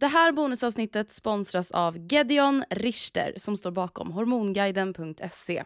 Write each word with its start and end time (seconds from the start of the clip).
Det 0.00 0.06
här 0.06 0.32
bonusavsnittet 0.32 1.10
sponsras 1.10 1.70
av 1.70 2.12
Gedeon 2.12 2.64
Richter 2.70 3.32
som 3.36 3.56
står 3.56 3.70
bakom 3.70 4.12
hormonguiden.se. 4.12 5.62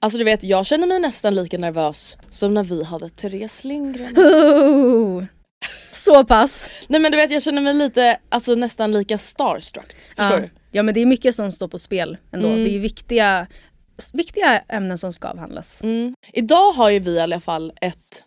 Alltså 0.00 0.18
du 0.18 0.24
vet, 0.24 0.42
jag 0.44 0.66
känner 0.66 0.86
mig 0.86 1.00
nästan 1.00 1.34
lika 1.34 1.58
nervös 1.58 2.16
som 2.30 2.54
när 2.54 2.64
vi 2.64 2.84
hade 2.84 3.08
Therese 3.08 3.64
Lindgren. 3.64 4.14
Oh, 4.16 5.24
så 5.92 6.24
pass. 6.24 6.70
Nej 6.88 7.00
men 7.00 7.12
du 7.12 7.16
vet, 7.16 7.30
jag 7.30 7.42
känner 7.42 7.62
mig 7.62 7.74
lite, 7.74 8.18
alltså 8.28 8.54
nästan 8.54 8.92
lika 8.92 9.18
starstruck. 9.18 9.92
Förstår 9.92 10.26
ja. 10.26 10.40
du? 10.40 10.50
Ja 10.72 10.82
men 10.82 10.94
det 10.94 11.00
är 11.00 11.06
mycket 11.06 11.34
som 11.34 11.52
står 11.52 11.68
på 11.68 11.78
spel 11.78 12.16
ändå. 12.32 12.48
Mm. 12.48 12.64
Det 12.64 12.76
är 12.76 12.78
viktiga, 12.78 13.46
viktiga 14.12 14.58
ämnen 14.58 14.98
som 14.98 15.12
ska 15.12 15.28
avhandlas. 15.28 15.82
Mm. 15.82 16.14
Idag 16.32 16.72
har 16.72 16.90
ju 16.90 16.98
vi 16.98 17.10
i 17.10 17.20
alla 17.20 17.40
fall 17.40 17.72
ett 17.80 18.24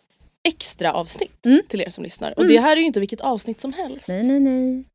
extra 0.48 0.94
avsnitt 0.94 1.46
Mm. 1.46 1.62
till 1.68 1.82
er 1.82 1.90
som 1.90 2.04
lyssnar. 2.04 2.40
Och 2.40 2.48
det 2.48 2.59
här 2.59 2.72
är 2.76 2.80
ju 2.80 2.86
inte 2.86 3.00
vilket 3.00 3.22
avsnitt 3.22 3.62
som 3.62 3.74
helst. 3.74 4.08
Nej 4.08 4.28
nej 4.28 4.40
nej. 4.40 4.86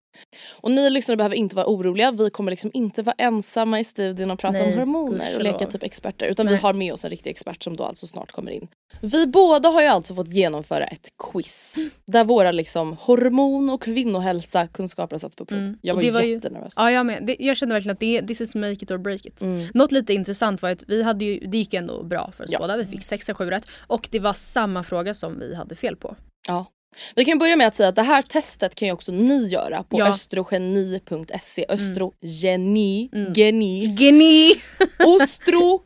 Och 0.50 0.70
ni 0.70 0.90
lyssnare 0.90 1.16
behöver 1.16 1.36
inte 1.36 1.56
vara 1.56 1.66
oroliga. 1.66 2.10
Vi 2.12 2.30
kommer 2.30 2.50
liksom 2.52 2.70
inte 2.74 3.02
vara 3.02 3.14
ensamma 3.18 3.80
i 3.80 3.84
studion 3.84 4.30
och 4.30 4.38
prata 4.38 4.58
Nej, 4.58 4.72
om 4.72 4.78
hormoner 4.78 5.36
och 5.36 5.42
leka 5.42 5.66
typ 5.66 5.82
experter. 5.82 6.26
Utan 6.26 6.46
vi 6.46 6.52
Nej. 6.52 6.60
har 6.62 6.72
med 6.74 6.92
oss 6.92 7.04
en 7.04 7.10
riktig 7.10 7.30
expert 7.30 7.62
som 7.62 7.76
då 7.76 7.84
alltså 7.84 8.06
snart 8.06 8.32
kommer 8.32 8.50
in. 8.50 8.68
Vi 9.02 9.26
båda 9.26 9.68
har 9.68 9.82
ju 9.82 9.86
alltså 9.88 10.14
fått 10.14 10.28
genomföra 10.28 10.84
ett 10.84 11.08
quiz. 11.32 11.76
Där 12.06 12.24
våra 12.24 12.52
liksom 12.52 12.96
hormon 13.00 13.70
och 13.70 13.82
kvinnohälsa 13.82 14.66
kunskaper 14.66 15.14
har 15.14 15.18
satts 15.18 15.36
på 15.36 15.44
prov. 15.46 15.58
Mm. 15.58 15.78
Jag 15.82 15.94
var, 15.94 16.02
det 16.02 16.10
var 16.10 16.22
ju- 16.22 16.32
jättenervös. 16.34 16.74
Ja 16.76 16.90
jag 16.92 17.06
med. 17.06 17.26
Det, 17.26 17.36
jag 17.38 17.56
kände 17.56 17.74
verkligen 17.74 17.92
att 17.92 18.00
det, 18.00 18.22
this 18.26 18.40
is 18.40 18.54
make 18.54 18.72
it 18.72 18.90
or 18.90 18.98
break 18.98 19.26
it. 19.26 19.40
Mm. 19.40 19.68
Något 19.74 19.92
lite 19.92 20.14
intressant 20.14 20.62
var 20.62 20.70
att 20.70 20.84
vi 20.86 21.02
hade 21.02 21.24
ju, 21.24 21.38
det 21.46 21.58
gick 21.58 21.72
ju 21.72 21.78
ändå 21.78 22.02
bra 22.02 22.32
för 22.36 22.44
oss 22.44 22.50
Ja. 22.52 22.58
båda. 22.58 22.76
Vi 22.76 22.84
fick 22.86 23.04
6 23.04 23.26
7 23.34 23.50
rätt. 23.50 23.64
Och 23.86 24.08
det 24.10 24.18
var 24.18 24.32
samma 24.32 24.82
fråga 24.82 25.14
som 25.14 25.38
vi 25.38 25.54
hade 25.54 25.74
fel 25.74 25.96
på. 25.96 26.16
Ja. 26.48 26.66
Vi 27.14 27.24
kan 27.24 27.38
börja 27.38 27.56
med 27.56 27.66
att 27.66 27.74
säga 27.74 27.88
att 27.88 27.96
det 27.96 28.02
här 28.02 28.22
testet 28.22 28.74
kan 28.74 28.88
ju 28.88 28.92
också 28.92 29.12
ni 29.12 29.48
göra 29.48 29.82
på 29.82 29.98
Ja. 29.98 30.08
östrogeni.se. 30.08 31.66
Östrogeni, 31.68 33.08
Mm. 33.12 33.32
geni, 33.32 33.96
Geni! 33.98 34.52
ostro, 35.06 35.82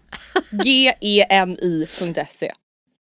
geni.se. 0.64 2.52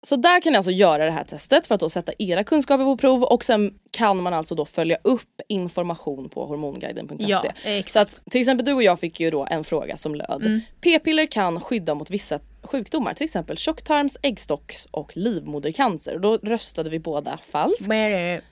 Så 0.06 0.16
där 0.16 0.42
kan 0.42 0.52
ni 0.54 0.58
alltså 0.58 0.72
göra 0.72 1.06
det 1.06 1.12
här 1.12 1.24
testet 1.24 1.68
för 1.68 1.76
att 1.76 1.82
då 1.82 1.90
sätta 1.90 2.12
era 2.20 2.44
kunskaper 2.44 2.84
på 2.84 2.98
prov 2.98 3.24
och 3.24 3.44
sen 3.46 3.74
kan 3.92 4.24
man 4.24 4.34
alltså 4.34 4.56
då 4.56 4.66
följa 4.66 4.98
upp 5.04 5.42
information 5.48 6.30
på 6.30 6.46
hormonguiden.se. 6.46 7.26
Ja. 7.28 7.44
Så 7.88 8.00
att 8.00 8.22
till 8.32 8.42
exempel 8.42 8.66
du 8.66 8.74
och 8.74 8.84
jag 8.84 9.00
fick 9.00 9.20
ju 9.20 9.32
då 9.32 9.48
en 9.50 9.64
fråga 9.64 9.98
som 9.98 10.16
löd 10.16 10.62
P-piller 10.82 11.26
kan 11.26 11.60
skydda 11.62 11.94
mot 11.96 12.10
vissa 12.10 12.40
sjukdomar, 12.64 13.14
till 13.14 13.24
exempel 13.26 13.58
tjocktarms, 13.58 14.18
äggstocks 14.22 14.88
och 14.92 15.12
livmodercancer. 15.18 16.16
Och 16.16 16.22
då 16.22 16.38
röstade 16.38 16.90
vi 16.90 17.00
båda 17.00 17.40
falskt. 17.52 17.88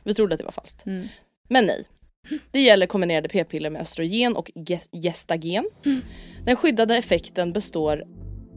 Vi 0.03 0.13
trodde 0.16 0.33
att 0.33 0.39
det 0.39 0.45
var 0.45 0.51
falskt. 0.51 0.85
Mm. 0.85 1.07
Men 1.49 1.66
nej. 1.66 1.83
Det 2.51 2.61
gäller 2.61 2.85
kombinerade 2.85 3.29
p-piller 3.29 3.69
med 3.69 3.81
östrogen 3.81 4.35
och 4.35 4.51
ge- 4.55 4.79
gestagen. 5.03 5.66
Mm. 5.85 6.01
Den 6.45 6.55
skyddade 6.55 6.97
effekten 6.97 7.53
består 7.53 8.03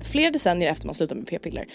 fler 0.03 0.31
decennier 0.31 0.71
efter 0.71 0.87
man 0.87 0.95
slutar 0.95 1.17
med 1.17 1.27
p-piller. 1.27 1.67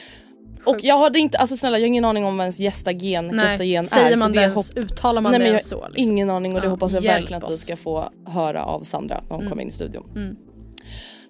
Och 0.65 0.77
jag 0.81 0.97
hade 0.97 1.19
inte, 1.19 1.37
alltså 1.37 1.57
snälla 1.57 1.77
jag 1.77 1.83
har 1.83 1.87
ingen 1.87 2.05
aning 2.05 2.25
om 2.25 2.37
vad 2.37 2.43
ens 2.43 2.57
gestagen, 2.57 3.27
Nej. 3.33 3.45
gestagen 3.45 3.85
Säger 3.85 4.05
är. 4.07 4.13
så 4.13 4.19
man 4.19 4.31
det 4.31 4.39
det 4.39 4.43
ens, 4.43 4.71
uttalar 4.71 5.21
man 5.21 5.31
Nej, 5.31 5.39
det 5.41 5.47
ens 5.47 5.67
så? 5.69 5.87
Liksom? 5.87 6.03
Ingen 6.11 6.29
aning 6.29 6.55
och 6.55 6.61
det 6.61 6.67
Ja, 6.67 6.71
hoppas 6.71 6.91
jag 6.93 7.01
verkligen 7.01 7.43
att 7.43 7.49
vi 7.49 7.53
oss. 7.53 7.61
ska 7.61 7.75
få 7.77 8.09
höra 8.27 8.63
av 8.65 8.83
Sandra 8.83 9.15
när 9.21 9.29
hon 9.29 9.39
Mm. 9.39 9.49
kommer 9.49 9.61
in 9.63 9.69
i 9.69 9.71
studion. 9.71 10.11
Mm. 10.15 10.35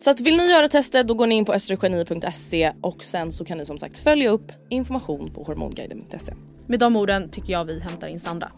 Så 0.01 0.09
att 0.09 0.21
vill 0.21 0.37
ni 0.37 0.51
göra 0.51 0.67
testet 0.67 1.07
då 1.07 1.13
går 1.13 1.27
ni 1.27 1.35
in 1.35 1.45
på 1.45 1.53
östrogeni.se 1.53 2.71
och 2.81 3.03
sen 3.03 3.31
så 3.31 3.45
kan 3.45 3.57
ni 3.57 3.65
som 3.65 3.77
sagt 3.77 3.99
följa 3.99 4.29
upp 4.29 4.51
information 4.69 5.33
på 5.33 5.43
hormonguiden.se. 5.43 6.33
Med 6.67 6.79
de 6.79 6.95
orden 6.95 7.29
tycker 7.29 7.53
jag 7.53 7.65
vi 7.65 7.79
hämtar 7.79 8.07
in 8.07 8.19
Sandra. 8.19 8.51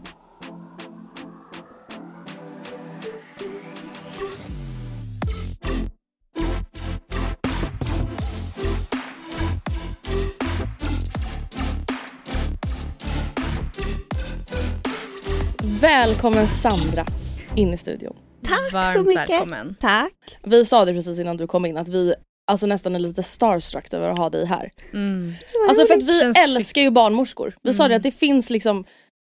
Välkommen 15.80 16.46
Sandra 16.46 17.06
in 17.56 17.74
i 17.74 17.76
studion. 17.76 18.31
Tack 18.44 18.72
Varmt 18.72 18.96
så 18.96 19.02
mycket. 19.04 19.30
välkommen. 19.30 19.76
Tack. 19.80 20.38
Vi 20.42 20.64
sa 20.64 20.84
det 20.84 20.92
precis 20.92 21.18
innan 21.18 21.36
du 21.36 21.46
kom 21.46 21.64
in 21.66 21.76
att 21.76 21.88
vi 21.88 22.14
alltså 22.52 22.66
nästan 22.66 22.94
är 22.94 22.98
lite 22.98 23.22
starstruck 23.22 23.94
över 23.94 24.08
att 24.10 24.18
ha 24.18 24.30
dig 24.30 24.46
här. 24.46 24.70
Mm. 24.92 25.34
Alltså 25.68 25.86
för 25.86 25.94
att 25.94 26.02
vi 26.02 26.20
Känns 26.20 26.38
älskar 26.38 26.80
ju 26.80 26.90
barnmorskor. 26.90 27.54
Vi 27.62 27.74
sa 27.74 27.82
Mm. 27.82 27.90
det 27.90 27.96
att 27.96 28.02
det 28.02 28.10
finns 28.20 28.50
liksom 28.50 28.84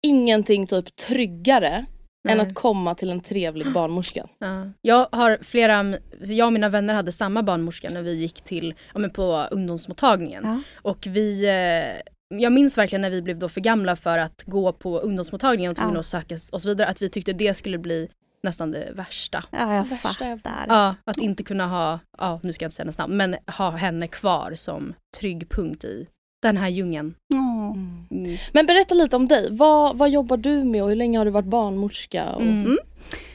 ingenting 0.07 0.67
typ 0.67 0.97
tryggare 0.97 1.87
än 2.29 2.37
Nej. 2.39 2.41
att 2.47 2.55
komma 2.55 2.95
till 2.95 3.11
en 3.11 3.21
trevlig 3.21 3.73
barnmorska. 3.73 4.27
Ja. 4.39 4.71
Jag 4.83 5.09
har 5.13 5.39
flera, 5.43 5.95
jag 6.21 6.47
och 6.47 6.53
mina 6.53 6.69
vänner 6.69 6.95
hade 6.95 7.13
samma 7.13 7.43
barnmorska 7.43 7.91
när 7.91 8.03
vi 8.03 8.15
gick 8.15 8.41
till, 8.41 8.75
ja, 8.93 8.99
men 8.99 9.11
på 9.11 9.47
ungdomsmottagningen. 9.51 10.43
Ja. 10.45 10.61
Och 10.83 11.07
vi, 11.07 11.45
eh, 11.49 12.39
jag 12.41 12.53
minns 12.53 12.79
verkligen 12.79 13.01
när 13.03 13.11
vi 13.11 13.23
blev 13.23 13.39
då 13.39 13.49
för 13.49 13.61
gamla 13.61 13.97
för 13.97 14.19
att 14.19 14.43
gå 14.47 14.73
på 14.73 14.99
ungdomsmottagningen 14.99 15.71
och 15.71 15.77
tvungna 15.77 15.95
Ja. 15.95 16.01
att 16.01 16.07
söka 16.07 16.39
och 16.53 16.63
så 16.63 16.69
vidare, 16.69 16.89
att 16.89 17.03
vi 17.03 17.09
tyckte 17.09 17.33
det 17.33 17.55
skulle 17.55 17.79
bli 17.79 18.09
nästan 18.43 18.71
det 18.71 18.93
värsta. 18.95 19.45
Ja, 19.51 19.75
jag 19.75 19.85
Värsta 19.85 20.09
fattar. 20.09 20.65
Ja, 20.69 20.95
att 21.05 21.19
inte 21.19 21.43
kunna 21.43 21.67
ha, 21.67 21.99
ja 22.19 22.41
nu 22.43 22.53
ska 22.53 22.65
jag 22.65 22.69
inte 22.69 22.77
säga 22.77 22.85
hennes 22.85 22.99
namn, 22.99 23.17
men 23.17 23.37
ha 23.57 23.71
henne 23.71 24.07
kvar 24.07 24.53
som 24.57 24.95
trygg 25.19 25.49
punkt 25.49 25.85
i 25.85 26.07
den 26.43 26.57
här 26.57 26.69
djungeln. 26.69 27.15
Åh. 27.35 27.77
Mm. 28.11 28.37
Men 28.53 28.67
berätta 28.67 28.95
lite 28.95 29.17
om 29.17 29.29
dig. 29.29 29.49
Vad, 29.51 29.99
vad 29.99 30.11
jobbar 30.11 30.37
du 30.37 30.65
med 30.65 30.83
och 30.83 30.89
hur 30.89 30.97
länge 30.97 31.19
har 31.19 31.25
du 31.25 31.31
varit 31.31 31.47
barnmorska? 31.47 32.33
Och... 32.33 32.43
Mm. 32.43 32.79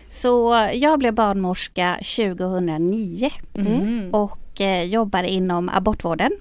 Så 0.09 0.67
jag 0.73 0.99
blev 0.99 1.13
barnmorska 1.13 1.97
2009 2.15 3.29
Mm. 3.57 4.13
och 4.13 4.61
eh, 4.61 4.83
jobbar 4.83 5.23
inom 5.23 5.69
abortvården. 5.69 6.31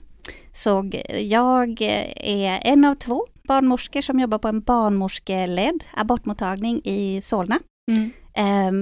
Så 0.52 0.90
jag 1.20 1.81
är 1.81 2.61
en 2.64 2.84
av 2.84 2.94
två 2.94 3.26
barnmorskor 3.49 4.00
som 4.00 4.20
jobbar 4.20 4.38
på 4.38 4.49
en 4.49 4.61
barnmorskeledd 4.61 5.84
abortmottagning 5.94 6.81
i 6.84 7.20
Solna 7.22 7.58
Mm. 7.93 8.11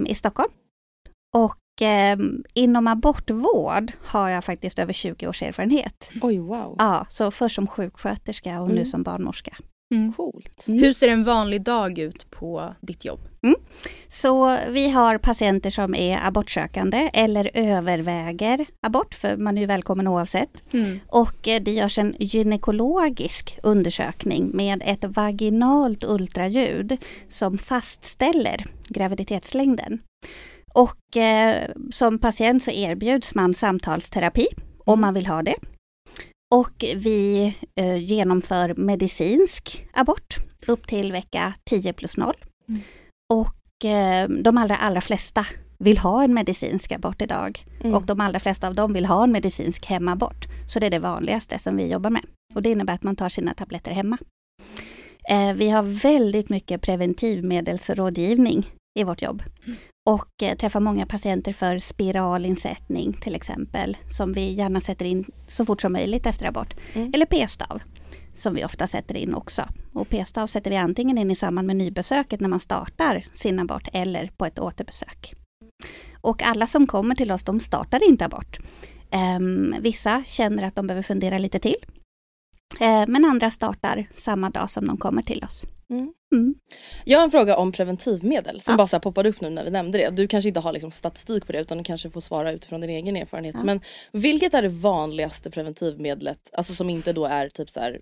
I 0.07 0.15
Stockholm. 0.15 0.51
Och 1.37 1.59
ehm, 1.81 2.45
inom 2.55 2.87
abortvård 2.87 3.93
har 4.05 4.29
jag 4.29 4.45
faktiskt 4.45 4.79
över 4.79 4.93
20 4.93 5.27
års 5.29 5.43
erfarenhet. 5.43 6.11
Oj 6.23 6.39
wow. 6.39 6.75
Ja, 6.79 7.07
så 7.09 7.31
först 7.31 7.55
som 7.55 7.67
sjuksköterska 7.67 8.61
och 8.61 8.69
nu 8.69 8.75
Mm. 8.75 8.87
som 8.87 9.03
barnmorska. 9.03 9.57
Mm. 9.93 10.13
Coolt. 10.13 10.65
Hur 10.67 10.93
ser 10.93 11.09
en 11.09 11.25
vanlig 11.25 11.63
dag 11.63 11.99
ut 11.99 12.31
på 12.31 12.75
ditt 12.81 13.05
jobb? 13.05 13.21
Så 14.09 14.59
vi 14.71 14.91
har 14.91 15.19
patienter 15.19 15.71
som 15.71 15.95
är 15.95 16.27
abortsökande 16.27 17.11
eller 17.13 17.51
överväger 17.55 18.67
abort, 18.81 19.15
för 19.15 19.37
man 19.37 19.57
är 19.57 19.61
ju 19.61 19.67
välkommen 19.67 20.07
oavsett. 20.09 20.73
Mm. 20.73 21.01
Och 21.07 21.49
eh, 21.49 21.63
det 21.63 21.73
görs 21.73 21.99
en 21.99 22.15
gynekologisk 22.19 23.59
undersökning 23.63 24.51
med 24.55 24.83
ett 24.87 25.05
vaginalt 25.05 26.05
ultraljud 26.05 26.97
som 27.29 27.59
fastställer 27.59 28.65
graviditetslängden. 28.89 29.99
Och 30.75 31.17
eh, 31.17 31.71
som 31.91 32.19
patient 32.19 32.63
så 32.63 32.71
erbjuds 32.71 33.35
man 33.35 33.55
samtalsterapi 33.55 34.47
om 34.85 35.01
man 35.01 35.15
vill 35.15 35.27
ha 35.27 35.43
det. 35.43 35.57
Och 36.53 36.85
vi 36.97 37.55
eh, 37.75 37.97
genomför 37.97 38.75
medicinsk 38.75 39.87
abort 39.93 40.37
upp 40.67 40.87
till 40.87 41.13
vecka 41.13 41.55
10 41.65 41.93
plus 41.93 42.17
0. 42.17 42.35
Mm. 42.69 42.81
Och 43.33 43.85
eh, 43.85 44.29
de 44.29 44.59
allra, 44.59 44.77
allra 44.77 45.01
flesta 45.01 45.47
vill 45.79 45.99
ha 45.99 46.25
en 46.25 46.35
medicinsk 46.35 46.93
abort 46.93 47.23
idag. 47.23 47.65
Mm. 47.81 47.95
Och 47.95 48.07
de 48.07 48.21
allra 48.21 48.41
flesta 48.41 48.69
av 48.69 48.75
dem 48.75 48.93
vill 48.93 49.07
ha 49.07 49.25
en 49.25 49.33
medicinsk 49.33 49.87
hemabort. 49.87 50.47
Så 50.69 50.79
det 50.79 50.87
är 50.87 50.91
det 50.91 50.99
vanligaste 50.99 51.59
som 51.59 51.77
vi 51.77 51.93
jobbar 51.93 52.11
med. 52.11 52.23
Och 52.55 52.63
det 52.63 52.71
innebär 52.71 52.95
att 52.95 53.03
man 53.03 53.17
tar 53.17 53.29
sina 53.29 53.55
tabletter 53.55 53.91
hemma. 53.91 54.19
Eh, 55.29 55.55
vi 55.55 55.71
har 55.71 55.83
väldigt 55.83 56.49
mycket 56.49 56.83
preventivmedelsrådgivning 56.83 58.71
i 58.99 59.05
vårt 59.05 59.23
jobb. 59.23 59.43
Och 60.11 60.43
eh, 60.43 60.57
träffar 60.57 60.81
många 60.81 61.07
patienter 61.07 61.53
för 61.53 61.79
spiralinsättning 61.79 63.13
till 63.13 63.35
exempel. 63.35 63.97
Som 64.09 64.33
vi 64.33 64.53
gärna 64.53 64.81
sätter 64.81 65.05
in 65.05 65.25
så 65.47 65.65
fort 65.65 65.81
som 65.81 65.93
möjligt 65.93 66.27
efter 66.27 66.47
abort. 66.47 66.75
Mm. 66.93 67.11
Eller 67.15 67.27
p-stav. 67.27 67.83
Som 68.35 68.55
vi 68.55 68.65
ofta 68.65 68.87
sätter 68.87 69.17
in 69.17 69.35
också. 69.35 69.63
Och 69.93 70.09
p-stav 70.09 70.47
sätter 70.47 70.71
vi 70.71 70.77
antingen 70.77 71.19
in 71.19 71.31
i 71.31 71.37
samband 71.37 71.67
med 71.67 71.77
nybesöket 71.77 72.41
när 72.41 72.49
man 72.49 72.61
startar 72.61 73.27
sin 73.33 73.59
abort 73.59 73.89
eller 73.93 74.31
på 74.37 74.47
ett 74.47 74.59
återbesök. 74.59 75.35
Och 76.21 76.43
alla 76.43 76.67
som 76.67 76.87
kommer 76.87 77.15
till 77.15 77.33
oss, 77.33 77.45
de 77.45 77.61
startar 77.61 78.09
inte 78.09 78.25
abort. 78.25 78.59
Ehm, 79.11 79.75
vissa 79.81 80.23
känner 80.27 80.63
att 80.63 80.75
de 80.75 80.87
behöver 80.87 81.03
fundera 81.03 81.39
lite 81.39 81.59
till. 81.59 81.77
Eh, 82.81 83.05
men 83.09 83.25
andra 83.25 83.51
startar 83.51 84.07
samma 84.15 84.51
dag 84.51 84.71
som 84.71 84.87
de 84.87 84.97
kommer 84.97 85.23
till 85.23 85.45
oss. 85.45 85.67
Mm. 85.91 86.13
Mm. 86.33 86.55
Jag 87.05 87.19
har 87.19 87.25
en 87.25 87.31
fråga 87.31 87.57
om 87.57 87.73
preventivmedel 87.73 88.61
som 88.61 88.73
Ja. 88.73 88.77
bara 88.77 88.87
så 88.87 89.01
poppade 89.01 89.29
upp 89.29 89.41
nu 89.41 89.51
när 89.51 89.65
vi 89.65 89.71
nämnde 89.71 89.99
det. 89.99 90.11
Du 90.11 90.27
kanske 90.27 90.49
inte 90.49 90.61
har 90.61 90.73
liksom 90.73 90.91
statistik 90.91 91.47
på 91.47 91.53
det 91.53 91.61
utan 91.61 91.79
du 91.79 91.85
kanske 91.85 92.11
får 92.11 92.21
svara 92.21 92.53
utifrån 92.53 92.81
din 92.81 92.91
egen 92.91 93.17
erfarenhet. 93.17 93.55
Ja. 93.59 93.65
Men 93.65 93.81
vilket 94.13 94.55
är 94.55 94.63
det 94.63 94.69
vanligaste 94.69 95.51
preventivmedlet, 95.51 96.51
alltså 96.53 96.75
som 96.75 96.91
inte 96.91 97.13
då 97.13 97.25
är 97.27 97.49
typ 97.49 97.71
så 97.71 97.81
här 97.81 98.01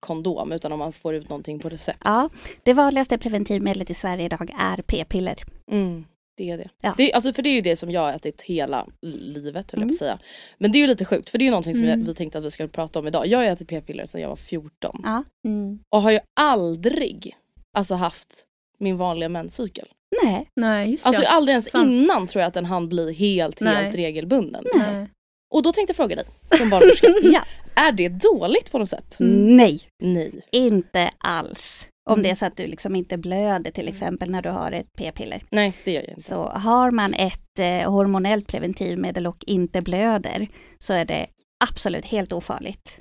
kondom 0.00 0.52
utan 0.52 0.72
om 0.72 0.78
man 0.78 0.92
får 0.92 1.14
ut 1.14 1.28
någonting 1.28 1.58
på 1.58 1.68
recept? 1.68 2.02
Ja, 2.04 2.28
det 2.62 2.72
vanligaste 2.72 3.18
preventivmedlet 3.18 3.90
i 3.90 3.94
Sverige 3.94 4.24
idag 4.24 4.50
är 4.58 4.82
p-piller. 4.82 5.42
Mm, 5.70 6.04
det 6.36 6.50
är 6.50 6.58
det. 6.58 6.68
Ja. 6.80 6.94
det 6.96 7.12
alltså 7.12 7.32
för 7.32 7.42
det 7.42 7.48
är 7.48 7.54
ju 7.54 7.60
det 7.60 7.76
som 7.76 7.90
jag 7.90 8.00
har 8.00 8.12
ätit 8.12 8.42
hela 8.42 8.86
livet 9.02 9.54
höll 9.54 9.64
jag 9.64 9.70
på 9.72 9.76
Mm. 9.82 9.90
att 9.90 9.96
säga. 9.98 10.18
Men 10.58 10.72
det 10.72 10.78
är 10.78 10.80
ju 10.80 10.86
lite 10.86 11.04
sjukt 11.04 11.28
för 11.28 11.38
det 11.38 11.42
är 11.42 11.46
ju 11.46 11.50
någonting 11.50 11.74
som 11.74 11.84
Mm. 11.84 12.04
vi 12.04 12.14
tänkte 12.14 12.38
att 12.38 12.44
vi 12.44 12.50
skulle 12.50 12.68
prata 12.68 12.98
om 12.98 13.06
idag. 13.06 13.26
Jag 13.26 13.38
har 13.38 13.44
ätit 13.44 13.68
p-piller 13.68 14.04
sedan 14.06 14.20
jag 14.20 14.28
var 14.28 14.36
14 14.36 15.00
Ja. 15.04 15.24
Mm. 15.44 15.78
och 15.90 16.02
har 16.02 16.10
ju 16.10 16.18
aldrig 16.40 17.34
alltså 17.76 17.94
haft 17.94 18.44
min 18.78 18.96
vanliga 18.96 19.28
menscykel. 19.28 19.88
Nej, 20.24 20.48
Nej, 20.56 20.90
just 20.90 21.06
Alltså 21.06 21.22
aldrig 21.24 21.52
ens 21.52 21.70
Sant. 21.70 21.90
innan 21.90 22.26
tror 22.26 22.40
jag 22.40 22.48
att 22.48 22.54
den 22.54 22.64
hann 22.66 22.88
bli 22.88 23.12
helt, 23.12 23.60
Nej. 23.60 23.74
helt 23.74 23.94
regelbunden. 23.94 24.64
Liksom. 24.74 25.08
Och 25.54 25.62
då 25.62 25.72
tänkte 25.72 25.90
jag 25.90 25.96
fråga 25.96 26.16
dig 26.16 26.24
som 26.58 26.70
barnmorska. 26.70 27.14
ja. 27.22 27.42
är 27.74 27.92
det 27.92 28.08
dåligt 28.08 28.72
på 28.72 28.78
något 28.78 28.88
sätt? 28.88 29.16
nej, 29.18 29.80
Nej. 30.02 30.40
inte 30.52 31.10
alls. 31.18 31.86
Om 32.10 32.12
Mm. 32.12 32.22
det 32.22 32.30
är 32.30 32.34
så 32.34 32.46
att 32.46 32.56
du 32.56 32.66
liksom 32.66 32.96
inte 32.96 33.16
blöder 33.18 33.70
till 33.70 33.88
exempel 33.88 34.30
när 34.30 34.42
du 34.42 34.48
har 34.50 34.72
ett 34.72 34.86
p-piller. 34.98 35.42
Nej 35.50 35.72
det 35.84 35.92
gör 35.92 36.02
jag 36.02 36.10
inte. 36.10 36.22
Så 36.22 36.44
har 36.48 36.90
man 36.90 37.14
ett 37.14 37.58
eh, 37.58 37.90
hormonellt 37.92 38.46
preventivmedel 38.46 39.26
och 39.26 39.44
inte 39.46 39.82
blöder 39.82 40.48
så 40.78 40.92
är 40.92 41.04
det 41.04 41.26
absolut 41.64 42.04
helt 42.04 42.32
ofarligt. 42.32 42.96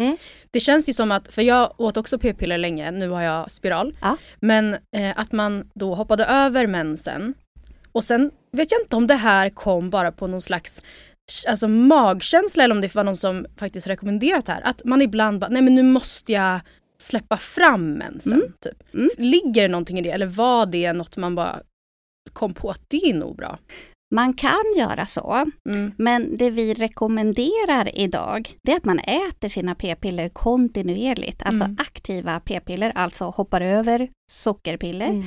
Det 0.51 0.59
känns 0.59 0.89
ju 0.89 0.93
som 0.93 1.11
att, 1.11 1.33
för 1.33 1.41
jag 1.41 1.73
åt 1.77 1.97
också 1.97 2.19
p-piller 2.19 2.57
länge, 2.57 2.91
nu 2.91 3.09
har 3.09 3.21
jag 3.21 3.51
spiral. 3.51 3.93
Ja. 4.01 4.17
Men 4.39 4.73
eh, 4.73 5.19
att 5.19 5.31
man 5.31 5.69
då 5.73 5.95
hoppade 5.95 6.25
över 6.25 6.67
mensen. 6.67 7.33
Och 7.91 8.03
sen 8.03 8.31
vet 8.51 8.71
jag 8.71 8.81
inte 8.81 8.95
om 8.95 9.07
det 9.07 9.15
här 9.15 9.49
kom 9.49 9.89
bara 9.89 10.11
på 10.11 10.27
någon 10.27 10.41
slags 10.41 10.81
alltså 11.47 11.67
magkänsla 11.67 12.63
eller 12.63 12.75
om 12.75 12.81
det 12.81 12.95
var 12.95 13.03
någon 13.03 13.17
som 13.17 13.45
faktiskt 13.57 13.87
rekommenderat 13.87 14.45
det 14.45 14.51
här. 14.51 14.61
Att 14.63 14.85
man 14.85 15.01
ibland 15.01 15.39
bara, 15.39 15.49
nej 15.49 15.61
men 15.61 15.75
nu 15.75 15.83
måste 15.83 16.31
jag 16.31 16.59
släppa 16.97 17.37
fram 17.37 17.93
mensen. 17.93 18.33
Mm. 18.33 18.53
Typ. 18.61 18.93
Mm. 18.93 19.09
Ligger 19.17 19.61
det 19.61 19.67
någonting 19.67 19.99
i 19.99 20.01
det 20.01 20.11
eller 20.11 20.25
var 20.25 20.65
det 20.65 20.93
något 20.93 21.17
man 21.17 21.35
bara 21.35 21.59
kom 22.33 22.53
på 22.53 22.69
att 22.69 22.83
det 22.87 23.09
är 23.09 23.13
nog 23.13 23.35
bra? 23.35 23.57
Man 24.15 24.33
kan 24.33 24.63
göra 24.77 25.05
så, 25.05 25.45
Mm. 25.69 25.91
men 25.97 26.37
det 26.37 26.49
vi 26.49 26.73
rekommenderar 26.73 27.99
idag 27.99 28.49
det 28.63 28.71
är 28.71 28.77
att 28.77 28.85
man 28.85 28.99
äter 28.99 29.47
sina 29.47 29.75
p-piller 29.75 30.29
kontinuerligt, 30.29 31.43
alltså 31.43 31.63
Mm. 31.63 31.77
aktiva 31.79 32.39
p-piller, 32.39 32.91
alltså 32.95 33.25
hoppar 33.25 33.61
över 33.61 34.07
sockerpiller 34.31 35.07
Mm. 35.09 35.25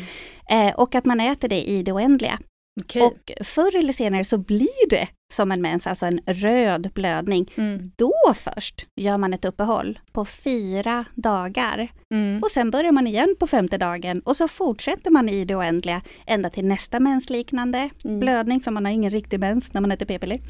eh, 0.50 0.74
och 0.74 0.94
att 0.94 1.04
man 1.04 1.20
äter 1.20 1.48
det 1.48 1.62
i 1.68 1.82
det 1.82 1.92
oändliga. 1.92 2.38
Okej. 2.80 3.02
Och 3.02 3.32
förr 3.46 3.76
eller 3.76 3.92
senare 3.92 4.24
så 4.24 4.38
blir 4.38 4.90
det 4.90 5.08
som 5.32 5.52
en 5.52 5.62
mens, 5.62 5.86
alltså 5.86 6.06
en 6.06 6.20
röd 6.26 6.90
blödning. 6.94 7.50
Mm. 7.56 7.92
Då 7.96 8.12
först 8.34 8.86
gör 8.96 9.18
man 9.18 9.34
ett 9.34 9.44
uppehåll 9.44 9.98
på 10.12 10.24
fyra 10.24 11.04
dagar 11.14 11.88
Mm. 12.14 12.42
och 12.42 12.50
sen 12.50 12.70
börjar 12.70 12.92
man 12.92 13.06
igen 13.06 13.34
på 13.40 13.46
femte 13.46 13.78
dagen 13.78 14.20
och 14.20 14.36
så 14.36 14.48
fortsätter 14.48 15.10
man 15.10 15.28
i 15.28 15.44
det 15.44 15.56
oändliga 15.56 16.02
ända 16.26 16.50
till 16.50 16.64
nästa 16.64 17.00
mensliknande 17.00 17.90
Mm. 18.04 18.20
blödning 18.20 18.60
för 18.60 18.70
man 18.70 18.84
har 18.84 18.92
ingen 18.92 19.10
riktig 19.10 19.40
mens 19.40 19.72
när 19.74 19.80
man 19.80 19.92
äter 19.92 20.06
p-piller. 20.06 20.40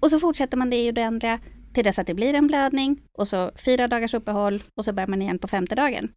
Och 0.00 0.10
så 0.10 0.20
fortsätter 0.20 0.56
man 0.56 0.70
det 0.70 0.76
i 0.76 0.92
det 0.92 1.00
oändliga 1.02 1.38
till 1.74 1.84
dess 1.84 1.98
att 1.98 2.06
det 2.06 2.14
blir 2.14 2.34
en 2.34 2.46
blödning 2.46 3.00
och 3.18 3.28
så 3.28 3.50
fyra 3.64 3.88
dagars 3.88 4.14
uppehåll 4.14 4.62
och 4.78 4.84
så 4.84 4.92
börjar 4.92 5.08
man 5.08 5.22
igen 5.22 5.38
på 5.38 5.48
femte 5.48 5.74
dagen. 5.74 6.08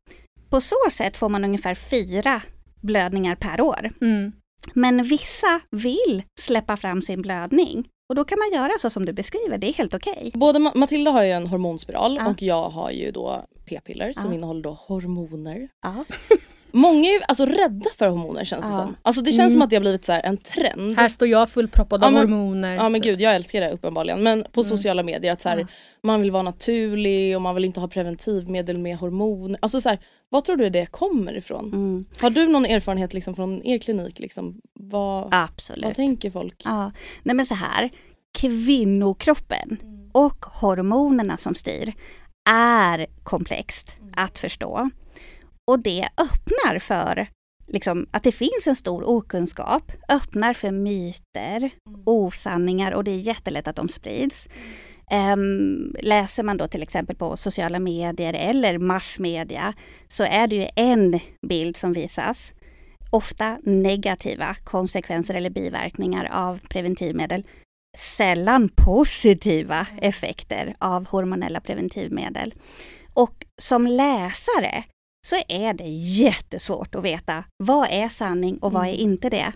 På 0.49 0.61
så 0.61 0.75
sätt 0.91 1.17
får 1.17 1.29
man 1.29 1.43
ungefär 1.43 1.75
fyra 1.75 2.41
blödningar 2.81 3.35
per 3.35 3.61
år. 3.61 3.91
Mm. 4.01 4.31
Men 4.73 5.03
vissa 5.03 5.59
vill 5.71 6.23
släppa 6.39 6.77
fram 6.77 7.01
sin 7.01 7.21
blödning 7.21 7.87
och 8.09 8.15
då 8.15 8.23
kan 8.23 8.37
man 8.39 8.61
göra 8.61 8.71
så 8.79 8.89
som 8.89 9.05
du 9.05 9.13
beskriver, 9.13 9.57
det 9.57 9.67
är 9.69 9.73
helt 9.73 9.93
okej. 9.93 10.31
Både 10.33 10.59
Ma- 10.59 10.75
Matilda 10.77 11.11
har 11.11 11.23
ju 11.23 11.31
en 11.31 11.47
hormonspiral 11.47 12.17
Ja. 12.19 12.27
och 12.29 12.41
jag 12.41 12.69
har 12.69 12.91
ju 12.91 13.11
då 13.11 13.45
p-piller 13.65 14.13
som 14.13 14.25
Ja. 14.25 14.33
innehåller 14.33 14.61
då 14.61 14.77
hormoner. 14.87 15.67
Ja. 15.83 16.05
Många 16.73 17.09
är 17.09 17.13
ju 17.13 17.19
alltså 17.27 17.45
rädda 17.45 17.89
för 17.97 18.07
hormoner 18.07 18.43
känns 18.43 18.65
det 18.65 18.71
Ja. 18.71 18.77
som. 18.77 18.95
Alltså 19.01 19.21
det 19.21 19.31
känns 19.31 19.39
Mm. 19.39 19.51
som 19.51 19.61
att 19.61 19.69
det 19.69 19.75
har 19.75 19.81
blivit 19.81 20.05
så 20.05 20.11
här 20.11 20.21
en 20.23 20.37
trend. 20.37 20.97
Här 20.97 21.09
står 21.09 21.27
jag 21.27 21.49
fullproppad 21.49 21.99
Ja, 22.03 22.07
av 22.07 22.13
men- 22.13 22.21
hormoner. 22.21 22.75
Ja 22.75 22.89
men 22.89 23.01
gud 23.01 23.21
jag 23.21 23.35
älskar 23.35 23.61
det 23.61 23.71
uppenbarligen. 23.71 24.23
Men 24.23 24.45
på 24.51 24.63
sociala 24.63 25.03
medier 25.03 25.31
att 25.33 25.41
så 25.41 25.49
här, 25.49 25.57
Ja. 25.57 25.65
man 26.03 26.21
vill 26.21 26.31
vara 26.31 26.43
naturlig 26.43 27.35
och 27.35 27.41
man 27.41 27.55
vill 27.55 27.65
inte 27.65 27.79
ha 27.79 27.87
preventivmedel 27.87 28.77
med 28.77 28.97
hormoner. 28.97 29.57
Alltså 29.61 29.81
så 29.81 29.89
här, 29.89 29.99
vad 30.31 30.45
tror 30.45 30.57
du 30.57 30.69
det 30.69 30.85
kommer 30.85 31.37
ifrån? 31.37 31.65
Mm, 31.65 32.05
Har 32.21 32.29
du 32.29 32.47
någon 32.47 32.65
erfarenhet 32.65 33.13
liksom 33.13 33.35
från 33.35 33.65
er 33.65 33.77
klinik? 33.77 34.19
Liksom, 34.19 34.61
vad, 34.73 35.27
absolut. 35.31 35.85
vad 35.85 35.95
tänker 35.95 36.31
folk? 36.31 36.61
Ja, 36.65 36.91
nej 37.23 37.35
men 37.35 37.45
så 37.45 37.53
här, 37.55 37.89
kvinnokroppen 38.33 39.77
och 40.11 40.45
hormonerna 40.45 41.37
som 41.37 41.55
styr 41.55 41.93
är 42.49 43.07
komplext 43.23 43.99
att 44.13 44.39
förstå. 44.39 44.89
Och 45.67 45.79
det 45.79 46.09
öppnar 46.17 46.79
för 46.79 47.27
liksom, 47.67 48.07
att 48.11 48.23
det 48.23 48.31
finns 48.31 48.67
en 48.67 48.75
stor 48.75 49.09
okunskap, 49.09 49.91
öppnar 50.09 50.53
för 50.53 50.71
myter, 50.71 51.69
osanningar 52.05 52.91
och 52.91 53.03
det 53.03 53.11
är 53.11 53.19
jättelätt 53.19 53.67
att 53.67 53.75
de 53.75 53.89
sprids. 53.89 54.47
Ehm, 55.13 55.95
läser 55.99 56.43
man 56.43 56.57
då 56.57 56.67
till 56.67 56.83
exempel 56.83 57.15
på 57.15 57.37
sociala 57.37 57.79
medier 57.79 58.33
eller 58.33 58.77
massmedia 58.77 59.73
så 60.07 60.23
är 60.23 60.47
det 60.47 60.55
ju 60.55 60.67
en 60.75 61.19
bild 61.47 61.77
som 61.77 61.93
visas 61.93 62.53
ofta 63.09 63.57
negativa 63.63 64.55
konsekvenser 64.63 65.33
eller 65.33 65.49
biverkningar 65.49 66.29
av 66.31 66.59
preventivmedel. 66.69 67.43
Sällan 67.97 68.69
positiva 68.69 69.87
effekter 70.01 70.75
av 70.79 71.07
hormonella 71.07 71.59
preventivmedel. 71.59 72.53
Och 73.13 73.45
som 73.61 73.87
läsare 73.87 74.83
så 75.27 75.35
är 75.47 75.73
det 75.73 75.87
jättesvårt 76.23 76.95
att 76.95 77.03
veta 77.03 77.43
vad 77.63 77.87
är 77.91 78.09
sanning 78.09 78.57
och 78.57 78.71
vad 78.71 78.87
är 78.87 78.93
inte 78.93 79.29
det. 79.29 79.53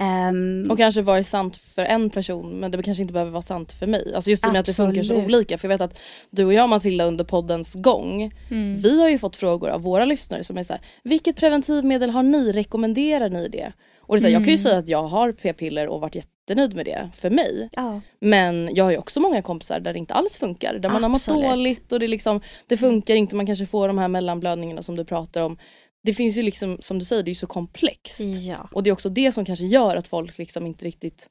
Ehm, 0.00 0.66
Och 0.70 0.76
kanske 0.76 1.02
vad 1.02 1.18
är 1.18 1.22
sant 1.22 1.56
för 1.56 1.84
en 1.84 2.10
person 2.10 2.60
men 2.60 2.70
det 2.70 2.82
kanske 2.82 3.02
inte 3.02 3.12
behöver 3.12 3.32
vara 3.32 3.42
sant 3.42 3.72
för 3.72 3.86
mig. 3.86 4.12
Alltså 4.14 4.30
just 4.30 4.44
i 4.44 4.48
och 4.48 4.52
med 4.52 4.60
att 4.60 4.66
det 4.66 4.72
funkar 4.74 5.02
så 5.02 5.12
Absolut. 5.12 5.34
olika. 5.34 5.58
För 5.58 5.68
jag 5.68 5.74
vet 5.78 5.80
att 5.80 5.98
du 6.30 6.44
och 6.44 6.54
jag 6.54 6.68
Matilda 6.68 7.04
under 7.04 7.24
poddens 7.24 7.74
gång 7.74 8.32
Mm. 8.50 8.76
Vi 8.76 9.00
har 9.02 9.08
ju 9.08 9.18
fått 9.18 9.36
frågor 9.36 9.68
av 9.68 9.82
våra 9.82 10.04
lyssnare 10.04 10.44
som 10.44 10.58
är 10.58 10.62
så 10.62 10.72
här, 10.72 10.82
vilket 11.04 11.36
preventivmedel 11.36 12.10
har 12.10 12.22
ni? 12.22 12.52
Rekommenderar 12.52 13.28
ni 13.30 13.48
det? 13.48 13.72
Och 14.00 14.16
det 14.16 14.18
är 14.18 14.20
så 14.20 14.26
här, 14.26 14.32
Jag 14.32 14.40
kan 14.42 14.48
ju 14.48 14.50
Mm. 14.52 14.58
säga 14.58 14.78
att 14.78 14.88
jag 14.88 15.02
har 15.02 15.32
p-piller 15.32 15.88
och 15.88 16.00
varit 16.00 16.14
jätte, 16.14 16.28
jättenöjd 16.48 16.76
med 16.76 16.84
det 16.86 17.08
för 17.14 17.30
mig. 17.30 17.68
Ja. 17.72 18.00
Men 18.20 18.70
jag 18.74 18.84
har 18.84 18.90
ju 18.90 18.96
också 18.98 19.20
många 19.20 19.42
kompisar 19.42 19.80
där 19.80 19.92
det 19.92 19.98
inte 19.98 20.14
alls 20.14 20.38
funkar. 20.38 20.74
Där 20.78 20.88
man 20.90 21.02
har 21.02 21.10
mått 21.10 21.28
Absolut. 21.28 21.50
dåligt 21.50 21.92
och 21.92 22.00
det, 22.00 22.08
liksom, 22.08 22.40
det 22.66 22.76
funkar 22.76 23.14
inte. 23.14 23.36
Man 23.36 23.46
kanske 23.46 23.66
får 23.66 23.88
de 23.88 23.98
här 23.98 24.08
mellanblödningarna 24.08 24.82
som 24.82 24.96
du 24.96 25.04
pratar 25.04 25.42
om. 25.42 25.58
Det 26.06 26.14
finns 26.14 26.36
ju 26.36 26.42
liksom, 26.42 26.78
som 26.80 26.98
du 26.98 27.04
säger, 27.04 27.22
det 27.22 27.28
är 27.28 27.32
ju 27.32 27.34
så 27.34 27.46
komplext. 27.46 28.20
ja. 28.20 28.68
Och 28.72 28.82
det 28.82 28.90
är 28.90 28.92
också 28.92 29.08
det 29.08 29.32
som 29.32 29.44
kanske 29.44 29.64
gör 29.64 29.96
att 29.96 30.08
folk 30.08 30.38
liksom 30.38 30.66
inte 30.66 30.84
riktigt 30.84 31.26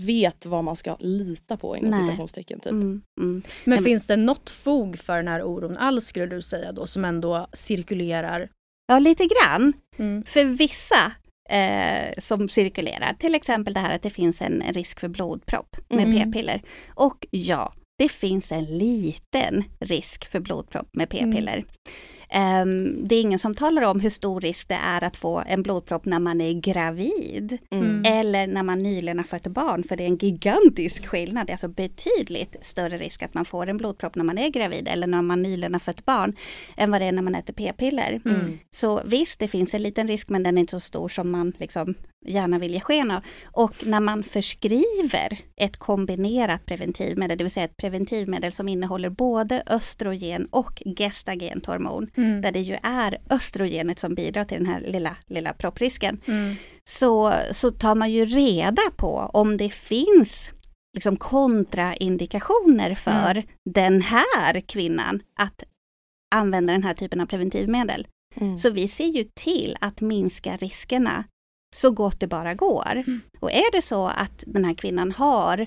vet 0.00 0.46
vad 0.46 0.64
man 0.64 0.76
ska 0.76 0.96
lita 1.00 1.56
på 1.56 1.76
inom 1.76 1.90
Nej. 1.90 2.00
citationstecken. 2.06 2.60
Typ. 2.60 2.72
Mm, 2.72 3.02
mm. 3.20 3.42
Men 3.64 3.74
Nej, 3.76 3.82
finns 3.84 4.06
det 4.06 4.16
något 4.16 4.50
fog 4.50 4.98
för 4.98 5.16
den 5.16 5.28
här 5.28 5.42
oron 5.42 5.76
alls 5.76 6.06
skulle 6.06 6.26
du 6.26 6.42
säga 6.42 6.72
då 6.72 6.86
som 6.86 7.04
ändå 7.04 7.46
cirkulerar? 7.52 8.48
Ja, 8.92 8.98
lite 8.98 9.24
grann. 9.26 9.72
Mm. 9.98 10.24
För 10.24 10.44
vissa 10.44 11.12
eh, 11.50 12.18
som 12.18 12.48
cirkulerar, 12.48 13.14
till 13.14 13.34
exempel 13.34 13.74
det 13.74 13.80
här 13.80 13.94
att 13.94 14.02
det 14.02 14.10
finns 14.10 14.42
en 14.42 14.62
risk 14.72 15.00
för 15.00 15.08
blodpropp 15.08 15.76
med 15.88 16.04
Mm. 16.04 16.32
p-piller. 16.32 16.62
Och 16.94 17.26
ja, 17.30 17.74
det 17.98 18.08
finns 18.08 18.52
en 18.52 18.64
liten 18.78 19.64
risk 19.80 20.24
för 20.24 20.40
blodpropp 20.40 20.88
med 20.92 21.08
p-piller. 21.08 21.64
Ehm, 22.30 23.08
det 23.08 23.14
är 23.14 23.20
ingen 23.20 23.38
som 23.38 23.54
talar 23.54 23.82
om 23.82 24.00
hur 24.00 24.10
stor 24.10 24.40
risk 24.40 24.68
det 24.68 24.78
är 24.84 25.04
att 25.04 25.16
få 25.16 25.42
en 25.46 25.62
blodpropp 25.62 26.04
när 26.04 26.18
man 26.18 26.40
är 26.40 26.52
gravid. 26.52 27.58
Mm. 27.70 28.02
Eller 28.04 28.46
när 28.46 28.62
man 28.62 28.78
nyligen 28.78 29.18
har 29.18 29.24
fött 29.24 29.46
barn, 29.46 29.84
för 29.84 29.96
det 29.96 30.02
är 30.02 30.08
en 30.08 30.16
gigantisk 30.16 31.06
skillnad. 31.06 31.46
Det 31.46 31.50
är 31.50 31.54
alltså 31.54 31.68
betydligt 31.68 32.56
större 32.60 32.98
risk 32.98 33.22
att 33.22 33.34
man 33.34 33.44
får 33.44 33.66
en 33.66 33.76
blodpropp 33.76 34.14
när 34.14 34.24
man 34.24 34.38
är 34.38 34.48
gravid 34.48 34.88
eller 34.88 35.06
när 35.06 35.22
man 35.22 35.42
nyligen 35.42 35.74
har 35.74 35.80
fött 35.80 36.04
barn 36.04 36.36
än 36.76 36.90
vad 36.90 37.00
det 37.00 37.06
är 37.06 37.12
när 37.12 37.22
man 37.22 37.34
äter 37.34 37.52
p-piller. 37.52 38.20
Mm. 38.24 38.58
Så 38.70 39.00
visst, 39.04 39.38
det 39.38 39.48
finns 39.48 39.74
en 39.74 39.82
liten 39.82 40.08
risk 40.08 40.28
men 40.28 40.42
den 40.42 40.58
är 40.58 40.60
inte 40.60 40.70
så 40.70 40.80
stor 40.80 41.08
som 41.08 41.30
man 41.30 41.52
liksom 41.58 41.94
gärna 42.26 42.58
vill 42.58 42.72
ge 42.72 42.80
sken 42.80 43.10
av. 43.10 43.22
Och 43.44 43.86
när 43.86 44.00
man 44.00 44.22
förskriver 44.22 45.38
ett 45.56 45.76
kombinerat 45.76 46.66
preventivmedel, 46.66 47.38
det 47.38 47.44
vill 47.44 47.50
säga 47.50 47.64
ett 47.64 47.76
preventivmedel 47.76 48.52
som 48.52 48.68
innehåller 48.68 49.10
både 49.10 49.62
östrogen 49.66 50.46
och 50.50 50.82
gestagent 50.96 51.66
hormon, 51.66 52.10
Mm. 52.18 52.40
där 52.40 52.52
det 52.52 52.60
ju 52.60 52.76
är 52.82 53.18
östrogenet 53.30 53.98
som 53.98 54.14
bidrar 54.14 54.44
till 54.44 54.58
den 54.58 54.66
här 54.66 54.80
lilla, 54.80 55.16
lilla 55.26 55.52
propprisken, 55.52 56.20
Mm. 56.26 56.54
så, 56.84 57.34
så 57.52 57.70
tar 57.70 57.94
man 57.94 58.10
ju 58.10 58.24
reda 58.24 58.82
på 58.96 59.30
om 59.32 59.56
det 59.56 59.70
finns 59.70 60.50
liksom 60.94 61.16
kontraindikationer 61.16 62.94
för 62.94 63.42
den 63.70 64.02
här 64.02 64.60
kvinnan 64.60 65.22
att 65.40 65.64
använda 66.34 66.72
den 66.72 66.82
här 66.82 66.94
typen 66.94 67.20
av 67.20 67.26
preventivmedel. 67.26 68.06
Mm. 68.36 68.58
Så 68.58 68.70
vi 68.70 68.88
ser 68.88 69.06
ju 69.06 69.24
till 69.34 69.76
att 69.80 70.00
minska 70.00 70.56
riskerna 70.56 71.24
så 71.76 71.90
gott 71.90 72.20
det 72.20 72.26
bara 72.26 72.54
går. 72.54 73.04
Och 73.40 73.52
är 73.52 73.72
det 73.72 73.82
så 73.82 74.06
att 74.06 74.44
den 74.46 74.64
här 74.64 74.74
kvinnan 74.74 75.12
har 75.12 75.66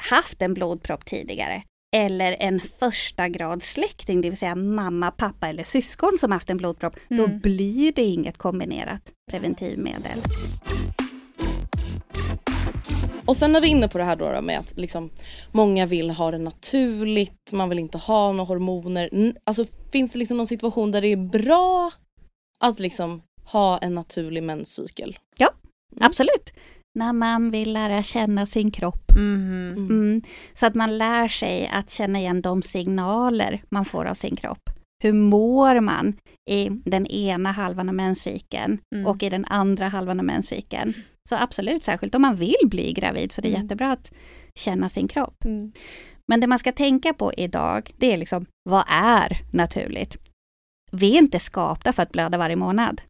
haft 0.00 0.42
en 0.42 0.54
blodpropp 0.54 1.04
tidigare 1.06 1.62
eller 1.96 2.36
en 2.40 2.60
första 2.60 3.28
grads 3.28 3.72
släkting, 3.72 4.20
det 4.20 4.30
vill 4.30 4.38
säga 4.38 4.54
mamma, 4.54 5.10
pappa 5.10 5.48
eller 5.48 5.64
syskon 5.64 6.16
som 6.20 6.32
haft 6.32 6.50
en 6.50 6.56
blodpropp, 6.56 6.96
då 7.08 7.24
Mm. 7.24 7.38
blir 7.40 7.92
det 7.92 8.02
inget 8.02 8.38
kombinerat 8.38 9.02
preventivmedel. 9.30 10.18
Och 13.26 13.36
sen 13.36 13.56
är 13.56 13.60
vi 13.60 13.68
inne 13.68 13.88
på 13.88 13.98
det 13.98 14.04
här 14.04 14.16
då, 14.16 14.32
då 14.32 14.42
med 14.42 14.58
att 14.58 14.76
liksom, 14.78 15.10
många 15.52 15.86
vill 15.86 16.10
ha 16.10 16.30
det 16.30 16.38
naturligt, 16.38 17.52
man 17.52 17.68
vill 17.68 17.78
inte 17.78 17.98
ha 17.98 18.32
några 18.32 18.48
hormoner. 18.48 19.32
Alltså 19.44 19.64
finns 19.92 20.12
det 20.12 20.18
liksom 20.18 20.36
någon 20.36 20.46
situation 20.46 20.90
där 20.92 21.00
det 21.00 21.08
är 21.12 21.16
bra 21.16 21.90
att 22.60 22.80
liksom 22.80 23.22
ha 23.44 23.78
en 23.78 23.94
naturlig 23.94 24.42
menscykel? 24.42 25.18
Absolut. 26.00 26.52
När 26.98 27.12
man 27.12 27.50
vill 27.50 27.72
lära 27.72 28.02
känna 28.02 28.46
sin 28.46 28.70
kropp. 28.70 29.10
Mhm. 29.16 29.72
Mm. 29.90 30.22
Så 30.54 30.66
att 30.66 30.74
man 30.74 30.98
lär 30.98 31.28
sig 31.28 31.70
att 31.72 31.90
känna 31.90 32.18
igen 32.18 32.42
de 32.42 32.62
signaler 32.62 33.62
man 33.70 33.84
får 33.84 34.04
av 34.04 34.14
sin 34.14 34.36
kropp. 34.36 34.58
Hur 35.02 35.12
mår 35.12 35.80
man 35.80 36.16
i 36.50 36.68
den 36.70 37.06
ena 37.06 37.52
halvan 37.52 37.88
av 37.88 37.94
menscykeln 37.94 38.78
Mm. 38.94 39.06
och 39.06 39.22
i 39.22 39.30
den 39.30 39.44
andra 39.44 39.88
halvan 39.88 40.18
av 40.20 40.26
menscykeln. 40.26 40.94
Så 41.28 41.36
absolut, 41.36 41.84
särskilt 41.84 42.14
om 42.14 42.22
man 42.22 42.36
vill 42.36 42.54
bli 42.64 42.92
gravid, 42.92 43.32
så 43.32 43.40
det 43.40 43.48
är 43.48 43.50
Mm. 43.50 43.62
jättebra 43.62 43.92
att 43.92 44.12
känna 44.58 44.88
sin 44.88 45.08
kropp. 45.08 45.44
Mm. 45.44 45.72
Men 46.28 46.40
det 46.40 46.46
man 46.46 46.58
ska 46.58 46.72
tänka 46.72 47.14
på 47.14 47.32
idag, 47.32 47.90
det 47.98 48.12
är 48.12 48.16
liksom, 48.18 48.46
vad 48.70 48.84
är 48.88 49.38
naturligt? 49.52 50.16
Vi 50.92 51.14
är 51.14 51.18
inte 51.18 51.40
skapta 51.40 51.92
för 51.92 52.02
att 52.02 52.12
blöda 52.12 52.38
varje 52.38 52.56
månad. 52.56 53.00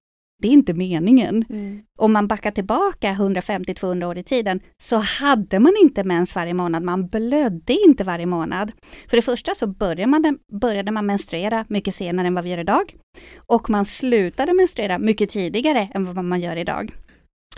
Det 0.43 0.49
är 0.49 0.53
inte 0.53 0.75
meningen. 0.75 1.45
Mm. 1.51 1.83
Om 1.99 2.13
man 2.13 2.27
backar 2.27 2.51
tillbaka 2.51 3.13
150-200 3.13 4.05
år 4.05 4.19
i 4.19 4.23
tiden 4.23 4.61
så 4.83 4.97
hade 4.97 5.59
man 5.59 5.73
inte 5.83 6.05
mens 6.05 6.35
varje 6.35 6.55
månad, 6.55 6.83
man 6.83 7.07
blödde 7.07 7.73
inte 7.73 8.05
varje 8.05 8.27
månad. 8.27 8.73
För 9.09 9.17
det 9.17 9.23
första 9.23 9.55
så 9.55 9.67
började 9.67 10.07
man, 10.07 10.39
började 10.61 10.91
man 10.91 11.07
menstruera 11.07 11.65
mycket 11.69 11.95
senare 11.95 12.27
än 12.27 12.35
vad 12.35 12.45
vi 12.45 12.51
gör 12.51 12.59
idag. 12.59 12.97
Och 13.37 13.71
man 13.71 13.85
slutade 13.85 14.55
menstruera 14.55 14.99
mycket 14.99 15.31
tidigare 15.31 15.89
än 15.95 16.15
vad 16.15 16.25
man 16.25 16.41
gör 16.41 16.57
idag. 16.57 16.93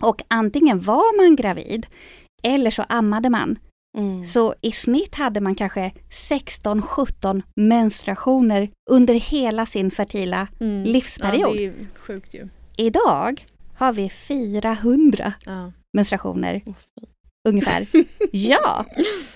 Och 0.02 0.22
antingen 0.28 0.80
var 0.80 1.16
man 1.16 1.36
gravid 1.36 1.86
eller 2.42 2.70
så 2.70 2.82
ammade 2.88 3.30
man. 3.30 3.58
Mm. 3.98 4.26
Så 4.26 4.54
i 4.60 4.72
snitt 4.72 5.14
hade 5.14 5.40
man 5.40 5.54
kanske 5.54 5.92
16-17 6.10 7.42
menstruationer 7.56 8.70
under 8.90 9.14
hela 9.14 9.66
sin 9.66 9.90
fertila 9.90 10.48
Mm. 10.60 10.82
livsperiod. 10.82 11.50
Ja, 11.50 11.54
det 11.54 11.64
är 11.64 11.74
sjukt 11.96 12.34
ju. 12.34 12.48
Idag 12.76 13.46
har 13.76 13.92
vi 13.92 14.10
400 14.10 15.32
Ja. 15.46 15.72
menstruationer 15.92 16.62
fy. 16.66 17.06
ungefär. 17.48 17.86
ja, 18.32 18.84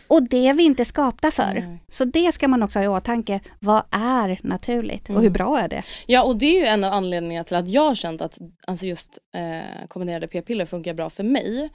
och 0.08 0.22
det 0.22 0.48
är 0.48 0.54
vi 0.54 0.62
inte 0.62 0.84
skapta 0.84 1.30
för. 1.30 1.52
Nej. 1.54 1.84
Så 1.88 2.04
det 2.04 2.32
ska 2.32 2.48
man 2.48 2.62
också 2.62 2.78
ha 2.78 2.84
i 2.84 2.88
åtanke. 2.88 3.40
Vad 3.60 3.82
är 3.90 4.40
naturligt 4.42 5.02
och 5.08 5.14
hur 5.14 5.20
Mm. 5.20 5.32
bra 5.32 5.58
är 5.58 5.68
det? 5.68 5.82
Ja 6.06 6.22
och 6.24 6.36
det 6.36 6.46
är 6.46 6.60
ju 6.60 6.66
en 6.66 6.84
av 6.84 6.92
anledningarna 6.92 7.44
till 7.44 7.56
att 7.56 7.68
jag 7.68 7.82
har 7.82 7.94
känt 7.94 8.20
att 8.22 8.38
alltså 8.66 8.86
just 8.86 9.18
eh, 9.34 9.86
kombinerade 9.88 10.26
p-piller 10.28 10.66
funkar 10.66 10.94
bra 10.94 11.10
för 11.10 11.24
mig. 11.24 11.68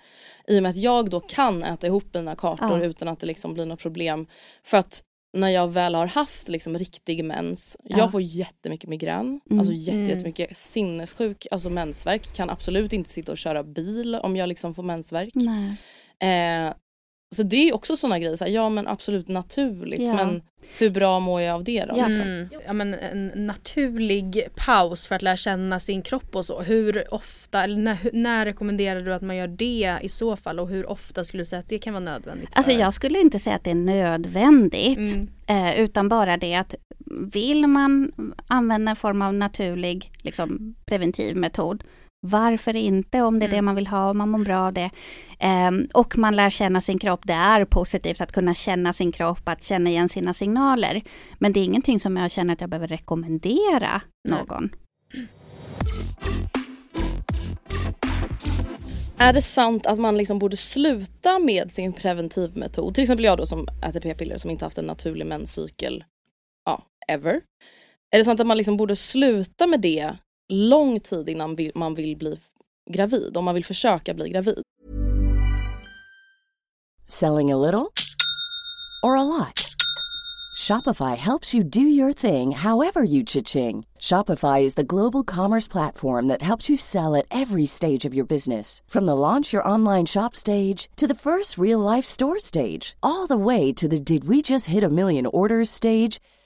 I 0.48 0.60
och 0.60 0.63
med 0.63 0.70
att 0.70 0.75
jag 0.75 1.10
då 1.10 1.20
kan 1.20 1.63
äta 1.63 1.88
ihop 1.88 2.05
mina 2.13 2.36
kartor 2.36 2.79
Ja. 2.79 2.86
utan 2.86 3.08
att 3.08 3.20
det 3.20 3.25
liksom 3.27 3.53
blir 3.53 3.65
något 3.65 3.79
problem. 3.79 4.27
För 4.63 4.77
att 4.77 5.03
när 5.34 5.50
jag 5.50 5.68
väl 5.72 5.96
har 5.96 6.08
haft 6.08 6.50
liksom 6.50 6.78
riktig 6.78 7.25
mens, 7.25 7.78
Ja. 7.84 7.98
jag 7.98 8.12
får 8.12 8.22
jättemycket 8.22 8.90
migrän, 8.90 9.40
Mm. 9.50 9.60
alltså 9.60 9.74
jätte, 9.74 9.98
Mm. 9.98 10.10
jättemycket 10.10 10.58
sinnessjuk, 10.58 11.48
alltså 11.52 11.70
mensvärk. 11.70 12.34
Kan 12.36 12.50
absolut 12.50 12.94
inte 12.94 13.10
sitta 13.10 13.32
och 13.32 13.38
köra 13.38 13.63
bil 13.63 14.16
om 14.16 14.36
jag 14.36 14.50
liksom 14.50 14.74
får 14.74 14.84
mensvärk. 14.84 15.34
Eh, 16.20 16.74
så 17.34 17.44
det 17.44 17.56
är 17.56 17.66
ju 17.66 17.72
också 17.72 17.98
sådana 17.98 18.20
grejer, 18.20 18.36
så 18.36 18.46
här, 18.46 18.52
ja 18.52 18.70
men 18.70 18.88
absolut 18.88 19.28
naturligt 19.28 20.02
Ja. 20.02 20.13
men 20.13 20.42
hur 20.78 20.90
bra 20.90 21.20
mår 21.20 21.42
jag 21.42 21.56
av 21.56 21.63
det 21.63 21.86
då? 21.86 21.96
Ja. 21.98 22.08
liksom? 22.08 22.28
Mm. 22.28 22.50
Ja, 22.66 22.74
men 22.74 22.94
en 22.94 23.32
naturlig 23.36 24.48
paus 24.56 25.08
för 25.08 25.16
att 25.16 25.22
lära 25.22 25.38
känna 25.38 25.80
sin 25.80 26.02
kropp 26.02 26.36
och 26.36 26.46
så. 26.46 26.62
Hur 26.62 27.13
ofta, 27.13 27.63
eller 27.63 27.78
när, 27.78 27.98
när 28.13 28.46
rekommenderar 28.46 29.02
du 29.02 29.13
att 29.13 29.22
man 29.22 29.36
gör 29.36 29.48
det 29.48 29.98
i 30.02 30.10
så 30.10 30.36
fall 30.38 30.60
och 30.60 30.70
hur 30.70 30.90
ofta 30.90 31.24
skulle 31.24 31.42
du 31.42 31.46
säga 31.46 31.60
att 31.60 31.70
det 31.70 31.80
kan 31.80 31.94
vara 31.94 32.04
nödvändigt? 32.04 32.50
Alltså 32.54 32.72
för- 32.72 32.80
jag 32.80 32.94
skulle 32.94 33.20
inte 33.20 33.40
säga 33.40 33.56
att 33.56 33.63
det 33.63 33.72
är 33.72 33.75
nödvändigt. 33.75 34.98
Mm. 34.98 35.28
Eh, 35.48 35.80
utan 35.80 36.10
bara 36.10 36.38
det 36.38 36.56
att 36.56 36.75
vill 37.34 37.68
man 37.68 38.12
använda 38.48 38.90
en 38.90 38.96
form 38.96 39.22
av 39.22 39.34
naturlig 39.34 40.12
liksom, 40.22 40.75
preventiv 40.86 41.36
metod, 41.38 41.84
varför 42.24 42.75
inte 42.75 43.22
om 43.22 43.39
det 43.39 43.46
är 43.46 43.50
det 43.50 43.56
Mm. 43.56 43.65
man 43.65 43.75
vill 43.75 43.88
ha 43.88 44.10
och 44.10 44.15
man 44.15 44.30
mår 44.30 44.39
bra 44.39 44.60
av 44.60 44.74
det. 44.74 44.89
Ehm, 45.39 45.88
och 45.94 46.18
man 46.18 46.36
lär 46.36 46.50
känna 46.50 46.82
sin 46.82 47.00
kropp, 47.00 47.22
det 47.24 47.34
är 47.34 47.65
positivt 47.65 48.22
att 48.22 48.32
kunna 48.32 48.53
känna 48.53 48.94
sin 48.94 49.12
kropp, 49.12 49.50
att 49.50 49.63
känna 49.63 49.89
igen 49.89 50.10
sina 50.10 50.34
signaler. 50.34 51.01
Men 51.39 51.53
det 51.53 51.60
är 51.60 51.63
ingenting 51.63 52.00
som 52.00 52.18
jag 52.18 52.32
känner 52.32 52.53
att 52.53 52.62
jag 52.62 52.70
behöver 52.70 52.88
rekommendera 52.88 54.01
någon. 54.30 54.70
Är 59.18 59.34
det 59.34 59.42
sant 59.42 59.86
att 59.86 60.00
man 60.00 60.18
liksom 60.18 60.39
borde 60.39 60.58
sluta 60.58 61.39
med 61.39 61.72
sin 61.72 61.94
preventivmetod? 61.94 62.96
Till 62.96 63.01
exempel 63.01 63.25
jag 63.25 63.38
då 63.38 63.46
som 63.46 63.68
äter 63.89 64.00
p-piller 64.00 64.38
som 64.38 64.50
inte 64.51 64.65
haft 64.65 64.77
en 64.77 64.86
naturlig 64.86 65.25
menscykel 65.25 66.03
ja, 66.65 66.82
ever. 67.08 67.42
Är 68.12 68.18
det 68.18 68.24
sant 68.25 68.39
att 68.39 68.48
man 68.48 68.58
liksom 68.58 68.77
borde 68.77 68.96
sluta 68.96 69.68
med 69.68 69.82
det 69.82 70.12
lång 70.50 71.00
tid 71.00 71.30
innan 71.30 71.58
man 71.76 71.96
vill 71.96 72.18
bli 72.18 72.40
gravid? 72.90 73.38
Om 73.38 73.46
man 73.46 73.56
vill 73.56 73.66
försöka 73.66 74.14
bli 74.14 74.30
gravid? 74.30 74.62
Selling 77.08 77.52
a 77.52 77.58
little 77.58 77.94
or 79.04 79.16
a 79.16 79.24
lot? 79.24 79.64
Shopify 80.56 81.18
helps 81.18 81.54
you 81.54 81.64
do 81.64 81.82
your 81.82 82.14
thing 82.14 82.52
however 82.52 83.04
you 83.04 83.24
cha-ching. 83.24 83.86
Shopify 84.00 84.62
is 84.62 84.76
the 84.76 84.84
global 84.84 85.24
commerce 85.24 85.68
platform 85.68 86.28
that 86.28 86.42
helps 86.42 86.70
you 86.70 86.78
sell 86.78 87.16
at 87.16 87.26
every 87.32 87.66
stage 87.66 88.06
of 88.06 88.14
your 88.14 88.26
business. 88.26 88.82
From 88.88 89.06
the 89.06 89.16
launch 89.16 89.52
your 89.52 89.68
online 89.68 90.06
shop 90.06 90.36
stage 90.36 90.90
to 90.96 91.08
the 91.08 91.16
first 91.16 91.58
real 91.58 91.80
life 91.80 92.06
store 92.06 92.40
stage, 92.40 92.96
all 93.02 93.28
the 93.28 93.38
way 93.38 93.74
to 93.74 93.88
the 93.88 94.00
did 94.00 94.28
we 94.28 94.42
just 94.42 94.68
hit 94.68 94.84
a 94.84 94.90
million 94.90 95.26
orders 95.26 95.70
stage. 95.70 96.20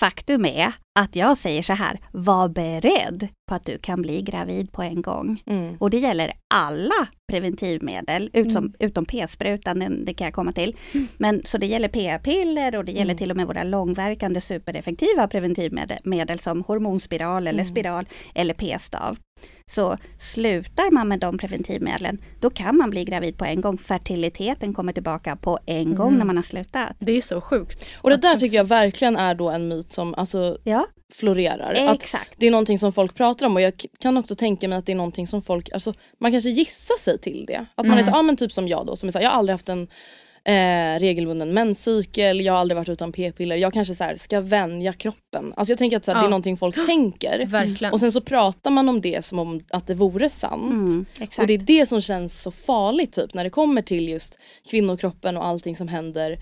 Faktum 0.00 0.44
är 0.44 0.72
att 0.98 1.16
jag 1.16 1.36
säger 1.36 1.62
så 1.62 1.72
här, 1.72 1.98
var 2.12 2.48
beredd 2.48 3.28
på 3.48 3.54
att 3.54 3.64
du 3.64 3.78
kan 3.78 4.02
bli 4.02 4.22
gravid 4.22 4.72
på 4.72 4.82
en 4.82 5.02
gång. 5.02 5.42
Mm. 5.46 5.76
Och 5.80 5.90
det 5.90 5.98
gäller 5.98 6.32
alla 6.54 7.08
preventivmedel, 7.32 8.30
utom, 8.32 8.56
Mm. 8.64 8.72
utom 8.78 9.04
p-sprutan, 9.04 10.04
det 10.04 10.14
kan 10.14 10.24
jag 10.24 10.34
komma 10.34 10.52
till. 10.52 10.76
Men 11.16 11.42
så 11.44 11.58
det 11.58 11.66
gäller 11.66 11.88
p-piller 11.88 12.76
och 12.76 12.84
det 12.84 12.92
gäller 12.92 13.04
Mm. 13.12 13.16
till 13.18 13.30
och 13.30 13.36
med 13.36 13.46
våra 13.46 13.62
långverkande 13.64 14.40
supereffektiva 14.40 15.28
preventivmedel 15.28 15.98
medel 16.04 16.38
som 16.38 16.62
hormonspiral 16.62 17.46
eller 17.46 17.62
Mm. 17.62 17.74
spiral 17.74 18.06
eller 18.34 18.54
p-stav. 18.54 19.16
Så 19.66 19.96
slutar 20.18 20.90
man 20.90 21.08
med 21.08 21.20
de 21.20 21.38
preventivmedlen, 21.38 22.18
då 22.40 22.50
kan 22.50 22.76
man 22.76 22.90
bli 22.90 23.04
gravid 23.04 23.38
på 23.38 23.44
en 23.44 23.60
gång. 23.60 23.78
Fertiliteten 23.78 24.74
kommer 24.74 24.92
tillbaka 24.92 25.36
på 25.36 25.58
en 25.66 25.94
gång 25.94 26.06
Mm. 26.08 26.18
när 26.18 26.24
man 26.24 26.36
har 26.36 26.42
slutat. 26.42 26.88
Det 26.98 27.12
är 27.12 27.20
så 27.22 27.40
sjukt. 27.40 27.84
Och 27.96 28.10
det 28.10 28.16
där 28.16 28.36
tycker 28.36 28.56
jag 28.56 28.64
verkligen 28.64 29.16
är 29.16 29.34
då 29.34 29.48
en 29.50 29.68
myt 29.68 29.92
som 29.92 30.14
alltså 30.14 30.58
Ja, 30.64 30.86
florerar. 31.12 31.72
Att 31.88 32.02
exakt. 32.02 32.32
det 32.36 32.46
är 32.46 32.50
någonting 32.50 32.78
som 32.78 32.92
folk 32.92 33.14
pratar 33.14 33.46
om 33.46 33.54
och 33.54 33.60
jag 33.60 33.72
kan 34.00 34.16
också 34.16 34.34
tänka 34.34 34.68
mig 34.68 34.78
att 34.78 34.86
det 34.86 34.92
är 34.92 34.96
någonting 34.96 35.26
som 35.26 35.42
folk, 35.42 35.70
alltså 35.72 35.94
man 36.20 36.32
kanske 36.32 36.50
gissar 36.50 36.98
sig 36.98 37.18
till 37.18 37.44
det. 37.46 37.66
Att 37.74 37.86
man 37.86 37.98
är 37.98 38.02
så, 38.02 38.10
ja 38.10 38.22
men 38.22 38.36
typ 38.36 38.52
som 38.52 38.68
jag 38.68 38.86
då 38.86 38.96
som 38.96 39.08
är 39.08 39.12
så 39.12 39.18
jag 39.20 39.30
har 39.30 39.38
aldrig 39.38 39.54
haft 39.54 39.68
en 39.68 39.88
eh, 40.48 40.98
regelbunden 41.00 41.54
menscykel, 41.54 42.40
jag 42.40 42.52
har 42.52 42.60
aldrig 42.60 42.76
varit 42.76 42.88
utan 42.88 43.12
p-piller, 43.12 43.56
jag 43.56 43.72
kanske 43.72 43.94
så 43.94 44.04
här, 44.04 44.16
ska 44.16 44.40
vänja 44.40 44.92
kroppen. 44.92 45.52
Alltså 45.56 45.70
jag 45.72 45.78
tänker 45.78 45.96
att 45.96 46.04
så 46.04 46.10
här, 46.10 46.18
det 46.18 46.22
är 46.22 46.24
Ja. 46.26 46.30
någonting 46.30 46.56
folk 46.56 46.86
tänker. 46.86 47.46
Verkligen. 47.48 47.92
Och 47.92 48.00
sen 48.00 48.12
så 48.12 48.20
pratar 48.20 48.70
man 48.70 48.88
om 48.88 49.00
det 49.00 49.24
som 49.24 49.38
om 49.38 49.60
att 49.70 49.86
det 49.86 49.94
vore 49.94 50.28
sant. 50.28 50.70
Mm, 50.72 51.06
exakt. 51.14 51.38
Och 51.38 51.46
det 51.46 51.54
är 51.54 51.58
det 51.58 51.86
som 51.86 52.00
känns 52.00 52.40
så 52.42 52.50
farligt 52.50 53.12
typ 53.12 53.34
när 53.34 53.44
det 53.44 53.50
kommer 53.50 53.82
till 53.82 54.08
just 54.08 54.38
kvinnokroppen 54.70 55.36
och 55.36 55.46
allting 55.46 55.76
som 55.76 55.88
händer. 55.88 56.38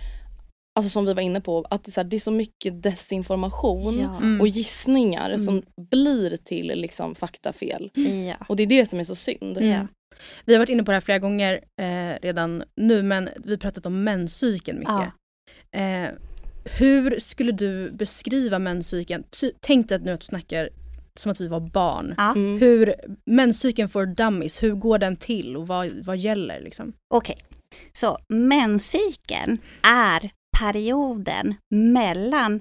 Alltså 0.78 0.90
som 0.90 1.06
vi 1.06 1.14
var 1.14 1.22
inne 1.22 1.40
på, 1.40 1.64
att 1.70 1.84
det 1.84 1.88
är 1.88 1.92
så, 1.92 2.00
här, 2.00 2.08
det 2.08 2.16
är 2.16 2.20
så 2.20 2.30
mycket 2.30 2.82
desinformation 2.82 3.98
Ja. 4.00 4.16
Mm. 4.16 4.40
och 4.40 4.48
gissningar 4.48 5.36
som 5.36 5.62
blir 5.90 6.36
till 6.36 6.66
liksom 6.66 7.14
faktafel. 7.14 7.90
Ja. 8.28 8.46
Och 8.48 8.56
det 8.56 8.62
är 8.62 8.66
det 8.66 8.86
som 8.86 9.00
är 9.00 9.04
så 9.04 9.14
synd. 9.14 9.58
Ja. 10.18 10.24
Vi 10.44 10.52
har 10.54 10.58
varit 10.58 10.68
inne 10.68 10.82
på 10.84 10.90
det 10.90 10.96
här 10.96 11.00
flera 11.00 11.18
gånger 11.18 11.60
eh, 11.80 12.18
redan 12.22 12.64
nu 12.76 13.02
men 13.02 13.28
vi 13.44 13.50
har 13.50 13.56
pratat 13.58 13.86
om 13.86 14.04
menscykeln 14.04 14.78
mycket. 14.78 15.12
Eh, 15.76 16.08
hur 16.78 17.20
skulle 17.20 17.52
du 17.52 17.90
beskriva 17.90 18.58
menscykeln? 18.58 19.24
Ty- 19.40 19.52
Tänk 19.60 19.88
dig 19.88 19.96
att 19.96 20.02
nu 20.04 20.12
att 20.12 20.20
du 20.20 20.26
snackar 20.26 20.68
som 21.16 21.32
att 21.32 21.40
vi 21.40 21.48
var 21.48 21.60
barn. 21.60 22.14
Ja. 22.18 22.32
Mm. 22.36 22.58
Hur 22.60 22.94
menscykeln 23.26 23.88
för 23.88 24.06
dummies, 24.06 24.62
hur 24.62 24.74
går 24.74 24.98
den 24.98 25.16
till 25.16 25.56
och 25.56 25.66
vad, 25.66 25.90
vad 26.04 26.16
gäller 26.16 26.60
liksom? 26.60 26.92
Okej, 27.14 27.36
så 27.92 28.18
menscykeln 28.28 29.58
är 29.82 30.30
perioden 30.60 31.54
mellan 31.74 32.60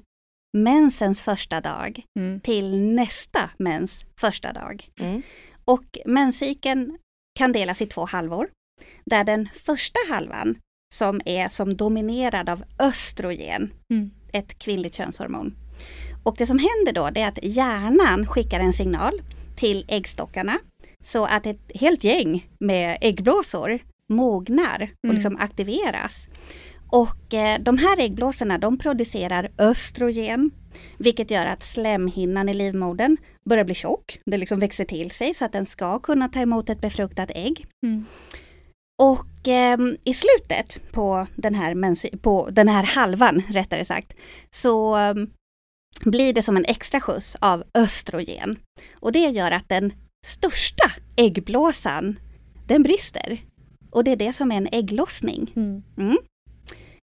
mensens 0.57 1.21
första 1.21 1.61
dag 1.61 2.01
Mm. 2.19 2.39
till 2.39 2.77
nästa 2.77 3.49
mens 3.57 4.05
första 4.19 4.53
dag. 4.53 4.89
Mm. 4.99 5.21
Och 5.65 5.97
menscykeln 6.05 6.97
kan 7.35 7.51
delas 7.51 7.81
i 7.81 7.85
två 7.85 8.05
halvor. 8.05 8.49
Där 9.05 9.23
den 9.23 9.49
första 9.65 9.99
halvan 10.09 10.55
som 10.93 11.21
är 11.25 11.49
som 11.49 11.75
dominerad 11.77 12.49
av 12.49 12.63
östrogen, 12.79 13.73
Mm. 13.89 14.11
ett 14.33 14.59
kvinnligt 14.59 14.95
könshormon. 14.95 15.55
Och 16.23 16.35
det 16.37 16.45
som 16.45 16.59
händer 16.59 16.91
då 16.93 17.09
det 17.09 17.21
är 17.21 17.27
att 17.27 17.39
hjärnan 17.43 18.27
skickar 18.27 18.59
en 18.59 18.73
signal 18.73 19.21
till 19.55 19.85
äggstockarna 19.87 20.59
så 21.03 21.25
att 21.25 21.45
ett 21.45 21.71
helt 21.75 22.03
gäng 22.03 22.47
med 22.59 22.97
äggblåsor 23.01 23.79
mognar 24.09 24.81
och 24.97 25.05
Mm. 25.05 25.15
liksom 25.15 25.37
aktiveras. 25.37 26.27
Och 26.89 27.33
eh, 27.33 27.59
de 27.61 27.77
här 27.77 27.99
äggblåsorna 27.99 28.57
de 28.57 28.77
producerar 28.77 29.49
östrogen 29.57 30.51
vilket 30.97 31.31
gör 31.31 31.45
att 31.45 31.63
slemhinnan 31.63 32.49
i 32.49 32.53
livmodern 32.53 33.17
börjar 33.45 33.63
bli 33.63 33.75
tjock. 33.75 34.19
Det 34.25 34.37
liksom 34.37 34.59
växer 34.59 34.85
till 34.85 35.11
sig 35.11 35.33
så 35.33 35.45
att 35.45 35.51
den 35.51 35.65
ska 35.65 35.99
kunna 35.99 36.29
ta 36.29 36.39
emot 36.39 36.69
ett 36.69 36.81
befruktat 36.81 37.31
ägg. 37.35 37.65
Mm. 37.85 38.05
Och 39.01 39.47
ehm, 39.47 39.97
i 40.03 40.13
slutet 40.13 40.91
på 40.91 41.27
den, 41.35 41.55
här 41.55 42.17
på 42.17 42.49
den 42.51 42.67
här 42.67 42.83
halvan, 42.83 43.43
rättare 43.49 43.85
sagt, 43.85 44.13
så 44.49 44.95
ehm, 44.95 45.29
blir 46.01 46.33
det 46.33 46.41
som 46.41 46.57
en 46.57 46.65
extra 46.65 46.99
skjuts 46.99 47.35
av 47.39 47.63
östrogen. 47.73 48.59
Och 48.99 49.11
det 49.11 49.19
gör 49.19 49.51
att 49.51 49.69
den 49.69 49.93
största 50.25 50.91
äggblåsan, 51.15 52.19
den 52.67 52.83
brister. 52.83 53.41
Och 53.91 54.03
det 54.03 54.11
är 54.11 54.15
det 54.15 54.33
som 54.33 54.51
är 54.51 54.57
en 54.57 54.69
ägglossning. 54.71 55.53
Mm. 55.55 55.83
Mm. 55.97 56.17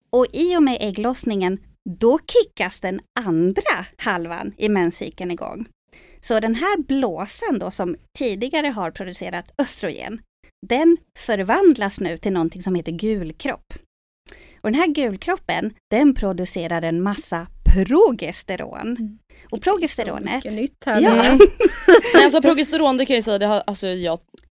Och 0.09 0.25
i 0.33 0.57
och 0.57 0.63
med 0.63 0.77
ägglossningen, 0.81 1.57
då 1.99 2.19
kickas 2.27 2.79
den 2.79 3.01
andra 3.19 3.85
halvan 3.97 4.53
i 4.57 4.69
menscykeln 4.69 5.31
igång. 5.31 5.65
Så 6.19 6.39
den 6.39 6.55
här 6.55 6.77
blåsan 6.77 7.59
då 7.59 7.71
som 7.71 7.95
tidigare 8.17 8.67
har 8.67 8.91
producerat 8.91 9.51
östrogen, 9.57 10.21
den 10.67 10.97
förvandlas 11.19 11.99
nu 11.99 12.17
till 12.17 12.33
någonting 12.33 12.63
som 12.63 12.75
heter 12.75 12.91
gulkropp. 12.91 13.73
Och 14.61 14.71
den 14.71 14.81
här 14.81 14.87
gulkroppen, 14.87 15.73
den 15.91 16.13
producerar 16.13 16.81
en 16.81 17.01
massa 17.01 17.47
progesteron. 17.75 19.19
Och 19.51 19.61
progesteronet, 19.61 20.35
Mycket 20.35 20.53
nytt 20.53 20.83
här. 20.85 21.01
Ja. 21.01 21.13
nu. 21.13 21.19
Nej, 22.13 22.23
alltså 22.23 22.41
progesteron 22.41 22.97
det 22.97 23.05
kan 23.05 23.15
jag 23.15 23.23
säga, 23.23 23.37
det 23.37 23.45
har, 23.45 23.63
alltså, 23.67 23.87
jag, 23.87 24.19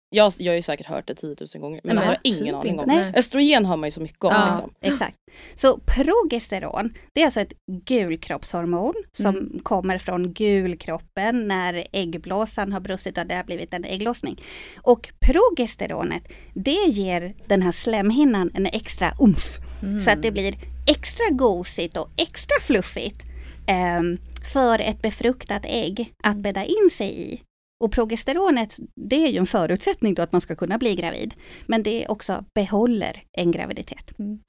jag, 0.09 0.33
jag 0.39 0.51
har 0.51 0.55
ju 0.55 0.61
säkert 0.61 0.87
hört 0.87 1.07
det 1.07 1.15
10 1.15 1.35
000 1.55 1.61
gånger 1.61 1.81
men 1.83 1.95
Nej, 1.95 2.05
alltså, 2.07 2.21
men 2.23 2.47
jag 2.47 2.55
har 2.55 2.65
ingen 2.65 2.77
typ 2.77 2.79
aning 2.79 2.79
om. 2.79 2.85
Nej. 2.87 3.13
Östrogen 3.15 3.65
har 3.65 3.77
man 3.77 3.87
ju 3.87 3.91
så 3.91 4.01
mycket 4.01 4.23
om. 4.23 4.31
Ja. 4.33 4.47
Liksom. 4.47 4.73
Exakt. 4.81 5.17
Så 5.55 5.79
progesteron, 5.85 6.93
det 7.13 7.21
är 7.21 7.25
alltså 7.25 7.39
ett 7.39 7.53
gulkroppshormon 7.85 8.93
som 9.11 9.25
Mm. 9.35 9.59
kommer 9.63 9.97
från 9.97 10.33
gulkroppen 10.33 11.47
när 11.47 11.87
äggblåsan 11.91 12.71
har 12.71 12.79
brustit 12.79 13.17
och 13.17 13.25
det 13.27 13.35
har 13.35 13.43
blivit 13.43 13.73
en 13.73 13.85
ägglossning. 13.85 14.41
Och 14.81 15.09
progesteronet, 15.25 16.23
det 16.53 16.85
ger 16.87 17.33
den 17.47 17.61
här 17.61 17.71
slemhinnan 17.71 18.51
en 18.53 18.65
extra 18.65 19.13
umf. 19.19 19.57
Mm. 19.81 19.99
Så 19.99 20.11
att 20.11 20.21
det 20.21 20.31
blir 20.31 20.55
extra 20.87 21.25
gosigt 21.31 21.97
och 21.97 22.09
extra 22.17 22.55
fluffigt. 22.61 23.23
ehm, 23.67 24.17
för 24.53 24.79
ett 24.79 25.01
befruktat 25.01 25.61
ägg 25.65 26.13
att 26.23 26.37
bädda 26.37 26.65
in 26.65 26.89
sig 26.97 27.21
i. 27.33 27.41
Och 27.83 27.91
progesteronet, 27.91 28.77
det 28.95 29.15
är 29.15 29.29
ju 29.29 29.37
en 29.37 29.45
förutsättning 29.45 30.13
då 30.13 30.21
att 30.21 30.31
man 30.31 30.41
ska 30.41 30.55
kunna 30.55 30.77
bli 30.77 30.95
gravid. 30.95 31.33
Men 31.67 31.83
det 31.83 32.07
också 32.07 32.45
behåller 32.55 33.21
en 33.37 33.51
graviditet. 33.51 34.19
Mm. 34.19 34.39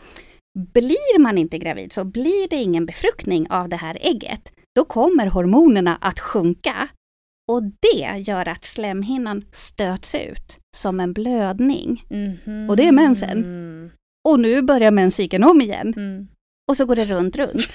Blir 0.58 1.18
man 1.18 1.38
inte 1.38 1.58
gravid 1.58 1.92
så 1.92 2.04
blir 2.04 2.48
det 2.48 2.56
ingen 2.56 2.86
befruktning 2.86 3.50
av 3.50 3.68
det 3.68 3.76
här 3.76 3.98
ägget. 4.00 4.52
Då 4.76 4.84
kommer 4.84 5.26
hormonerna 5.26 5.96
att 6.00 6.20
sjunka. 6.20 6.88
Och 7.50 7.62
det 7.62 8.18
gör 8.18 8.48
att 8.48 8.64
slemhinnan 8.64 9.44
stöts 9.52 10.14
ut 10.14 10.58
som 10.76 11.00
en 11.00 11.12
blödning. 11.12 12.04
Mhm. 12.10 12.70
Och 12.70 12.76
det 12.76 12.86
är 12.86 12.92
mensen. 12.92 13.30
Mm. 13.30 13.90
Och 14.28 14.40
nu 14.40 14.62
börjar 14.62 14.90
menscykeln 14.90 15.44
om 15.44 15.60
igen. 15.60 15.94
Mm. 15.96 16.28
Och 16.68 16.76
så 16.76 16.84
går 16.84 16.96
det 16.96 17.04
runt, 17.04 17.36
runt. 17.36 17.74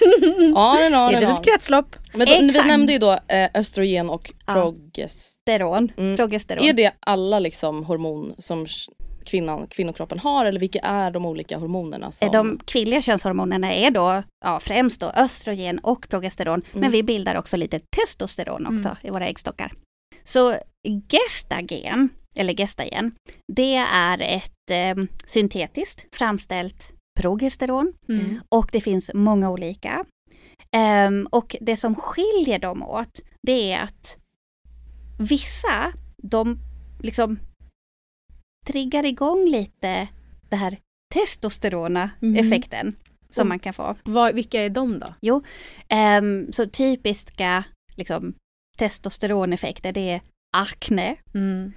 Ja, 0.54 0.76
den 0.80 0.92
har 0.94 1.12
Det 1.12 1.16
är 1.18 1.32
ett 1.32 1.44
kretslopp. 1.44 1.96
Men 2.14 2.26
då, 2.26 2.32
vi 2.62 2.68
nämnde 2.68 2.92
ju 2.92 2.98
då 2.98 3.12
eh, 3.28 3.48
östrogen 3.54 4.10
och 4.10 4.32
Ja. 4.46 4.52
progest. 4.52 5.32
Steron, 5.40 5.92
Mm. 5.96 6.16
progesteron. 6.16 6.64
Är 6.64 6.72
det 6.72 6.92
alla 7.00 7.38
liksom 7.38 7.84
hormon 7.84 8.34
som 8.38 8.66
kvinnan, 9.24 9.66
kvinnokroppen 9.66 10.18
har 10.18 10.44
eller 10.44 10.60
vilka 10.60 10.78
är 10.78 11.10
de 11.10 11.26
olika 11.26 11.58
hormonerna? 11.58 12.12
Som... 12.12 12.30
De 12.32 12.60
kvinnliga 12.64 13.02
könshormonerna 13.02 13.74
är 13.74 13.90
då 13.90 14.22
ja, 14.44 14.60
främst 14.60 15.00
då 15.00 15.06
östrogen 15.10 15.78
och 15.78 16.08
progesteron. 16.08 16.62
Men 16.72 16.82
Mm. 16.82 16.92
vi 16.92 17.02
bildar 17.02 17.34
också 17.36 17.56
lite 17.56 17.80
testosteron 17.96 18.66
också 18.66 18.88
Mm. 18.88 18.96
i 19.02 19.10
våra 19.10 19.26
äggstockar. 19.26 19.72
Så 20.24 20.56
gestagen, 21.08 22.08
eller 22.36 22.54
gestagen, 22.54 23.12
det 23.52 23.74
är 23.92 24.20
ett 24.22 24.70
eh, 24.70 25.04
syntetiskt 25.26 26.06
framställt 26.16 26.92
progesteron. 27.16 27.92
Mm. 28.08 28.40
Och 28.48 28.68
det 28.72 28.80
finns 28.80 29.10
många 29.14 29.50
olika. 29.50 30.04
Ehm, 30.72 31.26
och 31.30 31.56
det 31.60 31.76
som 31.76 31.94
skiljer 31.94 32.58
dem 32.58 32.82
åt, 32.82 33.20
det 33.42 33.72
är 33.72 33.80
att 33.82 34.18
vissa, 35.18 35.92
de 36.22 36.58
liksom 37.02 37.38
triggar 38.66 39.04
igång 39.04 39.48
lite 39.48 40.08
det 40.48 40.56
här 40.56 40.78
testosterona 41.14 42.10
effekten 42.38 42.96
som 43.30 43.42
Och- 43.42 43.48
man 43.48 43.58
kan 43.58 43.74
få. 43.74 43.96
Vad, 44.04 44.34
vilka 44.34 44.62
är 44.62 44.70
de 44.70 44.98
då? 45.20 45.40
Ehm, 45.88 46.52
så 46.52 46.66
typiska 46.68 47.64
liksom, 47.96 48.34
testosteroneffekter 48.78 49.92
det 49.92 50.10
är 50.10 50.20
akne, 50.56 51.16
Mm. 51.34 51.72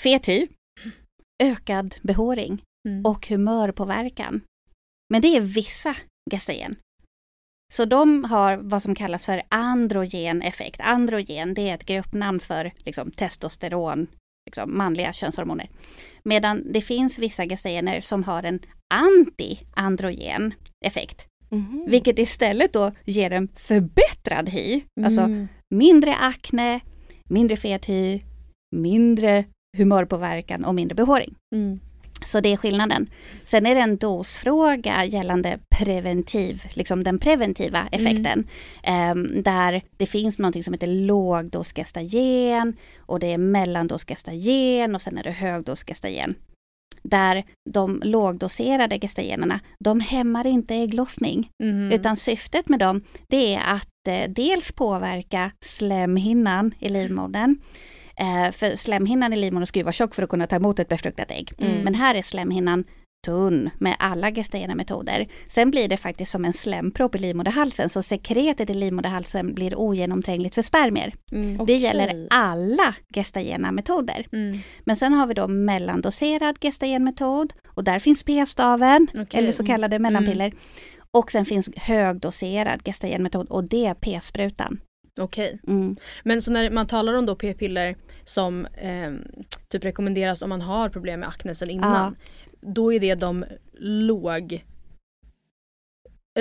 fet 0.00 0.28
hy, 0.28 0.46
ökad 1.42 1.94
behåring 2.02 2.62
Mm. 2.88 3.04
och 3.06 3.28
humörpåverkan. 3.28 4.40
Men 5.12 5.22
det 5.22 5.36
är 5.36 5.40
vissa 5.40 5.96
gestagen. 6.30 6.76
Så 7.72 7.84
de 7.84 8.24
har 8.24 8.56
vad 8.56 8.82
som 8.82 8.94
kallas 8.94 9.26
för 9.26 9.42
androgen 9.48 10.42
effekt. 10.42 10.80
Androgen 10.80 11.54
det 11.54 11.68
är 11.68 11.74
ett 11.74 11.86
gruppnamn 11.86 12.40
för 12.40 12.72
liksom, 12.78 13.10
testosteron, 13.10 14.06
liksom, 14.46 14.76
manliga 14.78 15.12
könshormoner. 15.12 15.70
Medan 16.22 16.72
det 16.72 16.80
finns 16.80 17.18
vissa 17.18 17.46
gestagener 17.46 18.00
som 18.00 18.24
har 18.24 18.42
en 18.42 18.60
anti-androgen 18.94 20.54
effekt. 20.84 21.26
Mhm. 21.48 21.84
Vilket 21.88 22.18
istället 22.18 22.72
då 22.72 22.92
ger 23.04 23.30
en 23.32 23.48
förbättrad 23.48 24.48
hy. 24.48 24.82
Alltså 25.04 25.20
Mm. 25.20 25.48
mindre 25.74 26.14
akne, 26.14 26.80
mindre 27.30 27.56
fet 27.56 27.88
hy, 27.88 28.20
mindre 28.76 29.44
humörpåverkan 29.76 30.64
och 30.64 30.74
mindre 30.74 30.94
behåring. 30.94 31.34
Mm. 31.54 31.80
Så 32.24 32.40
det 32.40 32.52
är 32.52 32.56
skillnaden. 32.56 33.10
Sen 33.44 33.66
är 33.66 33.74
det 33.74 33.80
en 33.80 33.96
dosfråga 33.96 35.04
gällande 35.04 35.58
preventiv, 35.78 36.62
liksom 36.74 37.04
den 37.04 37.18
preventiva 37.18 37.88
effekten. 37.92 38.46
Ehm, 38.82 39.42
där 39.42 39.82
det 39.96 40.06
finns 40.06 40.38
någonting 40.38 40.64
som 40.64 40.74
heter 40.74 40.86
lågdos 40.86 41.72
gestagen 41.72 42.76
och 42.98 43.20
det 43.20 43.32
är 43.32 43.38
mellandos 43.38 44.04
gestagen 44.04 44.94
och 44.94 45.02
sen 45.02 45.18
är 45.18 45.22
det 45.22 45.30
högdos 45.30 45.84
gestagen. 45.84 46.34
Där 47.02 47.44
de 47.70 48.00
lågdoserade 48.04 48.98
gestagenerna, 48.98 49.60
de 49.78 50.00
hämmar 50.00 50.46
inte 50.46 50.74
ägglossning. 50.74 51.50
Mhm. 51.62 51.92
Utan 51.92 52.16
syftet 52.16 52.68
med 52.68 52.78
dem, 52.78 53.02
det 53.28 53.54
är 53.54 53.74
att 53.74 54.08
eh, 54.08 54.30
dels 54.30 54.72
påverka 54.72 55.50
slemhinnan 55.60 56.74
i 56.78 56.88
livmodern. 56.88 57.56
Eh, 58.16 58.50
för 58.52 58.76
slemhinnan 58.76 59.32
i 59.32 59.36
livmodern 59.36 59.66
ska 59.66 59.78
ju 59.78 59.84
vara 59.84 59.92
tjock 59.92 60.14
för 60.14 60.22
att 60.22 60.28
kunna 60.28 60.46
ta 60.46 60.56
emot 60.56 60.78
ett 60.78 60.88
befruktat 60.88 61.30
ägg. 61.30 61.52
Mm. 61.58 61.82
Men 61.82 61.94
här 61.94 62.14
är 62.14 62.22
slemhinnan 62.22 62.84
tunn 63.26 63.70
med 63.78 63.96
alla 63.98 64.30
gestagena 64.30 64.74
metoder. 64.74 65.28
Sen 65.48 65.70
blir 65.70 65.88
det 65.88 65.96
faktiskt 65.96 66.32
som 66.32 66.44
en 66.44 66.52
slempropp 66.52 67.14
i 67.14 67.18
livmoderhalsen 67.18 67.88
så 67.88 68.02
sekretet 68.02 68.70
i 68.70 68.74
livmoderhalsen 68.74 69.54
blir 69.54 69.78
ogenomträngligt 69.78 70.54
för 70.54 70.62
spermier. 70.62 71.14
Mm. 71.32 71.56
Det 71.56 71.62
Okej. 71.62 71.76
gäller 71.76 72.26
alla 72.30 72.94
gestagena 73.14 73.72
metoder. 73.72 74.26
Mm. 74.32 74.58
Men 74.84 74.96
sen 74.96 75.12
har 75.12 75.26
vi 75.26 75.34
då 75.34 75.48
mellandoserad 75.48 76.58
gestagenmetod 76.60 77.52
och 77.66 77.84
där 77.84 77.98
finns 77.98 78.22
p-staven 78.22 79.08
Okej. 79.10 79.40
eller 79.40 79.52
så 79.52 79.66
kallade 79.66 79.98
mellanpiller. 79.98 80.52
Och 81.10 81.30
sen 81.30 81.46
finns 81.46 81.70
högdoserad 81.76 82.84
gestagenmetod 82.84 83.48
och 83.48 83.64
det 83.64 83.86
är 83.86 83.94
p-sprutan. 83.94 84.80
Okej. 85.20 85.60
Mm. 85.66 85.96
Men 86.24 86.42
så 86.42 86.50
när 86.50 86.70
man 86.70 86.86
talar 86.86 87.14
om 87.14 87.26
då 87.26 87.34
p-piller 87.36 87.96
som 88.24 88.66
ehm, 88.76 89.24
typ 89.68 89.84
rekommenderas 89.84 90.42
om 90.42 90.48
man 90.48 90.60
har 90.60 90.88
problem 90.88 91.20
med 91.20 91.28
akne 91.28 91.54
sedan 91.54 91.70
innan. 91.70 92.16
Då 92.60 92.92
är 92.92 93.00
det 93.00 93.14
de 93.14 93.44
låg 93.78 94.64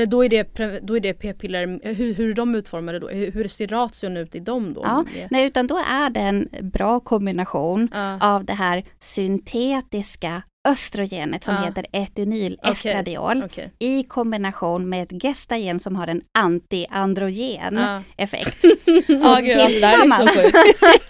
då 0.07 0.25
är 0.25 0.29
det, 0.29 0.79
då 0.81 0.95
är 0.95 0.99
det 0.99 1.13
p-piller, 1.13 1.79
hur, 1.93 2.13
hur 2.13 2.29
är 2.29 2.33
de 2.33 2.55
utformade 2.55 2.99
då? 2.99 3.09
Hur, 3.09 3.31
hur 3.31 3.47
ser 3.47 3.67
ration 3.67 4.17
ut 4.17 4.35
i 4.35 4.39
dem 4.39 4.73
då? 4.73 4.81
Ja, 4.83 5.05
Nej, 5.31 5.45
utan 5.45 5.67
då 5.67 5.77
är 5.77 6.09
det 6.09 6.19
en 6.19 6.47
bra 6.61 6.99
kombination 6.99 7.89
Ja. 7.93 8.17
av 8.21 8.45
det 8.45 8.53
här 8.53 8.83
syntetiska 8.99 10.43
östrogenet 10.67 11.43
som 11.43 11.55
Ja. 11.55 11.61
heter 11.61 11.85
etynylestradiol 11.91 13.43
Okej. 13.45 13.73
i 13.79 14.03
kombination 14.03 14.89
med 14.89 15.03
ett 15.03 15.23
gestagen 15.23 15.79
som 15.79 15.95
har 15.95 16.07
en 16.07 16.21
antiandrogen 16.37 17.77
Ja. 17.77 18.03
effekt. 18.17 18.63
Ja 19.07 19.39
gud, 19.41 19.57
alltså, 19.57 19.79
det 19.79 19.85
är 19.85 19.91
så 19.99 20.01
tillsammans- 20.01 20.35
sjukt. 20.35 20.81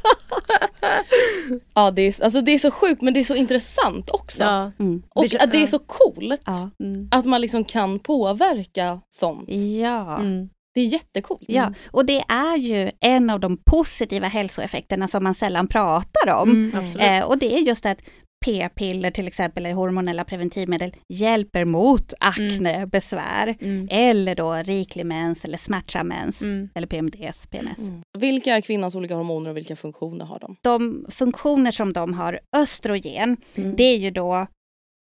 ja 1.76 1.92
det 1.92 2.02
är, 2.02 2.24
alltså, 2.24 2.42
det 2.42 2.52
är 2.52 2.60
så 2.60 2.72
sjukt 2.72 3.02
men 3.02 3.14
det 3.14 3.20
är 3.20 3.24
så 3.24 3.36
intressant 3.36 4.10
också. 4.12 4.44
Ja. 4.44 4.72
Mm. 4.80 5.04
Och 5.16 5.28
Det- 5.30 5.40
att 5.40 5.52
det 5.52 5.64
är 5.64 5.68
så 5.68 5.80
coolt 5.80 6.42
Ja. 6.46 6.70
Mm. 6.84 7.08
att 7.12 7.26
man 7.26 7.42
liksom 7.42 7.64
kan 7.66 8.00
påverka 8.00 9.02
sånt. 9.10 9.50
Ja. 9.82 10.20
Mm. 10.20 10.50
Det 10.74 10.82
är 10.82 10.86
jättecoolt. 10.86 11.44
Ja, 11.48 11.74
och 11.92 12.06
det 12.06 12.24
är 12.28 12.58
ju 12.58 12.92
en 13.00 13.30
av 13.30 13.40
de 13.40 13.58
positiva 13.66 14.28
hälsoeffekterna 14.28 15.08
som 15.08 15.24
man 15.24 15.36
sällan 15.36 15.68
pratar 15.68 16.30
om. 16.42 16.72
Mm. 16.74 17.00
Eh, 17.00 17.26
och 17.28 17.38
det 17.38 17.54
är 17.56 17.60
just 17.60 17.86
att 17.86 17.98
p-piller 18.46 19.12
till 19.12 19.28
exempel, 19.28 19.66
eller 19.66 19.76
hormonella 19.76 20.24
preventivmedel, 20.24 20.96
hjälper 21.10 21.66
mot 21.66 22.14
akne, 22.20 22.88
besvär, 22.88 23.56
Mm. 23.62 23.88
eller 23.92 24.36
då 24.36 24.54
riklig 24.54 25.06
mens 25.06 25.46
eller 25.46 25.58
smärtsam 25.58 26.08
mens, 26.08 26.42
Mm. 26.42 26.70
eller 26.76 26.88
PMDS, 26.88 27.48
PMS. 27.48 27.88
Mm. 27.88 28.02
Vilka 28.18 28.56
är 28.56 28.62
kvinnans 28.62 28.96
olika 28.96 29.16
hormoner 29.16 29.50
och 29.50 29.58
vilka 29.58 29.76
funktioner 29.76 30.26
har 30.26 30.40
de? 30.40 30.56
De 30.62 31.06
funktioner 31.10 31.72
som 31.72 31.94
de 31.94 32.14
har, 32.14 32.40
östrogen, 32.56 33.38
Mm. 33.56 33.76
det 33.76 33.84
är 33.84 33.98
ju 33.98 34.12
då 34.12 34.48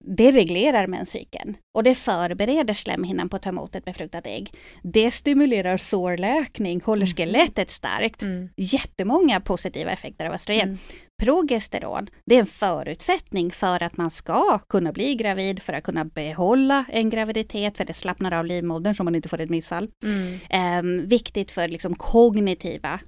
det 0.08 0.32
reglerar 0.32 0.88
menscykeln 0.88 1.58
och 1.74 1.84
det 1.84 1.96
förbereder 1.96 2.74
slemhinnan 2.74 3.30
på 3.30 3.36
att 3.36 3.42
ta 3.42 3.50
emot 3.50 3.76
ett 3.76 3.86
befruktat 3.86 4.28
ägg. 4.28 4.54
Det 4.84 5.12
stimulerar 5.12 5.78
sårläkning, 5.78 6.82
håller 6.86 7.06
skelettet 7.06 7.72
starkt. 7.72 8.22
Mm. 8.22 8.50
Jättemånga 8.58 9.40
positiva 9.40 9.92
effekter 9.92 10.26
av 10.26 10.34
östrogen. 10.34 10.68
Mm. 10.68 10.78
Progesteron, 11.24 12.08
det 12.26 12.36
är 12.36 12.40
en 12.40 12.46
förutsättning 12.46 13.52
för 13.52 13.84
att 13.84 13.98
man 13.98 14.12
ska 14.12 14.60
kunna 14.60 14.92
bli 14.92 15.16
gravid, 15.16 15.62
för 15.62 15.74
att 15.74 15.84
kunna 15.84 16.06
behålla 16.06 16.86
en 16.90 17.10
graviditet, 17.10 17.78
för 17.78 17.86
det 17.86 17.94
slappnar 17.94 18.32
av 18.32 18.46
livmodern 18.46 18.96
så 18.96 19.04
man 19.04 19.16
inte 19.16 19.30
får 19.30 19.42
ett 19.42 19.50
missfall. 19.50 19.90
Mm. 20.04 20.40
Ehm, 20.50 21.08
viktigt 21.08 21.52
för 21.52 21.68
liksom 21.68 21.96
kognitiva 21.96 23.00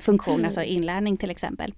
funktioner, 0.00 0.36
Mm. 0.36 0.44
alltså 0.46 0.62
inlärning 0.62 1.16
till 1.16 1.30
exempel. 1.30 1.74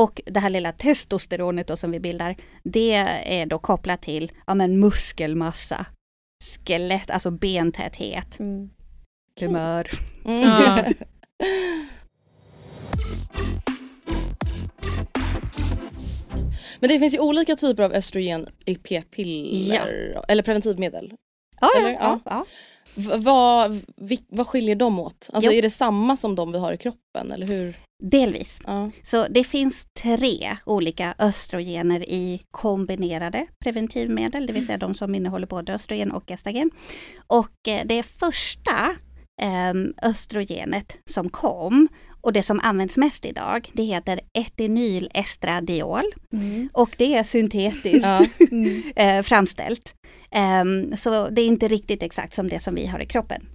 Och 0.00 0.20
det 0.26 0.40
här 0.40 0.50
lilla 0.50 0.72
testosteronet 0.72 1.66
då 1.68 1.76
som 1.76 1.90
vi 1.90 2.00
bildar, 2.00 2.36
det 2.62 2.92
är 3.24 3.46
då 3.46 3.58
kopplat 3.58 4.02
till 4.02 4.32
ja, 4.46 4.54
men 4.54 4.80
muskelmassa, 4.80 5.86
skelett, 6.66 7.10
alltså 7.10 7.30
bentäthet, 7.30 8.38
Mm. 8.38 8.70
humör. 9.40 9.90
Mm. 10.24 10.40
Ja. 10.40 10.84
Men 16.80 16.88
det 16.90 16.98
finns 16.98 17.14
ju 17.14 17.18
olika 17.18 17.56
typer 17.56 17.82
av 17.82 17.92
östrogen 17.92 18.46
i 18.64 18.74
p-piller 18.74 20.20
eller 20.28 20.42
preventivmedel. 20.42 21.12
Ja, 21.60 21.70
Eller? 21.78 21.90
ja, 21.90 21.98
Ja. 22.00 22.20
ja. 22.24 22.44
V- 22.94 23.16
vad, 23.16 23.80
vad 24.28 24.46
skiljer 24.46 24.74
de 24.76 24.98
åt? 25.00 25.30
Alltså 25.32 25.50
Jo. 25.50 25.58
är 25.58 25.62
det 25.62 25.70
samma 25.70 26.16
som 26.16 26.34
de 26.34 26.52
vi 26.52 26.58
har 26.58 26.72
i 26.72 26.76
kroppen 26.76 27.32
eller 27.32 27.46
hur? 27.46 27.74
Delvis. 28.02 28.60
Ja. 28.66 28.90
Så 29.02 29.26
det 29.28 29.44
finns 29.44 29.86
tre 30.02 30.56
olika 30.66 31.14
östrogener 31.18 32.00
i 32.08 32.42
kombinerade 32.50 33.46
preventivmedel, 33.64 34.46
det 34.46 34.52
vill 34.52 34.66
säga 34.66 34.78
de 34.78 34.94
som 34.94 35.14
innehåller 35.14 35.46
både 35.46 35.74
östrogen 35.74 36.12
och 36.12 36.28
gestagen. 36.28 36.70
Och 37.26 37.68
eh, 37.68 37.86
det 37.86 38.02
första, 38.02 38.96
um, 39.72 39.94
östrogenet 40.02 40.96
som 41.10 41.28
kom 41.28 41.88
och 42.20 42.32
det 42.32 42.42
som 42.42 42.60
används 42.60 42.96
mest 42.96 43.24
idag, 43.24 43.70
det 43.72 43.82
heter 43.82 44.20
etynylestradiol. 44.32 46.04
Mm. 46.32 46.68
Och 46.72 46.94
det 46.98 47.14
är 47.14 47.22
syntetiskt 47.22 48.06
ja. 48.06 48.26
mm. 48.50 49.24
framställt. 49.24 49.94
Um, 50.62 50.96
så 50.96 51.28
det 51.28 51.42
är 51.42 51.46
inte 51.46 51.68
riktigt 51.68 52.02
exakt 52.02 52.34
som 52.34 52.48
det 52.48 52.60
som 52.60 52.74
vi 52.74 52.86
har 52.86 53.00
i 53.00 53.06
kroppen. 53.06 53.48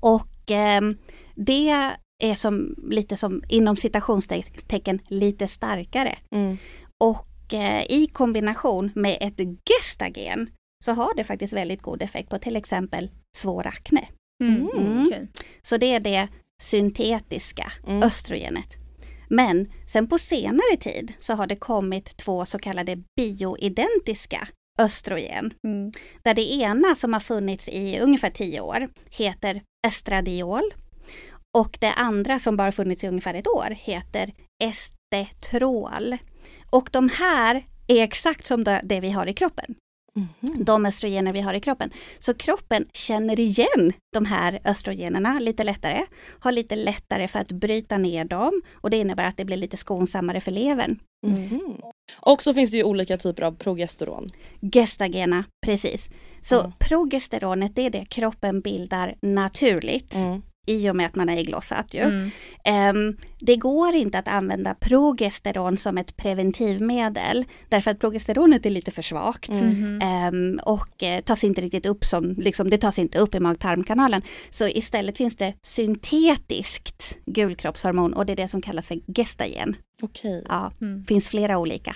Och 0.00 0.50
um, 0.80 0.96
det 1.34 1.90
är 2.22 2.34
som 2.34 2.74
lite 2.90 3.16
som 3.16 3.42
inom 3.48 3.76
citationstecken 3.76 5.00
lite 5.08 5.48
starkare. 5.48 6.18
Mm. 6.30 6.56
Och 7.00 7.52
uh, 7.52 7.82
i 7.92 8.08
kombination 8.12 8.90
med 8.94 9.18
ett 9.20 9.40
gestagen 9.68 10.50
så 10.84 10.92
har 10.92 11.14
det 11.14 11.24
faktiskt 11.24 11.52
väldigt 11.52 11.82
god 11.82 12.02
effekt 12.02 12.30
på 12.30 12.38
till 12.38 12.56
exempel 12.56 13.10
svår 13.36 13.66
akne. 13.66 14.08
Mm. 14.44 14.68
Mm. 14.76 15.06
Okay. 15.06 15.26
Så 15.62 15.76
det 15.76 15.86
är 15.86 16.00
det 16.00 16.28
syntetiska 16.62 17.72
mm. 17.86 18.02
östrogenet. 18.02 18.76
Men 19.28 19.72
sen 19.86 20.08
på 20.08 20.18
senare 20.18 20.76
tid 20.80 21.12
så 21.18 21.34
har 21.34 21.46
det 21.46 21.56
kommit 21.56 22.16
två 22.16 22.46
så 22.46 22.58
kallade 22.58 23.02
bioidentiska 23.16 24.48
östrogen. 24.78 25.54
Mm. 25.64 25.92
Där 26.22 26.34
det 26.34 26.52
ena 26.52 26.94
som 26.94 27.12
har 27.12 27.20
funnits 27.20 27.68
i 27.68 27.98
ungefär 27.98 28.30
tio 28.30 28.60
år 28.60 28.88
heter 29.10 29.62
estradiol. 29.86 30.74
Och 31.54 31.78
det 31.80 31.92
andra 31.92 32.38
som 32.38 32.56
bara 32.56 32.72
funnits 32.72 33.04
i 33.04 33.08
ungefär 33.08 33.34
ett 33.34 33.48
år 33.48 33.76
heter 33.80 34.32
estetrol. 34.62 36.16
Och 36.70 36.88
de 36.92 37.08
här 37.08 37.64
är 37.86 38.02
exakt 38.02 38.46
som 38.46 38.64
det 38.64 39.00
vi 39.00 39.10
har 39.10 39.26
i 39.26 39.34
kroppen. 39.34 39.74
Mm. 40.16 40.64
De 40.64 40.86
östrogener 40.86 41.32
vi 41.32 41.40
har 41.40 41.54
i 41.54 41.60
kroppen. 41.60 41.90
Så 42.18 42.34
kroppen 42.34 42.86
känner 42.92 43.40
igen 43.40 43.92
de 44.12 44.24
här 44.24 44.60
östrogenerna 44.64 45.38
lite 45.38 45.64
lättare, 45.64 46.06
har 46.38 46.52
lite 46.52 46.76
lättare 46.76 47.28
för 47.28 47.38
att 47.38 47.52
bryta 47.52 47.98
ner 47.98 48.24
dem 48.24 48.62
och 48.72 48.90
det 48.90 48.96
innebär 48.96 49.24
att 49.24 49.36
det 49.36 49.44
blir 49.44 49.56
lite 49.56 49.76
skonsammare 49.76 50.40
för 50.40 50.50
levern. 50.50 50.98
Mm. 51.26 51.76
Och 52.16 52.42
så 52.42 52.54
finns 52.54 52.70
det 52.70 52.76
ju 52.76 52.84
olika 52.84 53.16
typer 53.16 53.42
av 53.42 53.52
progesteron. 53.52 54.28
Gestagena, 54.60 55.44
precis. 55.66 56.10
Så 56.40 56.60
mm. 56.60 56.72
progesteronet 56.78 57.76
det 57.76 57.82
är 57.82 57.90
det 57.90 58.04
kroppen 58.04 58.60
bildar 58.60 59.14
naturligt. 59.22 60.14
Mm 60.14 60.42
i 60.66 60.90
och 60.90 60.96
med 60.96 61.06
att 61.06 61.14
man 61.14 61.28
är 61.28 61.36
ägglossat 61.36 61.94
ju. 61.94 62.00
Mm. 62.00 62.96
Um, 62.96 63.16
det 63.40 63.56
går 63.56 63.94
inte 63.94 64.18
att 64.18 64.28
använda 64.28 64.74
progesteron 64.74 65.78
som 65.78 65.98
ett 65.98 66.16
preventivmedel 66.16 67.44
därför 67.68 67.90
att 67.90 67.98
progesteronet 67.98 68.66
är 68.66 68.70
lite 68.70 68.90
för 68.90 69.02
svagt 69.02 69.48
mm. 69.48 70.34
um, 70.34 70.60
och 70.62 71.02
uh, 71.02 71.20
tas 71.24 71.44
inte 71.44 71.60
riktigt 71.60 71.86
upp 71.86 72.04
som, 72.04 72.30
liksom, 72.30 72.70
det 72.70 72.78
tas 72.78 72.98
inte 72.98 73.18
upp 73.18 73.34
i 73.34 73.40
mag-tarmkanalen. 73.40 74.22
Så 74.50 74.68
istället 74.68 75.18
finns 75.18 75.36
det 75.36 75.54
syntetiskt 75.62 77.18
gulkroppshormon 77.26 78.12
och 78.12 78.26
det 78.26 78.32
är 78.32 78.36
det 78.36 78.48
som 78.48 78.62
kallas 78.62 78.88
för 78.88 79.00
gestagen. 79.16 79.76
Okej. 80.02 80.38
Okay. 80.38 80.46
Ja, 80.48 80.72
mm. 80.80 81.04
finns 81.04 81.28
flera 81.28 81.58
olika. 81.58 81.94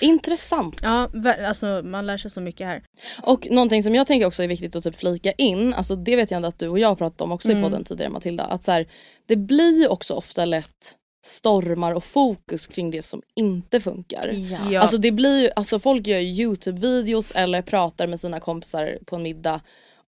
Intressant. 0.00 0.80
Ja, 0.82 1.10
alltså 1.46 1.82
man 1.84 2.06
lär 2.06 2.18
sig 2.18 2.30
så 2.30 2.40
mycket 2.40 2.66
här. 2.66 2.82
Och 3.22 3.46
någonting 3.50 3.82
som 3.82 3.94
jag 3.94 4.06
tänker 4.06 4.26
också 4.26 4.42
är 4.42 4.48
viktigt 4.48 4.76
att 4.76 4.84
typ 4.84 4.96
flika 4.96 5.32
in, 5.32 5.74
alltså 5.74 5.96
det 5.96 6.16
vet 6.16 6.30
jag 6.30 6.36
ändå 6.36 6.48
att 6.48 6.58
du 6.58 6.68
och 6.68 6.78
jag 6.78 6.88
har 6.88 6.96
pratat 6.96 7.20
om 7.20 7.32
också 7.32 7.50
mm. 7.50 7.60
i 7.60 7.64
podden 7.64 7.84
tidigare 7.84 8.12
Matilda, 8.12 8.44
att 8.44 8.64
så 8.64 8.72
här, 8.72 8.86
det 9.26 9.36
blir 9.36 9.80
ju 9.80 9.88
också 9.88 10.14
ofta 10.14 10.44
lätt 10.44 10.96
stormar 11.24 11.94
och 11.94 12.04
fokus 12.04 12.66
kring 12.66 12.90
det 12.90 13.02
som 13.02 13.22
inte 13.34 13.80
funkar. 13.80 14.34
Ja. 14.70 14.80
Alltså 14.80 14.96
det 14.96 15.12
blir 15.12 15.42
ju, 15.42 15.50
alltså 15.56 15.78
folk 15.78 16.06
gör 16.06 16.20
Youtube-videos 16.20 17.32
eller 17.34 17.62
pratar 17.62 18.06
med 18.06 18.20
sina 18.20 18.40
kompisar 18.40 18.98
på 19.06 19.16
en 19.16 19.22
middag 19.22 19.60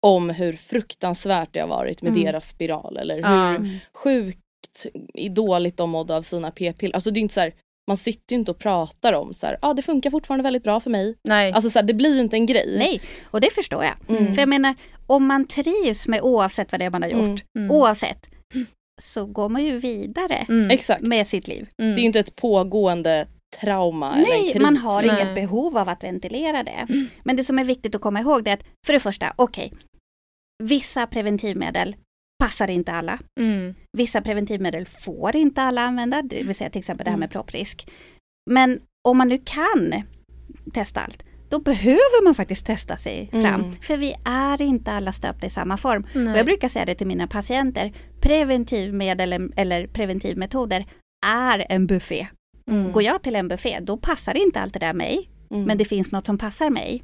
om 0.00 0.30
hur 0.30 0.52
fruktansvärt 0.52 1.48
det 1.52 1.60
har 1.60 1.68
varit 1.68 2.02
med 2.02 2.12
mm. 2.12 2.24
deras 2.24 2.48
spiral 2.48 2.96
eller 2.96 3.14
hur 3.14 3.24
mm. 3.24 3.78
sjukt 3.92 4.38
dåligt 5.30 5.76
de 5.76 5.90
mådde 5.90 6.16
av 6.16 6.22
sina 6.22 6.50
p-piller. 6.50 6.94
Alltså 6.94 7.10
det 7.10 7.20
är 7.20 7.22
inte 7.22 7.34
så 7.34 7.40
här, 7.40 7.54
man 7.88 7.96
sitter 7.96 8.34
ju 8.34 8.38
inte 8.38 8.50
och 8.50 8.58
pratar 8.58 9.12
om 9.12 9.34
så 9.34 9.46
ja 9.46 9.56
ah, 9.62 9.74
det 9.74 9.82
funkar 9.82 10.10
fortfarande 10.10 10.42
väldigt 10.42 10.62
bra 10.62 10.80
för 10.80 10.90
mig. 10.90 11.14
Nej. 11.24 11.52
Alltså 11.52 11.70
så 11.70 11.78
här, 11.78 11.86
det 11.86 11.94
blir 11.94 12.14
ju 12.14 12.20
inte 12.20 12.36
en 12.36 12.46
grej. 12.46 12.74
Nej, 12.78 13.00
och 13.24 13.40
det 13.40 13.54
förstår 13.54 13.84
jag. 13.84 14.18
Mm. 14.18 14.34
För 14.34 14.42
jag 14.42 14.48
menar, 14.48 14.74
om 15.06 15.26
man 15.26 15.46
trivs 15.46 16.08
med 16.08 16.20
oavsett 16.22 16.72
vad 16.72 16.80
det 16.80 16.84
är 16.84 16.90
man 16.90 17.02
har 17.02 17.10
gjort, 17.10 17.20
mm. 17.20 17.40
mm. 17.58 17.70
oavsett, 17.70 18.30
så 19.00 19.26
går 19.26 19.48
man 19.48 19.64
ju 19.64 19.78
vidare 19.78 20.46
mm. 20.48 20.78
med 21.00 21.26
sitt 21.26 21.48
liv. 21.48 21.68
Det 21.76 21.84
är 21.84 21.98
inte 21.98 22.20
ett 22.20 22.36
pågående 22.36 23.26
trauma 23.60 24.14
Nej, 24.16 24.24
eller 24.24 24.46
en 24.46 24.52
kris. 24.52 24.62
man 24.62 24.76
har 24.76 25.02
Nej. 25.02 25.16
inget 25.16 25.34
behov 25.34 25.78
av 25.78 25.88
att 25.88 26.04
ventilera 26.04 26.62
det. 26.62 26.86
Mm. 26.88 27.08
Men 27.24 27.36
det 27.36 27.44
som 27.44 27.58
är 27.58 27.64
viktigt 27.64 27.94
att 27.94 28.00
komma 28.00 28.20
ihåg 28.20 28.44
det 28.44 28.50
är 28.50 28.54
att 28.54 28.64
för 28.86 28.92
det 28.92 29.00
första, 29.00 29.32
okej, 29.36 29.66
okay, 29.66 29.78
vissa 30.62 31.06
preventivmedel 31.06 31.96
passar 32.38 32.70
inte 32.70 32.92
alla. 32.92 33.18
Mm. 33.40 33.74
Vissa 33.96 34.20
preventivmedel 34.20 34.86
får 34.86 35.36
inte 35.36 35.62
alla 35.62 35.82
använda, 35.82 36.22
det 36.22 36.42
vill 36.42 36.54
säga 36.54 36.70
till 36.70 36.78
exempel 36.78 37.04
det 37.04 37.10
här 37.10 37.18
med 37.18 37.26
mm. 37.26 37.32
propprisk. 37.32 37.90
Men 38.50 38.80
om 39.08 39.18
man 39.18 39.28
nu 39.28 39.38
kan 39.38 40.02
testa 40.74 41.00
allt, 41.00 41.24
då 41.48 41.60
behöver 41.60 42.24
man 42.24 42.34
faktiskt 42.34 42.66
testa 42.66 42.96
sig 42.96 43.28
mm. 43.32 43.44
fram. 43.44 43.76
För 43.82 43.96
vi 43.96 44.14
är 44.24 44.62
inte 44.62 44.92
alla 44.92 45.12
stöpta 45.12 45.46
i 45.46 45.50
samma 45.50 45.76
form. 45.76 46.06
Och 46.14 46.38
jag 46.38 46.46
brukar 46.46 46.68
säga 46.68 46.84
det 46.84 46.94
till 46.94 47.06
mina 47.06 47.26
patienter, 47.26 47.92
preventivmedel 48.20 49.50
eller 49.56 49.86
preventivmetoder 49.86 50.86
är 51.26 51.66
en 51.68 51.86
buffé. 51.86 52.26
Mm. 52.70 52.92
Går 52.92 53.02
jag 53.02 53.22
till 53.22 53.36
en 53.36 53.48
buffé, 53.48 53.78
då 53.80 53.96
passar 53.96 54.36
inte 54.36 54.60
allt 54.60 54.72
det 54.72 54.78
där 54.78 54.92
mig. 54.92 55.30
Mm. 55.50 55.64
Men 55.64 55.78
det 55.78 55.84
finns 55.84 56.12
något 56.12 56.26
som 56.26 56.38
passar 56.38 56.70
mig. 56.70 57.02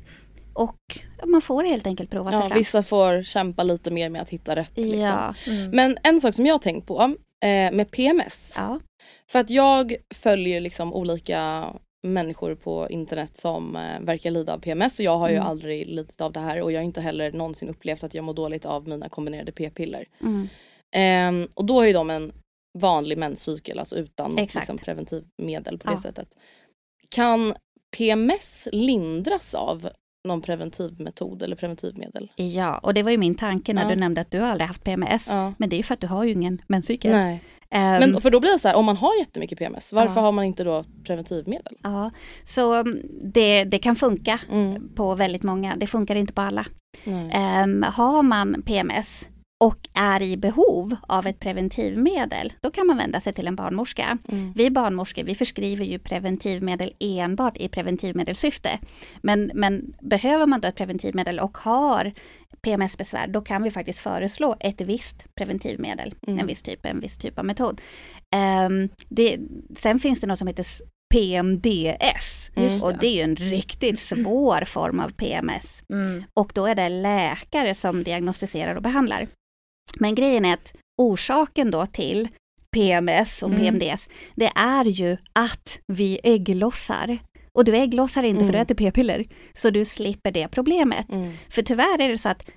Och 0.54 0.98
man 1.26 1.42
får 1.42 1.64
helt 1.64 1.86
enkelt 1.86 2.10
prova 2.10 2.30
sig 2.30 2.38
ja, 2.38 2.48
fram. 2.48 2.58
Vissa 2.58 2.82
får 2.82 3.22
kämpa 3.22 3.62
lite 3.62 3.90
mer 3.90 4.08
med 4.08 4.22
att 4.22 4.30
hitta 4.30 4.56
rätt. 4.56 4.76
Liksom. 4.76 5.00
Ja. 5.00 5.34
Mm. 5.46 5.70
Men 5.70 5.98
en 6.02 6.20
sak 6.20 6.34
som 6.34 6.46
jag 6.46 6.54
har 6.54 6.58
tänkt 6.58 6.86
på 6.86 7.02
eh, 7.44 7.72
med 7.72 7.90
PMS. 7.90 8.54
Ja. 8.56 8.80
För 9.30 9.38
att 9.38 9.50
jag 9.50 9.96
följer 10.14 10.60
liksom 10.60 10.94
olika 10.94 11.66
människor 12.06 12.54
på 12.54 12.86
internet 12.90 13.36
som 13.36 13.76
eh, 13.76 14.00
verkar 14.00 14.30
lida 14.30 14.54
av 14.54 14.58
PMS 14.58 14.98
och 14.98 15.04
jag 15.04 15.16
har 15.16 15.28
ju 15.28 15.36
mm. 15.36 15.46
aldrig 15.46 15.86
lidit 15.86 16.20
av 16.20 16.32
det 16.32 16.40
här 16.40 16.60
och 16.60 16.72
jag 16.72 16.78
har 16.78 16.84
inte 16.84 17.00
heller 17.00 17.32
någonsin 17.32 17.68
upplevt 17.68 18.04
att 18.04 18.14
jag 18.14 18.24
mår 18.24 18.34
dåligt 18.34 18.66
av 18.66 18.88
mina 18.88 19.08
kombinerade 19.08 19.52
p-piller. 19.52 20.08
Mm. 20.20 20.48
Eh, 20.96 21.48
och 21.54 21.64
då 21.64 21.74
har 21.74 21.86
ju 21.86 21.92
de 21.92 22.10
en 22.10 22.32
vanlig 22.78 23.18
menscykel, 23.18 23.78
alltså 23.78 23.96
utan 23.96 24.34
liksom, 24.34 24.78
preventivmedel 24.78 25.78
på 25.78 25.90
det 25.90 25.98
sättet. 25.98 26.28
Kan 27.08 27.54
PMS 27.96 28.68
lindras 28.72 29.54
av 29.54 29.88
någon 30.24 30.40
preventivmetod 30.40 31.42
eller 31.42 31.56
preventivmedel. 31.56 32.30
Ja, 32.36 32.78
och 32.78 32.94
det 32.94 33.02
var 33.02 33.10
ju 33.10 33.18
min 33.18 33.34
tanke 33.34 33.74
när 33.74 33.82
ja. 33.82 33.88
du 33.88 33.96
nämnde 33.96 34.20
att 34.20 34.30
du 34.30 34.40
aldrig 34.40 34.66
haft 34.66 34.84
PMS. 34.84 35.28
Ja. 35.30 35.52
Men 35.58 35.68
det 35.68 35.76
är 35.76 35.78
ju 35.78 35.82
för 35.82 35.94
att 35.94 36.00
du 36.00 36.06
har 36.06 36.24
ju 36.24 36.30
ingen 36.30 36.62
menscykel. 36.66 37.12
Nej. 37.12 37.44
Um, 37.74 37.80
men 37.80 38.20
för 38.20 38.30
då 38.30 38.40
blir 38.40 38.52
det 38.52 38.58
så 38.58 38.68
här, 38.68 38.76
om 38.76 38.84
man 38.84 38.96
har 38.96 39.18
jättemycket 39.18 39.58
PMS, 39.58 39.92
varför 39.92 40.16
ja. 40.16 40.20
har 40.20 40.32
man 40.32 40.44
inte 40.44 40.64
då 40.64 40.84
preventivmedel? 41.04 41.76
Ja, 41.82 42.10
så 42.44 42.74
mm, 42.74 43.00
det, 43.22 43.64
det 43.64 43.78
kan 43.78 43.96
funka 43.96 44.40
mm. 44.50 44.94
på 44.94 45.14
väldigt 45.14 45.42
många, 45.42 45.76
det 45.76 45.86
funkar 45.86 46.16
inte 46.16 46.32
på 46.32 46.40
alla. 46.40 46.66
Um, 47.06 47.82
har 47.82 48.22
man 48.22 48.62
PMS 48.66 49.28
och 49.60 49.88
är 49.92 50.22
i 50.22 50.36
behov 50.36 50.96
av 51.08 51.26
ett 51.26 51.40
preventivmedel, 51.40 52.52
då 52.60 52.70
kan 52.70 52.86
man 52.86 52.96
vända 52.96 53.20
sig 53.20 53.32
till 53.32 53.46
en 53.46 53.56
barnmorska. 53.56 54.18
Mm. 54.28 54.52
Vi 54.56 54.70
barnmorskor 54.70 55.24
vi 55.24 55.34
förskriver 55.34 55.84
ju 55.84 55.98
preventivmedel 55.98 56.92
enbart 56.98 57.56
i 57.56 57.68
preventivmedelssyfte. 57.68 58.78
Men, 59.22 59.50
men 59.54 59.94
behöver 60.00 60.46
man 60.46 60.60
då 60.60 60.68
ett 60.68 60.76
preventivmedel 60.76 61.40
och 61.40 61.58
har 61.58 62.12
PMS-besvär, 62.62 63.26
då 63.26 63.40
kan 63.40 63.62
vi 63.62 63.70
faktiskt 63.70 63.98
föreslå 63.98 64.56
ett 64.60 64.80
visst 64.80 65.34
preventivmedel, 65.34 66.14
mm. 66.26 66.38
en 66.38 66.46
viss 66.46 66.62
typ, 66.62 66.86
en 66.86 67.00
viss 67.00 67.18
typ 67.18 67.38
av 67.38 67.44
metod. 67.44 67.80
Um, 68.66 68.88
det, 69.08 69.38
sen 69.76 70.00
finns 70.00 70.20
det 70.20 70.26
något 70.26 70.38
som 70.38 70.48
heter 70.48 70.64
PMDS. 71.14 72.50
Mm. 72.56 72.82
Och 72.82 72.98
det 72.98 73.06
är 73.06 73.14
ju 73.14 73.22
en 73.22 73.36
riktigt 73.36 74.00
svår 74.00 74.64
form 74.64 75.00
av 75.00 75.10
PMS. 75.10 75.82
Mm. 75.88 76.24
Och 76.34 76.52
då 76.54 76.66
är 76.66 76.74
det 76.74 76.88
läkare 76.88 77.74
som 77.74 78.02
diagnostiserar 78.02 78.74
och 78.74 78.82
behandlar. 78.82 79.26
Men 79.98 80.14
grejen 80.14 80.44
är 80.44 80.54
att 80.54 80.74
orsaken 81.02 81.70
då 81.70 81.86
till 81.86 82.28
PMS 82.74 83.42
och 83.42 83.50
mm. 83.50 83.60
PMDS, 83.60 84.08
det 84.34 84.52
är 84.54 84.84
ju 84.84 85.16
att 85.32 85.78
vi 85.86 86.20
ägglossar. 86.24 87.18
Och 87.52 87.64
du 87.64 87.76
ägglossar 87.76 88.22
inte 88.22 88.40
mm. 88.40 88.46
för 88.46 88.52
du 88.52 88.58
äter 88.58 88.74
p-piller. 88.74 89.24
Så 89.52 89.70
du 89.70 89.84
slipper 89.84 90.32
det 90.32 90.48
problemet. 90.48 91.12
Mm. 91.12 91.32
För 91.48 91.62
tyvärr 91.62 92.00
är 92.00 92.08
det 92.08 92.18
så 92.18 92.28
att 92.28 92.50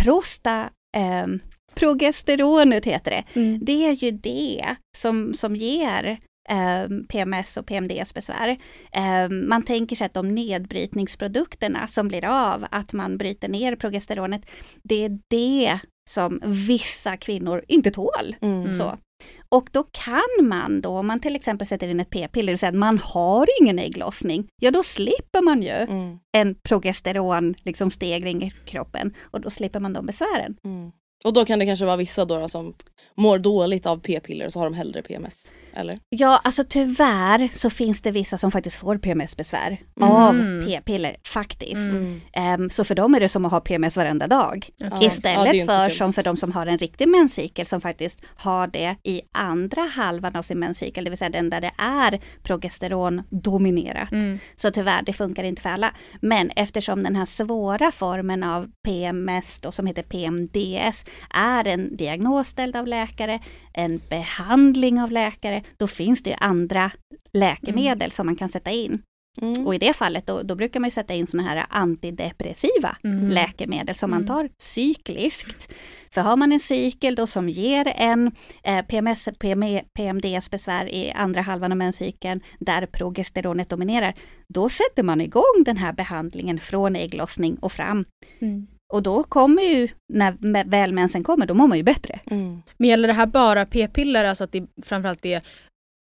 prosta, 0.00 0.70
eh, 0.96 1.26
progesteronet 1.74 2.84
heter 2.84 3.10
det, 3.10 3.40
mm. 3.40 3.64
det 3.64 3.86
är 3.86 3.92
ju 3.92 4.10
det 4.10 4.76
som, 4.96 5.34
som 5.34 5.56
ger 5.56 6.18
eh, 6.48 6.88
PMS 7.08 7.56
och 7.56 7.66
PMDS 7.66 8.14
besvär. 8.14 8.56
Eh, 8.92 9.28
man 9.28 9.62
tänker 9.62 9.96
sig 9.96 10.04
att 10.04 10.14
de 10.14 10.34
nedbrytningsprodukterna 10.34 11.88
som 11.88 12.08
blir 12.08 12.24
av, 12.24 12.66
att 12.70 12.92
man 12.92 13.18
bryter 13.18 13.48
ner 13.48 13.76
progesteronet, 13.76 14.50
det 14.82 15.04
är 15.04 15.18
det 15.28 15.80
som 16.08 16.40
vissa 16.44 17.16
kvinnor 17.16 17.64
inte 17.68 17.90
tål. 17.90 18.36
Mm. 18.40 18.74
Så. 18.74 18.98
Och 19.48 19.68
då 19.72 19.82
kan 19.82 20.48
man 20.48 20.80
då, 20.80 20.90
om 20.90 21.06
man 21.06 21.20
till 21.20 21.36
exempel 21.36 21.66
sätter 21.66 21.88
in 21.88 22.00
ett 22.00 22.10
p-piller 22.10 22.52
och 22.52 22.60
säger 22.60 22.72
att 22.72 22.78
man 22.78 22.98
har 22.98 23.46
ingen 23.60 23.78
ägglossning, 23.78 24.48
ja 24.60 24.70
då 24.70 24.82
slipper 24.82 25.42
man 25.42 25.62
ju 25.62 25.68
mm. 25.68 26.18
en 26.36 26.54
progesteron 26.54 27.54
liksom, 27.62 27.90
stegring 27.90 28.42
i 28.42 28.52
kroppen 28.64 29.14
och 29.20 29.40
då 29.40 29.50
slipper 29.50 29.80
man 29.80 29.92
de 29.92 30.06
besvären. 30.06 30.56
Mm. 30.64 30.92
Och 31.26 31.32
då 31.32 31.44
kan 31.44 31.58
det 31.58 31.66
kanske 31.66 31.84
vara 31.84 31.96
vissa 31.96 32.24
då, 32.24 32.38
då 32.38 32.48
som 32.48 32.74
mår 33.14 33.38
dåligt 33.38 33.86
av 33.86 33.96
p-piller 33.96 34.46
och 34.46 34.52
så 34.52 34.58
har 34.58 34.66
de 34.66 34.74
hellre 34.74 35.02
PMS. 35.02 35.50
Eller? 35.74 35.98
Ja, 36.08 36.40
alltså 36.44 36.64
tyvärr 36.68 37.48
så 37.54 37.70
finns 37.70 38.00
det 38.00 38.10
vissa 38.10 38.38
som 38.38 38.52
faktiskt 38.52 38.76
får 38.76 38.98
PMS-besvär 38.98 39.78
av 40.00 40.34
p-piller 40.66 41.16
faktiskt. 41.26 41.90
Ehm, 42.32 42.70
så 42.70 42.84
för 42.84 42.94
dem 42.94 43.14
är 43.14 43.20
det 43.20 43.28
som 43.28 43.44
att 43.44 43.52
ha 43.52 43.60
PMS 43.60 43.96
varenda 43.96 44.26
dag. 44.26 44.68
Ja, 44.76 44.86
är 44.86 45.06
Istället 45.06 45.60
så 45.60 45.66
för 45.66 45.90
som 45.90 46.12
för 46.12 46.22
de 46.22 46.36
som 46.36 46.52
har 46.52 46.66
en 46.66 46.78
riktig 46.78 47.08
menscykel 47.08 47.66
som 47.66 47.80
faktiskt 47.80 48.20
har 48.36 48.66
det 48.66 48.96
i 49.02 49.22
andra 49.32 49.82
halvan 49.82 50.36
av 50.36 50.42
sin 50.42 50.58
menscykel, 50.58 51.04
det 51.04 51.10
vill 51.10 51.18
säga 51.18 51.30
den 51.30 51.50
där 51.50 51.60
det 51.60 51.72
är 51.78 52.20
progesteron 52.42 53.22
dominerat. 53.30 54.12
Så 54.56 54.70
tyvärr, 54.70 55.02
det 55.02 55.12
funkar 55.12 55.44
inte 55.44 55.62
för 55.62 55.70
alla. 55.70 55.94
Men 56.20 56.50
eftersom 56.50 57.02
den 57.02 57.16
här 57.16 57.26
svåra 57.26 57.92
formen 57.92 58.42
av 58.42 58.68
PMS 58.84 59.60
då, 59.60 59.72
som 59.72 59.86
heter 59.86 60.02
PMDS 60.02 61.04
är 61.30 61.66
en 61.66 61.96
diagnos 61.96 62.48
ställd 62.48 62.76
av 62.76 62.86
läkare, 62.86 63.40
en 63.72 64.00
behandling 64.10 65.00
av 65.02 65.12
läkare, 65.12 65.62
då 65.76 65.86
finns 65.86 66.22
det 66.22 66.30
ju 66.30 66.36
andra 66.40 66.90
läkemedel 67.32 68.10
som 68.10 68.26
man 68.26 68.36
kan 68.36 68.48
sätta 68.48 68.70
in. 68.70 69.02
Mm. 69.42 69.66
Och 69.66 69.74
i 69.74 69.78
det 69.78 69.92
fallet 69.92 70.26
då, 70.26 70.42
då 70.42 70.54
brukar 70.54 70.80
man 70.80 70.90
sätta 70.90 71.14
in 71.14 71.26
såna 71.26 71.42
här 71.42 71.66
antidepressiva 71.68 72.96
läkemedel 73.32 73.94
som 73.94 74.10
man 74.10 74.26
tar 74.26 74.48
cykliskt. 74.58 75.72
För 76.10 76.20
har 76.20 76.36
man 76.36 76.52
en 76.52 76.60
cykel 76.60 77.14
då 77.14 77.26
som 77.26 77.48
ger 77.48 77.92
en 77.96 78.32
eh, 78.62 78.84
PMS, 78.86 79.28
PM, 79.38 79.80
PMDS-besvär 79.94 80.94
i 80.94 81.12
andra 81.12 81.40
halvan 81.40 81.72
av 81.72 81.78
menscykeln 81.78 82.40
där 82.58 82.86
progesteronet 82.86 83.68
dominerar, 83.68 84.14
då 84.48 84.68
sätter 84.68 85.02
man 85.02 85.20
igång 85.20 85.62
den 85.64 85.76
här 85.76 85.92
behandlingen 85.92 86.60
från 86.60 86.96
ägglossning 86.96 87.56
och 87.56 87.72
fram. 87.72 88.04
Mm. 88.38 88.66
Och 88.92 89.02
då 89.02 89.22
kommer 89.22 89.62
ju, 89.62 89.88
när 90.12 90.64
väl 90.64 90.92
mensen 90.92 91.24
kommer, 91.24 91.46
då 91.46 91.54
mår 91.54 91.66
man 91.66 91.78
ju 91.78 91.84
bättre. 91.84 92.20
Mm. 92.30 92.62
Men 92.76 92.88
gäller 92.88 93.08
det 93.08 93.14
här 93.14 93.26
bara 93.26 93.66
p-piller, 93.66 94.24
alltså 94.24 94.44
att 94.44 94.52
det 94.52 94.66
framförallt 94.82 95.26
är 95.26 95.42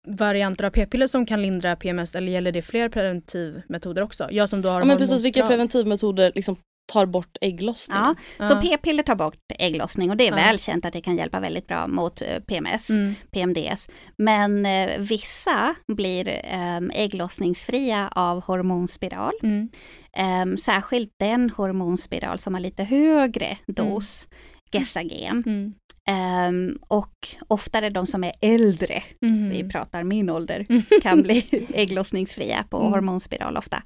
varianter 0.09 0.65
av 0.65 0.71
p-piller 0.71 1.07
som 1.07 1.27
kan 1.27 1.43
lindra 1.43 1.77
PMS 1.77 2.15
eller 2.15 2.33
gäller 2.33 2.53
det 2.53 2.63
fler 2.63 2.89
preventivmetoder 2.89 4.03
också? 4.03 4.29
Jag 4.31 4.49
som 4.49 4.61
då 4.63 4.69
har 4.69 4.81
Ja, 4.81 4.87
men 4.87 4.99
precis, 4.99 5.25
vilka 5.25 5.47
preventivmetoder 5.47 6.33
liksom 6.35 6.57
tar 6.93 7.07
bort 7.07 7.37
ägglossningen? 7.41 8.15
Ja, 8.39 8.45
så 8.45 8.61
p-piller 8.61 9.03
tar 9.03 9.15
bort 9.15 9.37
ägglossning 9.59 10.11
och 10.11 10.17
det 10.17 10.25
är 10.27 10.31
Ja. 10.31 10.37
välkänt 10.37 10.85
att 10.85 10.93
det 10.93 11.01
kan 11.01 11.17
hjälpa 11.17 11.41
väldigt 11.41 11.67
bra 11.67 11.87
mot 11.87 12.23
eh, 12.23 12.39
PMS. 12.47 12.91
Mm. 12.91 13.15
PMDS. 13.31 13.89
Men 14.19 14.67
eh, 14.67 14.99
vissa 14.99 15.75
blir 15.89 16.29
eh, 16.29 16.81
ägglossningsfria 16.95 18.09
av 18.09 18.43
hormonspiral. 18.45 19.33
Mm. 19.43 19.69
Eh, 20.17 20.57
särskilt 20.57 21.15
den 21.19 21.51
hormonspiral 21.51 22.39
som 22.39 22.55
har 22.55 22.61
lite 22.61 22.85
högre 22.85 23.57
dos, 23.67 24.29
gestagen. 24.73 25.43
Mm. 25.47 25.75
Eh, 26.09 26.75
och 26.89 27.29
oftare 27.49 27.91
de 27.91 28.07
som 28.07 28.25
är 28.25 28.33
äldre, 28.41 29.03
Mm. 29.23 29.51
vi 29.51 29.69
pratar 29.71 30.03
min 30.03 30.31
ålder, 30.31 30.67
kan 31.03 31.23
bli 31.23 31.47
ägglossningsfria 31.75 32.65
på 32.71 32.79
Mm. 32.81 32.93
hormonspiral 32.93 33.57
ofta. 33.57 33.83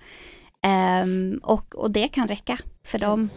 Eh, 0.64 1.06
och, 1.42 1.74
och 1.74 1.90
det 1.90 2.08
kan 2.08 2.28
räcka 2.28 2.58
för 2.84 2.98
dem. 2.98 3.30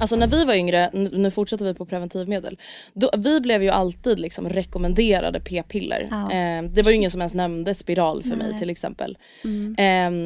Alltså 0.00 0.16
när 0.16 0.26
vi 0.26 0.44
var 0.44 0.54
yngre, 0.54 0.90
nu 0.92 1.30
fortsätter 1.30 1.64
vi 1.64 1.74
på 1.74 1.86
preventivmedel, 1.86 2.58
då, 2.92 3.10
vi 3.18 3.40
blev 3.40 3.62
ju 3.62 3.68
alltid 3.68 4.20
liksom 4.20 4.48
rekommenderade 4.48 5.40
p-piller. 5.40 6.08
Ja. 6.10 6.32
Eh, 6.32 6.62
det 6.62 6.82
var 6.82 6.90
ju 6.90 6.96
ingen 6.96 7.10
som 7.10 7.20
ens 7.20 7.34
nämnde 7.34 7.74
spiral 7.74 8.22
för 8.22 8.36
mig 8.36 8.50
Nej. 8.50 8.58
till 8.58 8.70
exempel. 8.70 9.18
Mm. 9.44 9.74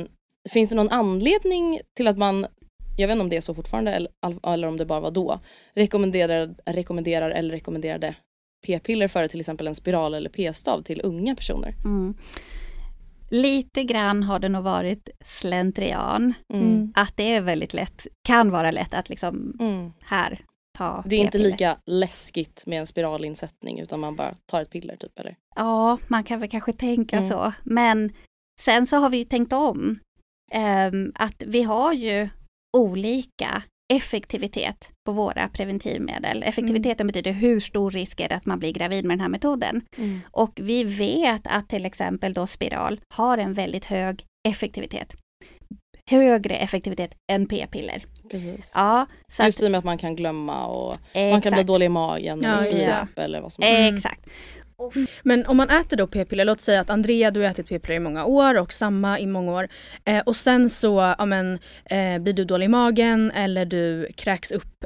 Eh, 0.03 0.07
finns 0.53 0.71
det 0.71 0.77
någon 0.77 0.89
anledning 0.89 1.81
till 1.97 2.07
att 2.07 2.19
man, 2.19 2.47
jag 2.97 3.09
vet 3.09 3.15
inte 3.15 3.23
om 3.23 3.29
det 3.29 3.37
är 3.37 3.41
så 3.41 3.55
fortfarande 3.55 3.93
eller, 3.93 4.11
eller 4.53 4.69
om 4.69 4.77
det 4.77 4.87
bara 4.87 5.01
var 5.01 5.11
då, 5.11 5.39
rekommenderar, 5.75 6.55
rekommenderar 6.67 7.31
eller 7.31 7.51
rekommenderade 7.51 8.15
p-piller 8.67 9.09
före 9.09 9.29
till 9.29 9.41
exempel 9.41 9.67
en 9.67 9.75
spiral 9.75 10.15
eller 10.15 10.31
p-stav 10.31 10.83
till 10.83 11.01
unga 11.05 11.35
personer? 11.35 11.75
Mm. 11.85 12.15
Lite 13.31 13.85
grann 13.85 14.23
har 14.23 14.39
det 14.39 14.49
nog 14.49 14.65
varit 14.65 15.09
slentrian. 15.25 16.35
Mm. 16.55 16.93
Att 16.95 17.17
det 17.17 17.33
är 17.33 17.41
väldigt 17.41 17.75
lätt, 17.75 18.07
kan 18.29 18.51
vara 18.51 18.71
lätt 18.71 18.95
att 18.95 19.09
liksom 19.09 19.57
Mm. 19.61 19.93
här 20.03 20.45
ta 20.79 21.05
Det 21.07 21.17
är 21.17 21.21
inte 21.21 21.31
p-piller. 21.39 21.51
lika 21.51 21.77
läskigt 21.87 22.65
med 22.67 22.81
en 22.81 22.87
spiralinsättning 22.87 23.81
utan 23.81 24.01
man 24.01 24.17
bara 24.17 24.35
tar 24.47 24.63
ett 24.63 24.71
piller 24.71 24.97
typ 24.97 25.19
eller? 25.19 25.37
Ja, 25.57 25.99
man 26.09 26.25
kan 26.25 26.41
väl 26.41 26.51
kanske 26.51 26.73
tänka 26.73 27.17
Mm. 27.17 27.29
så. 27.29 27.53
Men 27.63 28.13
sen 28.61 28.87
så 28.87 28.97
har 28.97 29.11
vi 29.11 29.17
ju 29.17 29.25
tänkt 29.25 29.53
om. 29.53 29.99
Ehm, 30.53 31.13
att 31.15 31.43
vi 31.47 31.63
har 31.63 31.93
ju 31.93 32.29
olika 32.77 33.63
effektivitet 33.93 34.91
på 35.07 35.13
våra 35.13 35.49
preventivmedel. 35.49 36.43
Effektiviteten 36.43 37.07
betyder 37.07 37.33
hur 37.33 37.61
stor 37.61 37.91
risk 37.91 38.21
är 38.21 38.29
det 38.29 38.35
att 38.37 38.47
man 38.47 38.59
blir 38.59 38.73
gravid 38.73 39.05
med 39.05 39.15
den 39.19 39.21
här 39.23 39.29
metoden. 39.29 39.83
Och 40.31 40.53
vi 40.63 40.85
vet 40.85 41.43
att 41.45 41.69
till 41.69 41.87
exempel 41.87 42.33
då 42.33 42.47
spiral 42.47 43.01
har 43.15 43.39
en 43.39 43.53
väldigt 43.53 43.85
hög 43.85 44.25
effektivitet. 44.49 45.13
Högre 46.11 46.57
effektivitet 46.57 47.15
än 47.33 47.47
p-piller. 47.47 48.07
Precis. 48.31 48.73
Ja, 48.75 49.07
så 49.29 49.45
Just 49.45 49.59
att, 49.59 49.63
i 49.63 49.67
och 49.67 49.71
med 49.71 49.79
att 49.79 49.85
man 49.85 49.99
kan 49.99 50.17
glömma 50.17 50.67
och 50.67 50.97
man 51.15 51.31
kan 51.31 51.41
bli 51.41 51.49
exakt. 51.49 51.67
dålig 51.67 51.87
i 51.87 51.89
magen 51.89 52.41
Ja, 52.43 52.49
eller 52.59 52.71
det. 52.71 52.77
spya 52.77 53.09
eller 53.17 53.41
vad 53.41 53.53
som 53.53 53.63
helst. 53.65 53.81
Mm. 53.81 53.97
Exakt. 53.97 54.27
Men 55.23 55.47
om 55.47 55.57
man 55.57 55.71
äter 55.71 55.97
då 55.97 56.07
p-piller, 56.07 56.45
låt 56.45 56.61
säga 56.61 56.81
att 56.81 56.91
Andrea 56.91 57.31
du 57.31 57.41
har 57.41 57.51
ätit 57.51 57.69
p-piller 57.69 57.97
i 57.97 58.01
många 58.01 58.25
år 58.25 58.59
och 58.61 58.73
samma 58.73 59.21
i 59.21 59.27
många 59.27 59.53
år. 59.53 59.69
Eh, 60.05 60.23
och 60.27 60.37
sen 60.37 60.71
så 60.71 61.15
ja, 61.19 61.27
men, 61.27 61.59
eh, 61.85 62.19
blir 62.19 62.33
du 62.33 62.45
dålig 62.45 62.67
i 62.67 62.69
magen 62.69 63.31
eller 63.31 63.65
du 63.65 64.09
kräks 64.17 64.51
upp 64.51 64.85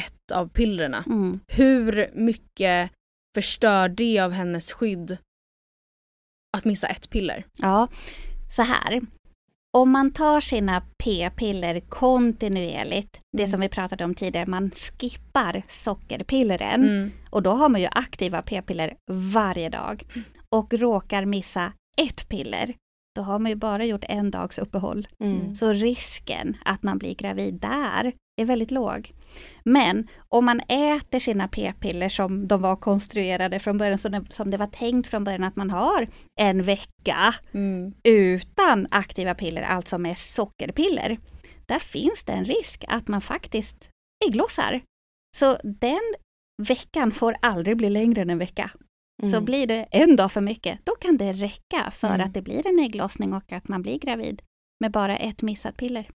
ett 0.00 0.32
av 0.32 0.48
pillerna. 0.48 1.04
Mm. 1.06 1.40
Hur 1.46 2.10
mycket 2.14 2.90
förstör 3.34 3.88
det 3.88 4.18
av 4.20 4.32
hennes 4.32 4.72
skydd 4.72 5.16
att 6.56 6.64
missa 6.64 6.86
ett 6.86 7.10
piller? 7.10 7.44
Ja, 7.56 7.88
så 8.50 8.62
här. 8.62 9.00
Om 9.76 9.90
man 9.90 10.10
tar 10.12 10.40
sina 10.40 10.82
p-piller 11.04 11.80
kontinuerligt, 11.80 13.20
det 13.36 13.42
Mm. 13.42 13.50
som 13.50 13.60
vi 13.60 13.68
pratade 13.68 14.04
om 14.04 14.14
tidigare, 14.14 14.46
man 14.46 14.70
skippar 14.70 15.62
sockerpillren 15.68 16.82
Mm. 16.88 17.10
och 17.30 17.42
då 17.42 17.50
har 17.50 17.68
man 17.68 17.80
ju 17.80 17.88
aktiva 17.90 18.42
p-piller 18.42 18.94
varje 19.10 19.68
dag 19.68 20.02
och 20.54 20.74
råkar 20.74 21.24
missa 21.24 21.72
ett 22.02 22.28
piller, 22.28 22.74
då 23.14 23.22
har 23.22 23.38
man 23.38 23.50
ju 23.50 23.56
bara 23.56 23.84
gjort 23.84 24.04
en 24.08 24.30
dags 24.30 24.58
uppehåll. 24.58 25.08
Mm. 25.20 25.54
Så 25.54 25.72
risken 25.72 26.56
att 26.64 26.82
man 26.82 26.98
blir 26.98 27.14
gravid 27.14 27.54
där 27.54 28.12
är 28.40 28.44
väldigt 28.44 28.70
låg. 28.70 29.12
Men 29.64 30.08
om 30.28 30.44
man 30.44 30.60
äter 30.60 31.18
sina 31.18 31.48
p-piller 31.48 32.08
som 32.08 32.48
de 32.48 32.60
var 32.62 32.76
konstruerade 32.76 33.58
från 33.58 33.78
början, 33.78 33.98
som 34.28 34.50
det, 34.50 34.56
var 34.56 34.66
tänkt 34.66 35.08
från 35.08 35.24
början 35.24 35.44
att 35.44 35.56
man 35.56 35.70
har 35.70 36.08
en 36.40 36.62
vecka 36.62 37.34
Mm. 37.52 37.94
utan 38.02 38.86
aktiva 38.90 39.34
piller, 39.34 39.62
alltså 39.62 39.98
med 39.98 40.18
sockerpiller, 40.18 41.18
där 41.66 41.78
finns 41.78 42.24
det 42.24 42.32
en 42.32 42.44
risk 42.44 42.84
att 42.88 43.08
man 43.08 43.20
faktiskt 43.20 43.90
ägglossar. 44.28 44.80
Så 45.36 45.58
den 45.64 46.14
veckan 46.62 47.12
får 47.12 47.36
aldrig 47.42 47.76
bli 47.76 47.90
längre 47.90 48.22
än 48.22 48.30
en 48.30 48.38
vecka. 48.38 48.70
Så 49.22 49.26
Mm. 49.26 49.44
blir 49.44 49.66
det 49.66 49.86
en 49.90 50.16
dag 50.16 50.32
för 50.32 50.40
mycket, 50.40 50.78
då 50.84 50.92
kan 50.92 51.16
det 51.16 51.32
räcka 51.32 51.90
för 51.90 52.08
Mm. 52.14 52.20
att 52.26 52.34
det 52.34 52.42
blir 52.42 52.66
en 52.66 52.78
ägglossning 52.78 53.32
och 53.34 53.52
att 53.52 53.68
man 53.68 53.82
blir 53.82 53.98
gravid 53.98 54.42
med 54.80 54.90
bara 54.92 55.16
ett 55.16 55.42
missat 55.42 55.76
piller. 55.76 56.10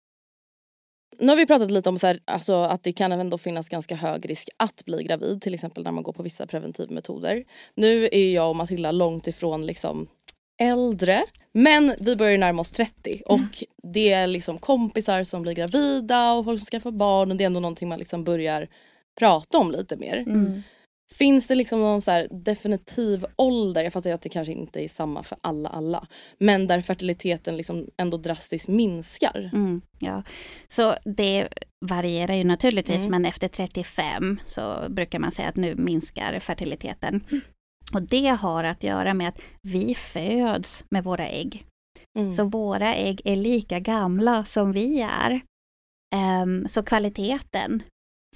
Nu 1.18 1.28
har 1.28 1.36
vi 1.36 1.46
pratat 1.46 1.70
lite 1.70 1.88
om 1.88 1.98
så 1.98 2.06
här, 2.06 2.20
alltså, 2.24 2.54
att 2.54 2.82
det 2.82 2.92
kan 2.92 3.12
ändå 3.12 3.38
finnas 3.38 3.68
ganska 3.68 3.94
hög 3.94 4.30
risk 4.30 4.48
att 4.56 4.84
bli 4.84 5.02
gravid, 5.02 5.42
till 5.42 5.54
exempel 5.54 5.84
när 5.84 5.92
man 5.92 6.04
går 6.04 6.12
på 6.12 6.22
vissa 6.22 6.46
preventivmetoder. 6.46 7.44
Nu 7.74 8.08
är 8.12 8.34
jag 8.34 8.48
och 8.50 8.56
Matilda 8.56 8.92
långt 8.92 9.26
ifrån 9.26 9.66
liksom 9.66 10.06
äldre, 10.60 11.24
men 11.52 11.94
vi 12.00 12.16
börjar 12.16 12.38
närma 12.38 12.62
oss 12.62 12.72
30 12.72 13.22
och 13.26 13.64
det 13.82 14.12
är 14.12 14.26
liksom 14.26 14.58
kompisar 14.58 15.24
som 15.24 15.42
blir 15.42 15.52
gravida 15.52 16.32
och 16.32 16.44
folk 16.44 16.60
som 16.60 16.66
skaffar 16.66 16.90
barn 16.90 17.30
och 17.30 17.36
det 17.36 17.44
är 17.44 17.46
ändå 17.46 17.60
någonting 17.60 17.88
man 17.88 17.98
liksom 17.98 18.24
börjar 18.24 18.68
prata 19.18 19.58
om 19.58 19.70
lite 19.72 19.96
mer. 19.96 20.16
Mm. 20.16 20.62
Finns 21.12 21.46
det 21.48 21.54
liksom 21.54 21.80
någon 21.80 22.02
så 22.02 22.26
definitiv 22.30 23.26
ålder, 23.36 23.84
jag 23.84 23.92
fattar 23.92 24.10
ju 24.10 24.14
att 24.14 24.22
det 24.22 24.28
kanske 24.28 24.52
inte 24.52 24.84
är 24.84 24.88
samma 24.88 25.22
för 25.22 25.38
alla 25.40 25.68
alla, 25.68 26.06
men 26.38 26.66
där 26.66 26.80
fertiliteten 26.80 27.56
liksom 27.56 27.86
ändå 27.96 28.16
drastiskt 28.16 28.68
minskar? 28.68 29.50
Mm, 29.52 29.80
ja. 29.98 30.22
Så 30.68 30.94
det 31.04 31.48
varierar 31.86 32.34
ju 32.34 32.44
naturligtvis 32.44 32.96
Mm. 33.06 33.10
men 33.10 33.24
efter 33.24 33.48
35 33.48 34.40
så 34.46 34.86
brukar 34.88 35.18
man 35.18 35.30
säga 35.32 35.48
att 35.48 35.56
nu 35.56 35.74
minskar 35.74 36.40
fertiliteten. 36.40 37.24
Och 37.94 38.02
det 38.02 38.26
har 38.28 38.64
att 38.64 38.82
göra 38.82 39.14
med 39.14 39.28
att 39.28 39.38
vi 39.62 39.94
föds 39.94 40.84
med 40.90 41.04
våra 41.04 41.28
ägg. 41.28 41.64
Mm. 42.18 42.32
Så 42.32 42.44
våra 42.44 42.94
ägg 42.94 43.20
är 43.24 43.36
lika 43.36 43.78
gamla 43.80 44.44
som 44.44 44.72
vi 44.72 45.00
är. 45.00 45.40
Ehm, 46.14 46.68
så 46.68 46.82
kvaliteten 46.82 47.82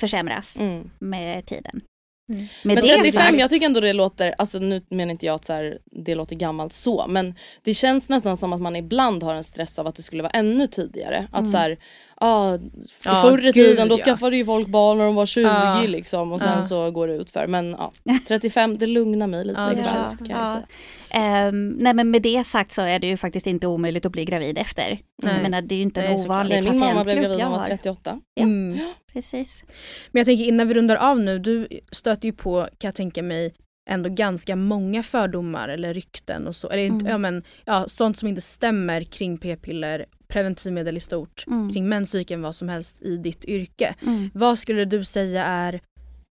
försämras 0.00 0.56
Mm. 0.58 0.90
med 0.98 1.46
tiden. 1.46 1.80
Mm. 2.28 2.46
Men 2.62 2.76
det 2.76 2.82
35, 2.82 3.12
sagt- 3.22 3.40
jag 3.40 3.50
tycker 3.50 3.66
ändå 3.66 3.80
det 3.80 3.92
låter, 3.92 4.34
alltså 4.38 4.58
nu 4.58 4.82
menar 4.90 5.10
inte 5.12 5.26
jag 5.26 5.34
att 5.34 5.44
så 5.44 5.52
här, 5.52 5.78
det 5.84 6.14
låter 6.14 6.36
gammalt 6.36 6.72
så, 6.72 7.04
men 7.08 7.34
det 7.62 7.74
känns 7.74 8.08
nästan 8.08 8.36
som 8.36 8.52
att 8.52 8.60
man 8.60 8.76
ibland 8.76 9.22
har 9.22 9.34
en 9.34 9.44
stress 9.44 9.78
av 9.78 9.86
att 9.86 9.94
det 9.94 10.02
skulle 10.02 10.22
vara 10.22 10.30
ännu 10.30 10.66
tidigare. 10.66 11.28
Att 11.32 11.38
Mm. 11.40 11.52
så 11.52 11.58
här, 11.58 11.76
Ja, 12.20 12.58
Ja, 13.04 13.22
förr 13.22 13.38
i 13.38 13.42
gud, 13.42 13.54
tiden 13.54 13.88
då 13.88 13.94
ja. 13.98 14.04
skaffade 14.04 14.36
ju 14.36 14.44
folk 14.44 14.68
barn 14.68 14.98
när 14.98 15.04
de 15.04 15.14
var 15.14 15.26
20 15.26 15.42
Ja. 15.42 15.82
liksom 15.86 16.32
och 16.32 16.40
sen 16.40 16.52
Ja. 16.58 16.62
så 16.64 16.90
går 16.90 17.08
det 17.08 17.14
ut 17.14 17.30
för. 17.30 17.46
Men 17.46 17.70
ja, 17.78 17.92
35 18.28 18.78
det 18.78 18.86
lugnar 18.86 19.26
mig 19.26 19.44
lite 19.44 19.60
känns- 19.74 20.18
kan 20.18 20.28
jag 20.30 20.38
ja. 20.40 20.46
säga. 20.52 20.66
Ehm, 21.10 21.68
nej 21.68 21.94
men 21.94 22.10
med 22.10 22.22
det 22.22 22.44
sagt 22.46 22.72
så 22.72 22.82
är 22.82 22.98
det 22.98 23.06
ju 23.06 23.16
faktiskt 23.16 23.46
inte 23.46 23.66
omöjligt 23.66 24.06
att 24.06 24.12
bli 24.12 24.24
gravid 24.24 24.58
efter. 24.58 24.98
Nej. 25.22 25.32
Jag 25.34 25.42
menar 25.42 25.62
det 25.62 25.74
är 25.74 25.76
ju 25.76 25.82
inte 25.82 26.00
Nej, 26.00 26.14
en 26.14 26.20
ovanlig 26.20 26.54
Nej, 26.62 26.70
min 26.70 26.78
mamma 26.80 27.04
blev 27.04 27.16
gravid 27.16 27.38
när 27.38 27.44
hon 27.44 27.52
var 27.52 27.58
har. 27.58 27.66
38. 27.66 28.20
Ja. 28.34 28.42
Mm. 28.42 28.78
Precis. 29.16 29.62
Men 30.10 30.20
jag 30.20 30.26
tänker 30.26 30.44
innan 30.44 30.68
vi 30.68 30.74
rundar 30.74 30.96
av 30.96 31.20
nu, 31.20 31.38
du 31.38 31.68
stöter 31.92 32.26
ju 32.26 32.32
på, 32.32 32.68
kan 32.78 32.88
jag 32.88 32.94
tänka 32.94 33.22
mig, 33.22 33.54
ändå 33.90 34.10
ganska 34.10 34.56
många 34.56 35.02
fördomar 35.02 35.68
eller 35.68 35.94
rykten 35.94 36.46
och 36.46 36.56
så. 36.56 36.68
Eller 36.70 36.86
Mm. 36.86 37.06
ja, 37.06 37.18
men, 37.18 37.42
ja, 37.64 37.84
sånt 37.88 38.16
som 38.16 38.28
inte 38.28 38.40
stämmer 38.40 39.04
kring 39.04 39.38
p-piller, 39.38 40.06
preventivmedel 40.28 40.96
i 40.96 41.00
stort, 41.00 41.44
Mm. 41.46 41.72
kring 41.72 41.88
menscykeln, 41.88 42.42
vad 42.42 42.54
som 42.54 42.68
helst 42.68 43.02
i 43.02 43.16
ditt 43.16 43.44
yrke. 43.44 43.94
Mm. 44.02 44.30
Vad 44.34 44.58
skulle 44.58 44.84
du 44.84 45.04
säga 45.04 45.44
är 45.44 45.80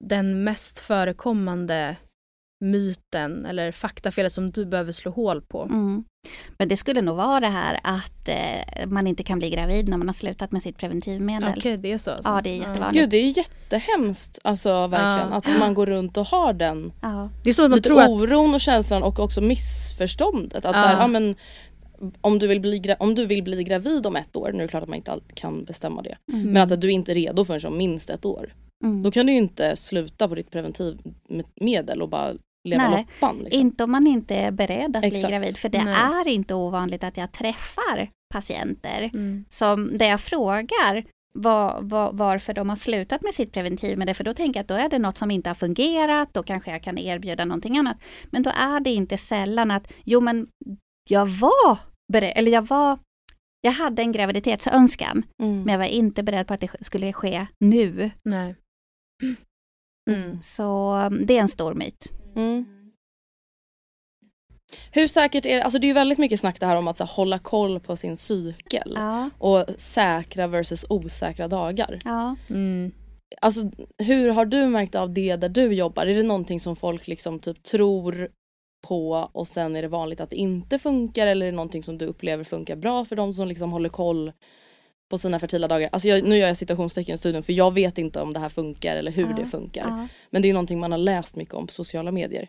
den 0.04 0.44
mest 0.44 0.78
förekommande 0.78 1.96
myten 2.64 3.46
eller 3.46 3.72
faktafelet 3.72 4.32
som 4.32 4.50
du 4.50 4.66
behöver 4.66 4.92
slå 4.92 5.10
hål 5.10 5.42
på? 5.42 5.62
Mm. 5.62 6.04
Men 6.58 6.68
det 6.68 6.76
skulle 6.76 7.02
nog 7.02 7.16
vara 7.16 7.40
det 7.40 7.46
här 7.46 7.80
att 7.82 8.28
eh, 8.28 8.86
man 8.86 9.06
inte 9.06 9.22
kan 9.22 9.38
bli 9.38 9.50
gravid 9.50 9.88
när 9.88 9.96
man 9.96 10.08
har 10.08 10.14
slutat 10.14 10.52
med 10.52 10.62
sitt 10.62 10.78
preventivmedel. 10.78 11.54
Okej, 11.56 11.76
det 11.76 11.92
är 11.92 11.98
så? 11.98 12.10
alltså. 12.10 12.28
Ja, 12.28 12.40
det 12.44 12.50
är 12.50 12.56
jättevanligt. 12.56 13.00
Gud 13.00 13.10
det 13.10 13.16
är 13.16 13.38
jättehemskt 13.38 14.38
alltså 14.44 14.86
verkligen 14.86 15.30
Ja. 15.30 15.36
att 15.36 15.58
man 15.58 15.74
går 15.74 15.86
runt 15.86 16.16
och 16.16 16.26
har 16.26 16.52
den 16.52 16.92
Ja. 17.02 17.30
Det 17.44 17.50
är 17.50 17.54
som 17.54 17.64
att 17.64 17.70
man 17.70 17.76
lite 17.76 17.88
tror 17.88 18.02
att... 18.02 18.08
oron 18.08 18.54
och 18.54 18.60
känslan 18.60 19.02
och 19.02 19.18
också 19.18 19.40
missförståndet. 19.40 20.64
Att 20.64 20.76
Ja. 20.76 20.82
så 20.82 20.88
här, 20.88 21.00
ja, 21.00 21.06
men, 21.06 21.36
om, 22.20 22.38
du 22.38 22.46
vill 22.46 22.60
bli 22.60 22.94
om 22.98 23.14
du 23.14 23.26
vill 23.26 23.42
bli 23.42 23.64
gravid 23.64 24.06
om 24.06 24.16
ett 24.16 24.36
år, 24.36 24.50
nu 24.52 24.58
är 24.58 24.62
det 24.62 24.68
klart 24.68 24.82
att 24.82 24.88
man 24.88 24.96
inte 24.96 25.12
alltid 25.12 25.36
kan 25.36 25.64
bestämma 25.64 26.02
det. 26.02 26.16
Mm. 26.32 26.46
Men 26.46 26.56
alltså, 26.56 26.74
att 26.74 26.80
du 26.80 26.86
är 26.86 26.92
inte 26.92 27.14
redo 27.14 27.44
förrän 27.44 27.72
om 27.72 27.78
minst 27.78 28.10
ett 28.10 28.24
år. 28.24 28.54
Mm. 28.84 29.02
Då 29.02 29.10
kan 29.10 29.26
du 29.26 29.32
ju 29.32 29.38
inte 29.38 29.76
sluta 29.76 30.28
på 30.28 30.34
ditt 30.34 30.50
preventivmedel 30.50 32.02
och 32.02 32.08
bara 32.08 32.32
leva 32.64 32.88
Nej, 32.90 33.06
loppan. 33.20 33.38
Liksom. 33.38 33.60
Inte 33.60 33.84
om 33.84 33.90
man 33.90 34.06
inte 34.06 34.34
är 34.34 34.50
beredd 34.50 34.96
att 34.96 35.02
bli 35.02 35.08
Exakt. 35.10 35.30
gravid. 35.30 35.56
För 35.56 35.68
det 35.68 35.84
Nej. 35.84 35.94
är 35.94 36.28
inte 36.28 36.54
ovanligt 36.54 37.04
att 37.04 37.16
jag 37.16 37.32
träffar 37.32 38.10
patienter 38.34 39.10
Mm. 39.14 39.44
som, 39.48 39.98
där 39.98 40.06
jag 40.06 40.20
frågar 40.20 41.04
var, 41.38 41.78
var, 41.82 42.12
varför 42.12 42.54
de 42.54 42.68
har 42.68 42.76
slutat 42.76 43.22
med 43.22 43.34
sitt 43.34 43.52
preventivmedel. 43.52 44.14
För 44.14 44.24
då 44.24 44.34
tänker 44.34 44.58
jag 44.60 44.62
att 44.62 44.68
då 44.68 44.74
är 44.74 44.88
det 44.88 44.98
något 44.98 45.18
som 45.18 45.30
inte 45.30 45.50
har 45.50 45.54
fungerat. 45.54 46.34
Då 46.34 46.42
kanske 46.42 46.70
jag 46.70 46.82
kan 46.82 46.98
erbjuda 46.98 47.44
någonting 47.44 47.78
annat. 47.78 47.96
Men 48.30 48.42
då 48.42 48.50
är 48.56 48.80
det 48.80 48.90
inte 48.90 49.18
sällan 49.18 49.70
att, 49.70 49.92
jo 50.04 50.20
men 50.20 50.46
jag 51.10 51.26
var 51.26 51.78
beredd, 52.12 52.32
eller 52.36 52.52
jag 52.52 52.62
var 52.68 52.98
jag 53.60 53.72
hade 53.72 54.02
en 54.02 54.12
graviditetsönskan, 54.12 55.22
Mm. 55.42 55.62
men 55.62 55.72
jag 55.72 55.78
var 55.78 55.86
inte 55.86 56.22
beredd 56.22 56.46
på 56.46 56.54
att 56.54 56.60
det 56.60 56.70
skulle 56.80 57.12
ske 57.12 57.46
nu. 57.60 58.10
Nej. 58.24 58.54
Mm. 60.10 60.42
Så 60.42 60.94
det 61.22 61.36
är 61.36 61.40
en 61.40 61.48
stor 61.48 61.74
myt. 61.74 62.08
Mm. 62.36 62.64
Hur 64.92 65.08
säkert 65.08 65.46
är 65.46 65.56
det? 65.56 65.62
Alltså 65.62 65.78
det 65.78 65.84
är 65.86 65.88
ju 65.88 65.94
väldigt 65.94 66.18
mycket 66.18 66.40
snack 66.40 66.60
det 66.60 66.66
här 66.66 66.76
om 66.76 66.88
att 66.88 66.96
så 66.96 67.04
här, 67.04 67.12
hålla 67.12 67.38
koll 67.38 67.80
på 67.80 67.96
sin 67.96 68.16
cykel. 68.16 68.92
Ja, 68.96 69.30
Och 69.38 69.64
säkra 69.76 70.46
versus 70.46 70.84
osäkra 70.88 71.48
dagar. 71.48 71.98
ja. 72.04 72.36
Mm. 72.50 72.92
Alltså 73.40 73.70
hur 73.98 74.28
har 74.28 74.44
du 74.44 74.66
märkt 74.66 74.94
av 74.94 75.12
det 75.14 75.36
där 75.36 75.48
du 75.48 75.72
jobbar? 75.74 76.06
Är 76.06 76.14
det 76.14 76.22
någonting 76.22 76.60
som 76.60 76.76
folk 76.76 77.06
liksom 77.08 77.38
typ 77.38 77.62
tror 77.62 78.28
på 78.88 79.28
och 79.32 79.48
sen 79.48 79.76
är 79.76 79.82
det 79.82 79.88
vanligt 79.88 80.20
att 80.20 80.30
det 80.30 80.36
inte 80.36 80.78
funkar 80.78 81.26
eller 81.26 81.46
är 81.46 81.50
det 81.50 81.56
någonting 81.56 81.82
som 81.82 81.98
du 81.98 82.06
upplever 82.06 82.44
funkar 82.44 82.76
bra 82.76 83.04
för 83.04 83.16
de 83.16 83.34
som 83.34 83.48
liksom 83.48 83.72
håller 83.72 83.88
koll 83.88 84.32
på 85.10 85.18
sina 85.18 85.38
fertila 85.40 85.68
dagar? 85.68 85.88
Alltså 85.92 86.08
jag, 86.08 86.24
nu 86.24 86.36
gör 86.36 86.48
jag 86.48 86.56
citationstecken 86.56 87.14
i 87.14 87.18
studion 87.18 87.42
för 87.42 87.52
jag 87.52 87.74
vet 87.74 87.98
inte 87.98 88.20
om 88.20 88.32
det 88.32 88.40
här 88.40 88.48
funkar 88.48 88.96
eller 88.96 89.10
hur 89.12 89.26
Ja, 89.30 89.36
det 89.36 89.46
funkar. 89.46 89.88
ja. 89.88 90.08
Men 90.30 90.42
det 90.42 90.48
är 90.48 90.52
någonting 90.52 90.80
man 90.80 90.90
har 90.92 90.98
läst 90.98 91.36
mycket 91.36 91.54
om 91.54 91.66
på 91.66 91.72
sociala 91.72 92.12
medier. 92.12 92.48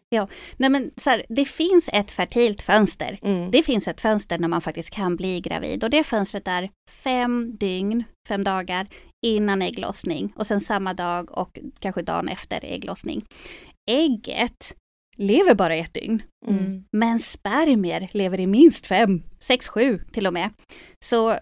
Nej 0.57 0.69
men 0.69 0.91
så 0.97 1.09
här, 1.09 1.25
det 1.29 1.45
finns 1.45 1.89
ett 1.93 2.11
fertilt 2.11 2.61
fönster. 2.61 3.19
Mm. 3.21 3.51
Det 3.51 3.63
finns 3.63 3.87
ett 3.87 4.01
fönster 4.01 4.37
när 4.37 4.47
man 4.47 4.61
faktiskt 4.61 4.89
kan 4.89 5.15
bli 5.15 5.39
gravid 5.41 5.83
och 5.83 5.89
det 5.89 6.03
fönstret 6.03 6.47
är 6.47 6.69
fem 6.89 7.55
dygn, 7.59 8.03
fem 8.27 8.43
dagar 8.43 8.87
innan 9.25 9.61
ägglossning 9.61 10.33
och 10.35 10.47
sen 10.47 10.61
samma 10.61 10.93
dag 10.93 11.37
och 11.37 11.59
kanske 11.79 12.01
dagen 12.01 12.27
efter 12.29 12.65
ägglossning. 12.65 13.25
Ägget 13.91 14.75
lever 15.17 15.53
bara 15.55 15.75
ett 15.75 15.93
dygn, 15.93 16.21
Mm. 16.47 16.83
men 16.91 17.19
spermier 17.19 18.07
lever 18.11 18.39
i 18.39 18.47
minst 18.47 18.87
fem, 18.87 19.23
sex, 19.39 19.67
sju 19.67 19.97
till 20.13 20.27
och 20.27 20.33
med. 20.33 20.49
Så 21.05 21.35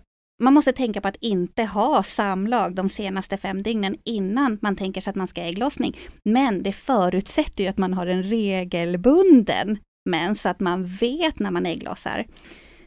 man 0.43 0.53
måste 0.53 0.71
tänka 0.73 1.01
på 1.01 1.07
att 1.07 1.17
inte 1.21 1.63
ha 1.63 2.03
samlag 2.03 2.75
de 2.75 2.89
senaste 2.89 3.37
fem 3.37 3.63
dygnen 3.63 3.95
innan 4.03 4.59
man 4.61 4.75
tänker 4.75 5.01
sig 5.01 5.09
att 5.11 5.15
man 5.15 5.27
ska 5.27 5.41
ägglossning. 5.41 5.97
Men 6.23 6.63
det 6.63 6.71
förutsätter 6.71 7.63
ju 7.63 7.69
att 7.69 7.77
man 7.77 7.93
har 7.93 8.07
en 8.07 8.23
regelbunden 8.23 9.77
mens 10.09 10.41
så 10.41 10.49
att 10.49 10.59
man 10.59 10.85
vet 10.85 11.39
när 11.39 11.51
man 11.51 11.65
ägglossar. 11.65 12.25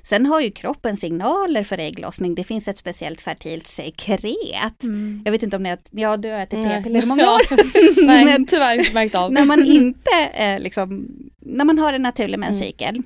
Sen 0.02 0.26
har 0.26 0.40
ju 0.40 0.50
kroppen 0.50 0.96
signaler 0.96 1.62
för 1.62 1.78
ägglossning. 1.78 2.34
Det 2.34 2.44
finns 2.44 2.68
ett 2.68 2.78
speciellt 2.78 3.20
fertilt 3.20 3.66
sekret. 3.68 4.82
Mm. 4.82 5.22
Jag 5.24 5.32
vet 5.32 5.42
inte 5.42 5.56
om 5.56 5.62
ni 5.62 5.68
har, 5.70 5.78
ja 5.90 6.16
du 6.16 6.30
har 6.30 6.38
ätit 6.38 6.64
p-piller 6.64 7.02
i 7.02 7.06
många 7.06 7.22
år. 7.34 8.06
Nej, 8.06 8.24
Men- 8.24 8.46
tyvärr 8.46 8.74
inte 8.78 8.94
märkt 8.94 9.14
av. 9.14 9.32
när 9.32 9.44
man 9.44 9.64
inte 9.64 10.10
eh, 10.34 10.58
liksom, 10.60 11.06
när 11.40 11.64
man 11.64 11.78
har 11.78 11.92
en 11.92 12.02
naturlig 12.02 12.38
menscykel 12.38 13.02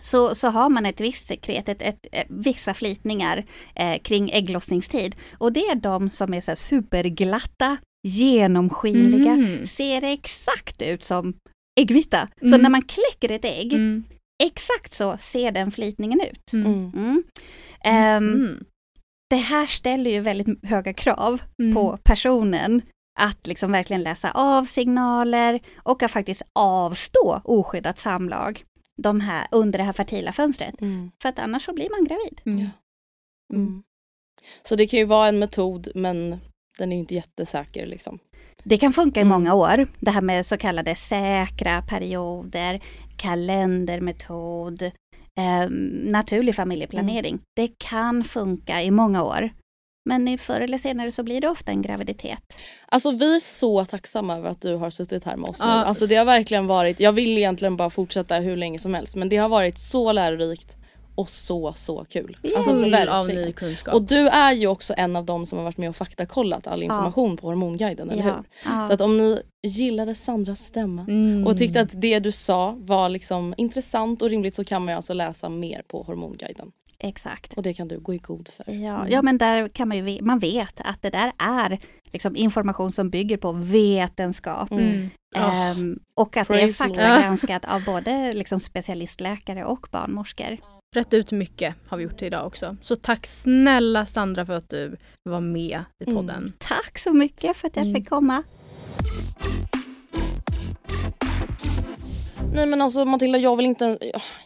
så, 0.00 0.34
så 0.34 0.48
har 0.48 0.68
man 0.68 0.86
ett 0.86 1.00
visst 1.00 1.26
sekret, 1.26 1.68
ett, 1.68 1.82
ett, 1.82 2.06
ett, 2.12 2.26
vissa 2.28 2.74
flytningar 2.74 3.44
eh, 3.74 3.98
kring 4.02 4.30
ägglossningstid. 4.30 5.16
Och 5.38 5.52
det 5.52 5.60
är 5.60 5.74
de 5.74 6.10
som 6.10 6.34
är 6.34 6.40
så 6.40 6.50
här 6.50 6.56
superglatta, 6.56 7.76
genomskinliga, 8.08 9.32
Mm. 9.32 9.66
ser 9.66 10.04
exakt 10.04 10.82
ut 10.82 11.04
som 11.04 11.34
äggvita. 11.80 12.28
Så 12.40 12.46
Mm. 12.46 12.60
när 12.62 12.70
man 12.70 12.82
kläcker 12.82 13.34
ett 13.34 13.44
ägg, 13.44 13.72
Mm. 13.72 14.04
exakt 14.44 14.94
så 14.94 15.16
ser 15.18 15.50
den 15.52 15.70
flytningen 15.70 16.20
ut. 16.20 16.52
Mm. 16.52 17.22
Det 19.30 19.36
här 19.36 19.66
ställer 19.66 20.10
ju 20.10 20.20
väldigt 20.20 20.64
höga 20.64 20.92
krav 20.92 21.42
Mm. 21.62 21.74
på 21.74 21.98
personen 22.04 22.82
att 23.20 23.46
liksom 23.46 23.72
verkligen 23.72 24.02
läsa 24.02 24.30
av 24.30 24.64
signaler 24.64 25.60
och 25.76 26.02
att 26.02 26.10
faktiskt 26.10 26.42
avstå 26.52 27.40
oskyddat 27.44 27.98
samlag 27.98 28.62
de 29.02 29.20
här, 29.20 29.46
under 29.50 29.78
det 29.78 29.84
här 29.84 29.92
fertila 29.92 30.32
fönstret. 30.32 30.80
Mm. 30.80 31.10
För 31.22 31.28
att 31.28 31.38
annars 31.38 31.64
så 31.64 31.72
blir 31.72 31.90
man 31.90 32.04
gravid. 32.04 32.40
Mm. 32.44 32.68
Mm. 33.54 33.82
Så 34.62 34.76
det 34.76 34.86
kan 34.86 34.98
ju 34.98 35.04
vara 35.04 35.28
en 35.28 35.38
metod 35.38 35.88
men 35.94 36.40
den 36.78 36.92
är 36.92 36.96
inte 36.96 37.14
jättesäker 37.14 37.86
liksom. 37.86 38.18
Det 38.64 38.78
kan 38.78 38.92
funka 38.92 39.20
i 39.20 39.22
Mm. 39.22 39.32
många 39.32 39.54
år. 39.54 39.86
Det 40.00 40.10
här 40.10 40.20
med 40.20 40.46
så 40.46 40.56
kallade 40.56 40.96
säkra 40.96 41.82
perioder, 41.82 42.80
kalendermetod, 43.16 44.82
eh, 44.82 45.70
naturlig 46.04 46.54
familjeplanering. 46.54 47.38
Det 47.56 47.70
kan 47.78 48.24
funka 48.24 48.82
i 48.82 48.90
många 48.90 49.22
år. 49.22 49.50
Men 50.04 50.28
i 50.28 50.38
förr 50.38 50.60
eller 50.60 50.78
senare 50.78 51.12
så 51.12 51.22
blir 51.22 51.40
det 51.40 51.48
ofta 51.48 51.70
en 51.70 51.82
graviditet. 51.82 52.58
Alltså 52.88 53.10
vi 53.10 53.36
är 53.36 53.40
så 53.40 53.84
tacksamma 53.84 54.36
över 54.36 54.50
att 54.50 54.60
du 54.60 54.74
har 54.76 54.90
suttit 54.90 55.24
här 55.24 55.36
med 55.36 55.50
oss 55.50 55.60
nu. 55.60 55.66
Ja. 55.66 55.72
Alltså 55.72 56.06
det 56.06 56.14
har 56.14 56.24
verkligen 56.24 56.66
varit, 56.66 57.00
jag 57.00 57.12
vill 57.12 57.38
egentligen 57.38 57.76
bara 57.76 57.90
fortsätta 57.90 58.34
hur 58.34 58.56
länge 58.56 58.78
som 58.78 58.94
helst 58.94 59.16
men 59.16 59.28
det 59.28 59.36
har 59.36 59.48
varit 59.48 59.78
så 59.78 60.12
lärorikt 60.12 60.76
och 61.16 61.28
så 61.30 61.72
så 61.76 62.04
kul. 62.08 62.36
Alltså 62.56 62.70
Full 62.70 62.94
av 62.94 63.26
verkligen. 63.26 63.42
ny 63.46 63.52
kunskap. 63.52 63.94
Och 63.94 64.02
du 64.02 64.28
är 64.28 64.52
ju 64.52 64.66
också 64.66 64.94
en 64.96 65.16
av 65.16 65.24
dem 65.24 65.46
som 65.46 65.58
har 65.58 65.64
varit 65.64 65.76
med 65.78 65.88
och 65.88 65.96
faktakollat 65.96 66.66
all 66.66 66.82
information 66.82 67.36
på 67.36 67.46
Hormonguiden, 67.46 68.10
eller 68.10 68.22
hur? 68.22 68.34
Ja. 68.64 68.86
Så 68.86 68.92
att 68.92 69.00
om 69.00 69.16
ni 69.18 69.42
gillade 69.62 70.14
Sandras 70.14 70.60
stämma 70.60 71.02
Mm. 71.08 71.46
och 71.46 71.56
tyckte 71.58 71.80
att 71.80 72.00
det 72.00 72.18
du 72.18 72.32
sa 72.32 72.74
var 72.78 73.08
liksom 73.08 73.54
intressant 73.56 74.22
och 74.22 74.30
rimligt 74.30 74.54
så 74.54 74.64
kan 74.64 74.84
man 74.84 74.92
ju 74.92 74.96
alltså 74.96 75.12
läsa 75.12 75.48
mer 75.48 75.82
på 75.88 76.02
Hormonguiden. 76.02 76.72
Exakt. 77.04 77.52
Och 77.54 77.62
det 77.62 77.74
kan 77.74 77.88
du 77.88 78.00
gå 78.00 78.14
i 78.14 78.18
god 78.18 78.48
för. 78.48 78.72
Ja, 78.72 79.08
ja 79.08 79.22
men 79.22 79.38
där 79.38 79.68
kan 79.68 79.88
man 79.88 80.06
ju, 80.06 80.22
man 80.22 80.38
vet 80.38 80.80
att 80.80 81.02
det 81.02 81.10
där 81.10 81.32
är 81.38 81.78
liksom 82.12 82.36
information 82.36 82.92
som 82.92 83.10
bygger 83.10 83.36
på 83.36 83.52
vetenskap. 83.52 84.70
Mm. 84.70 85.10
Ja. 85.34 85.52
Ehm, 85.52 85.98
och 86.20 86.36
att 86.36 86.48
det 86.48 86.60
är 86.60 86.72
faktagranskat 86.72 87.64
av 87.64 87.84
både 87.84 88.32
liksom 88.32 88.60
specialistläkare 88.60 89.64
och 89.64 89.86
barnmorskor. 89.90 90.58
Rätt 90.96 91.14
ut 91.14 91.32
mycket 91.32 91.74
har 91.88 91.96
vi 91.96 92.04
gjort 92.04 92.22
idag 92.22 92.46
också. 92.46 92.76
Så 92.80 92.96
tack 92.96 93.26
snälla 93.26 94.06
Sandra 94.06 94.46
för 94.46 94.52
att 94.52 94.68
du 94.70 94.96
var 95.22 95.40
med 95.40 95.80
i 96.04 96.10
Mm. 96.10 96.16
podden. 96.16 96.52
Tack 96.58 96.98
så 96.98 97.12
mycket 97.12 97.56
för 97.56 97.68
att 97.68 97.76
jag 97.76 97.84
Mm. 97.86 97.94
fick 97.94 98.08
komma. 98.08 98.42
Nej 102.54 102.66
men 102.66 102.82
alltså 102.82 103.04
Matilda, 103.04 103.38
jag 103.38 103.56
vill 103.56 103.66
inte, 103.66 103.98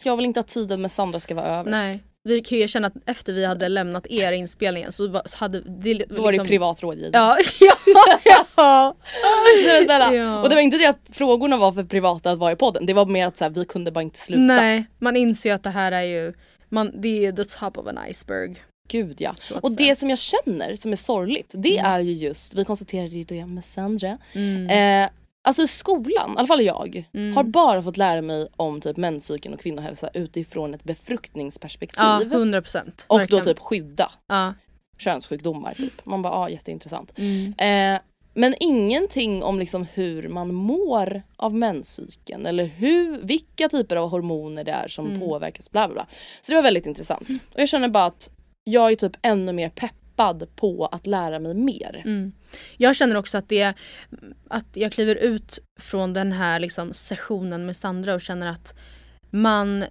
jag 0.03 0.17
vill 0.17 0.25
inte 0.25 0.39
att 0.39 0.47
tiden 0.47 0.81
med 0.81 0.91
Sandra 0.91 1.19
ska 1.19 1.35
vara 1.35 1.45
över. 1.47 1.71
Nej, 1.71 2.03
vi 2.29 2.41
kan 2.41 2.57
ju 2.57 2.67
känna 2.67 2.87
att 2.87 2.93
efter 3.05 3.33
vi 3.33 3.45
hade 3.45 3.69
lämnat 3.69 4.07
er 4.09 4.31
inspelningen 4.31 4.91
så 4.91 5.21
hade 5.33 5.61
det 5.61 5.93
liksom- 5.93 6.15
Då 6.15 6.21
var 6.23 6.31
det 6.31 6.45
privat 6.45 6.81
rådgivning. 6.83 7.11
Ja, 7.13 7.37
ja, 7.59 7.75
ja. 8.55 8.95
Nej, 9.55 9.65
men 9.77 9.83
snälla. 9.85 10.13
Ja. 10.15 10.41
Och 10.41 10.49
det 10.49 10.55
var 10.55 10.61
inte 10.61 10.77
det 10.77 10.85
att 10.85 10.99
frågorna 11.11 11.57
var 11.57 11.71
för 11.71 11.83
privata 11.83 12.31
att 12.31 12.39
vara 12.39 12.51
i 12.51 12.55
podden. 12.55 12.85
Det 12.85 12.93
var 12.93 13.05
mer 13.05 13.27
att 13.27 13.37
så 13.37 13.45
här, 13.45 13.51
vi 13.51 13.65
kunde 13.65 13.91
bara 13.91 14.01
inte 14.01 14.19
sluta. 14.19 14.41
Nej, 14.41 14.85
man 14.99 15.17
inser 15.17 15.49
ju 15.49 15.55
att 15.55 15.63
det 15.63 15.69
här 15.69 15.91
är 15.91 16.01
ju, 16.03 16.33
man, 16.69 17.01
det 17.01 17.25
är 17.25 17.31
the 17.31 17.45
top 17.45 17.77
of 17.77 17.87
an 17.87 17.99
iceberg. 18.09 18.55
Gud 18.91 19.15
ja. 19.21 19.35
Och 19.61 19.71
det 19.75 19.95
som 19.97 20.09
jag 20.09 20.19
känner 20.19 20.75
som 20.75 20.91
är 20.91 20.95
sorgligt 20.95 21.53
det 21.57 21.77
Mm. 21.79 21.91
är 21.91 21.99
ju 21.99 22.13
just, 22.13 22.53
vi 22.55 22.65
konstaterade 22.65 23.09
ju 23.15 23.23
det 23.23 23.45
med 23.45 23.65
Sandra. 23.65 24.07
Eh, 24.69 25.09
alltså 25.49 25.67
skolan, 25.67 26.31
i 26.31 26.37
alla 26.37 26.47
fall 26.47 26.61
jag, 26.61 27.09
Mm. 27.13 27.35
har 27.35 27.43
bara 27.43 27.83
fått 27.83 27.97
lära 27.97 28.21
mig 28.21 28.47
om 28.55 28.81
typ 28.81 28.97
menscykeln 28.97 29.53
och 29.53 29.59
kvinnohälsa 29.61 30.09
utifrån 30.13 30.73
ett 30.73 30.83
befruktningsperspektiv. 30.83 32.03
Ja, 32.03 32.21
100 32.31 32.61
procent. 32.61 33.05
och 33.07 33.27
då 33.27 33.39
typ 33.39 33.59
skydda 33.59 34.11
Ja. 34.27 34.53
könssjukdomar 34.97 35.73
typ. 35.73 36.05
Man 36.05 36.21
bara, 36.21 36.33
ja 36.33 36.49
jätteintressant. 36.49 37.13
Mm. 37.17 37.53
Eh, 37.95 38.01
men 38.33 38.55
ingenting 38.59 39.43
om 39.43 39.59
liksom 39.59 39.85
hur 39.93 40.27
man 40.29 40.53
mår 40.53 41.21
av 41.35 41.55
menscykeln 41.55 42.45
eller 42.45 42.65
hur, 42.65 43.17
vilka 43.21 43.69
typer 43.69 43.95
av 43.95 44.09
hormoner 44.09 44.63
det 44.63 44.71
är 44.71 44.87
som 44.87 45.05
Mm. 45.07 45.19
påverkas. 45.19 45.71
Bla, 45.71 45.87
bla, 45.87 45.93
bla. 45.93 46.07
Så 46.41 46.51
det 46.51 46.55
var 46.55 46.63
väldigt 46.63 46.85
intressant. 46.85 47.27
Och 47.53 47.59
jag 47.59 47.69
känner 47.69 47.87
bara 47.89 48.05
att 48.05 48.29
jag 48.63 48.91
är 48.91 48.95
typ 48.95 49.17
ännu 49.21 49.53
mer 49.53 49.69
peppad 49.69 50.47
på 50.55 50.85
att 50.91 51.07
lära 51.07 51.39
mig 51.39 51.53
mer. 51.53 52.01
Mm. 52.05 52.31
Jag 52.77 52.95
känner 52.95 53.15
också 53.15 53.37
att 53.37 53.49
det 53.49 53.73
att 54.49 54.67
jag 54.73 54.91
kliver 54.91 55.15
ut 55.15 55.59
från 55.79 56.13
den 56.13 56.31
här 56.31 56.59
liksom 56.59 56.93
sessionen 56.93 57.65
med 57.65 57.77
Sandra 57.77 58.13
och 58.13 58.21
känner 58.21 58.47
att 58.47 58.73
man 59.29 59.85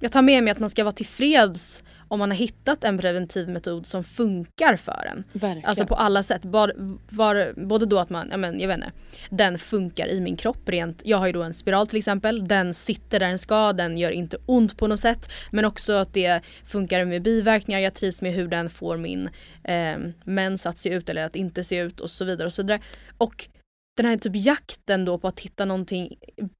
jag 0.00 0.12
tar 0.12 0.22
med 0.22 0.44
mig 0.44 0.50
att 0.50 0.58
man 0.58 0.70
ska 0.70 0.84
vara 0.84 0.92
tillfreds 0.92 1.82
om 2.10 2.18
man 2.18 2.30
har 2.30 2.36
hittat 2.36 2.84
en 2.84 2.98
preventiv 2.98 3.48
metod 3.48 3.86
som 3.86 4.04
funkar 4.04 4.76
för 4.76 5.06
en. 5.10 5.24
Verkligen. 5.32 5.68
Alltså 5.68 5.86
på 5.86 5.94
alla 5.94 6.22
sätt. 6.22 6.44
Var, 6.44 6.72
var, 7.10 7.52
både 7.66 7.86
då 7.86 7.98
att 7.98 8.10
man, 8.10 8.28
ja 8.30 8.36
men 8.36 8.60
jag 8.60 8.68
vet 8.68 8.76
inte, 8.76 8.92
den 9.30 9.58
funkar 9.58 10.08
i 10.08 10.20
min 10.20 10.36
kropp 10.36 10.68
rent. 10.68 11.02
Jag 11.04 11.18
har 11.18 11.26
ju 11.26 11.32
då 11.32 11.42
en 11.42 11.54
spiral 11.54 11.86
till 11.86 11.98
exempel. 11.98 12.48
Den 12.48 12.74
sitter 12.74 13.20
där 13.20 13.28
den 13.28 13.38
ska, 13.38 13.72
den 13.72 13.98
gör 13.98 14.10
inte 14.10 14.36
ont 14.46 14.76
på 14.76 14.86
något 14.86 15.00
sätt. 15.00 15.30
Men 15.50 15.64
också 15.64 15.92
att 15.92 16.14
det 16.14 16.40
funkar 16.64 17.04
med 17.04 17.22
biverkningar. 17.22 17.80
Jag 17.80 17.94
trivs 17.94 18.22
med 18.22 18.32
hur 18.32 18.48
den 18.48 18.70
får 18.70 18.96
min 18.96 19.30
eh, 19.64 19.98
mens 20.24 20.66
att 20.66 20.78
se 20.78 20.88
ut 20.88 21.08
eller 21.08 21.24
att 21.24 21.36
inte 21.36 21.64
se 21.64 21.78
ut 21.78 22.00
och 22.00 22.10
så 22.10 22.24
vidare 22.24 22.46
och 22.46 22.52
så 22.52 22.62
vidare. 22.62 22.80
Och 23.18 23.48
den 23.96 24.06
här 24.06 24.16
typ 24.16 24.36
jakten 24.36 25.04
då 25.04 25.18
på 25.18 25.28
att 25.28 25.40
hitta 25.40 25.64
någonting 25.64 26.16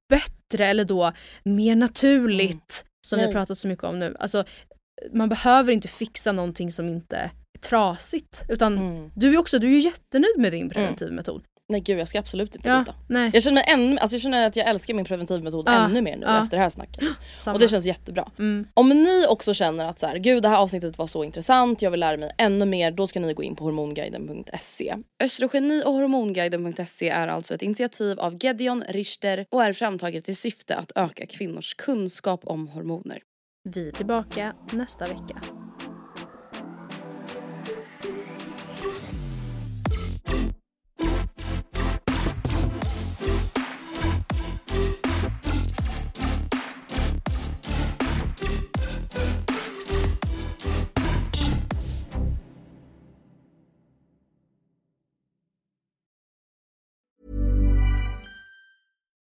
bättre 0.09 0.65
eller 0.67 0.85
då 0.85 1.11
mer 1.43 1.75
naturligt 1.75 2.85
som 3.07 3.17
vi 3.17 3.23
har 3.23 3.27
Nej. 3.27 3.35
pratat 3.35 3.57
så 3.57 3.67
mycket 3.67 3.83
om 3.83 3.99
nu. 3.99 4.15
Alltså 4.19 4.43
man 5.13 5.29
behöver 5.29 5.71
inte 5.73 5.87
fixa 5.87 6.31
någonting 6.31 6.71
som 6.71 6.87
inte 6.89 7.15
är 7.15 7.31
trasigt. 7.61 8.43
Utan 8.49 8.77
Mm. 8.77 9.11
du 9.15 9.33
är 9.33 9.37
också, 9.37 9.59
du 9.59 9.67
är 9.67 9.71
ju 9.71 9.79
jättenöjd 9.81 10.37
med 10.37 10.51
din 10.51 10.69
preventivmetod. 10.69 11.43
Nej 11.69 11.81
gud 11.81 11.99
jag 11.99 12.07
ska 12.07 12.19
absolut 12.19 12.55
inte 12.55 12.69
Ja, 12.69 12.79
byta. 12.79 12.93
nej. 13.09 13.29
Jag 13.33 13.43
känner, 13.43 13.55
mig 13.55 13.63
ännu, 13.67 13.99
alltså 13.99 14.15
jag 14.15 14.21
känner 14.21 14.47
att 14.47 14.55
jag 14.55 14.67
älskar 14.67 14.93
min 14.93 15.05
preventivmetod 15.05 15.67
Ja, 15.67 15.71
ännu 15.85 16.01
mer 16.01 16.17
nu 16.17 16.25
ja. 16.25 16.43
efter 16.43 16.57
det 16.57 16.63
här 16.63 16.69
snacket. 16.69 17.03
Samma. 17.41 17.53
Och 17.53 17.59
det 17.59 17.67
känns 17.67 17.85
jättebra. 17.85 18.31
Mm. 18.39 18.67
Om 18.73 18.89
ni 18.89 19.25
också 19.29 19.53
känner 19.53 19.85
att 19.89 19.99
så 19.99 20.07
här, 20.07 20.15
gud 20.17 20.43
det 20.43 20.49
här 20.49 20.57
avsnittet 20.57 20.97
var 20.97 21.07
så 21.07 21.23
intressant, 21.23 21.81
jag 21.81 21.91
vill 21.91 21.99
lära 21.99 22.17
mig 22.17 22.31
ännu 22.37 22.65
mer, 22.65 22.91
då 22.91 23.07
ska 23.07 23.19
ni 23.19 23.33
gå 23.33 23.43
in 23.43 23.55
på 23.55 23.63
hormonguiden.se. 23.63 24.95
Östrogeni 25.23 25.83
och 25.85 25.93
hormonguiden.se 25.93 27.09
är 27.09 27.27
alltså 27.27 27.53
ett 27.53 27.61
initiativ 27.61 28.19
av 28.19 28.37
Gedeon 28.45 28.83
Richter 28.89 29.45
och 29.49 29.63
är 29.63 29.73
framtaget 29.73 30.29
i 30.29 30.35
syfte 30.35 30.75
att 30.75 30.91
öka 30.95 31.25
kvinnors 31.25 31.73
kunskap 31.73 32.41
om 32.43 32.67
hormoner. 32.67 33.19
Vi 33.63 33.87
är 33.87 33.91
tillbaka 33.91 34.53
nästa 34.73 35.05
vecka. 35.05 35.60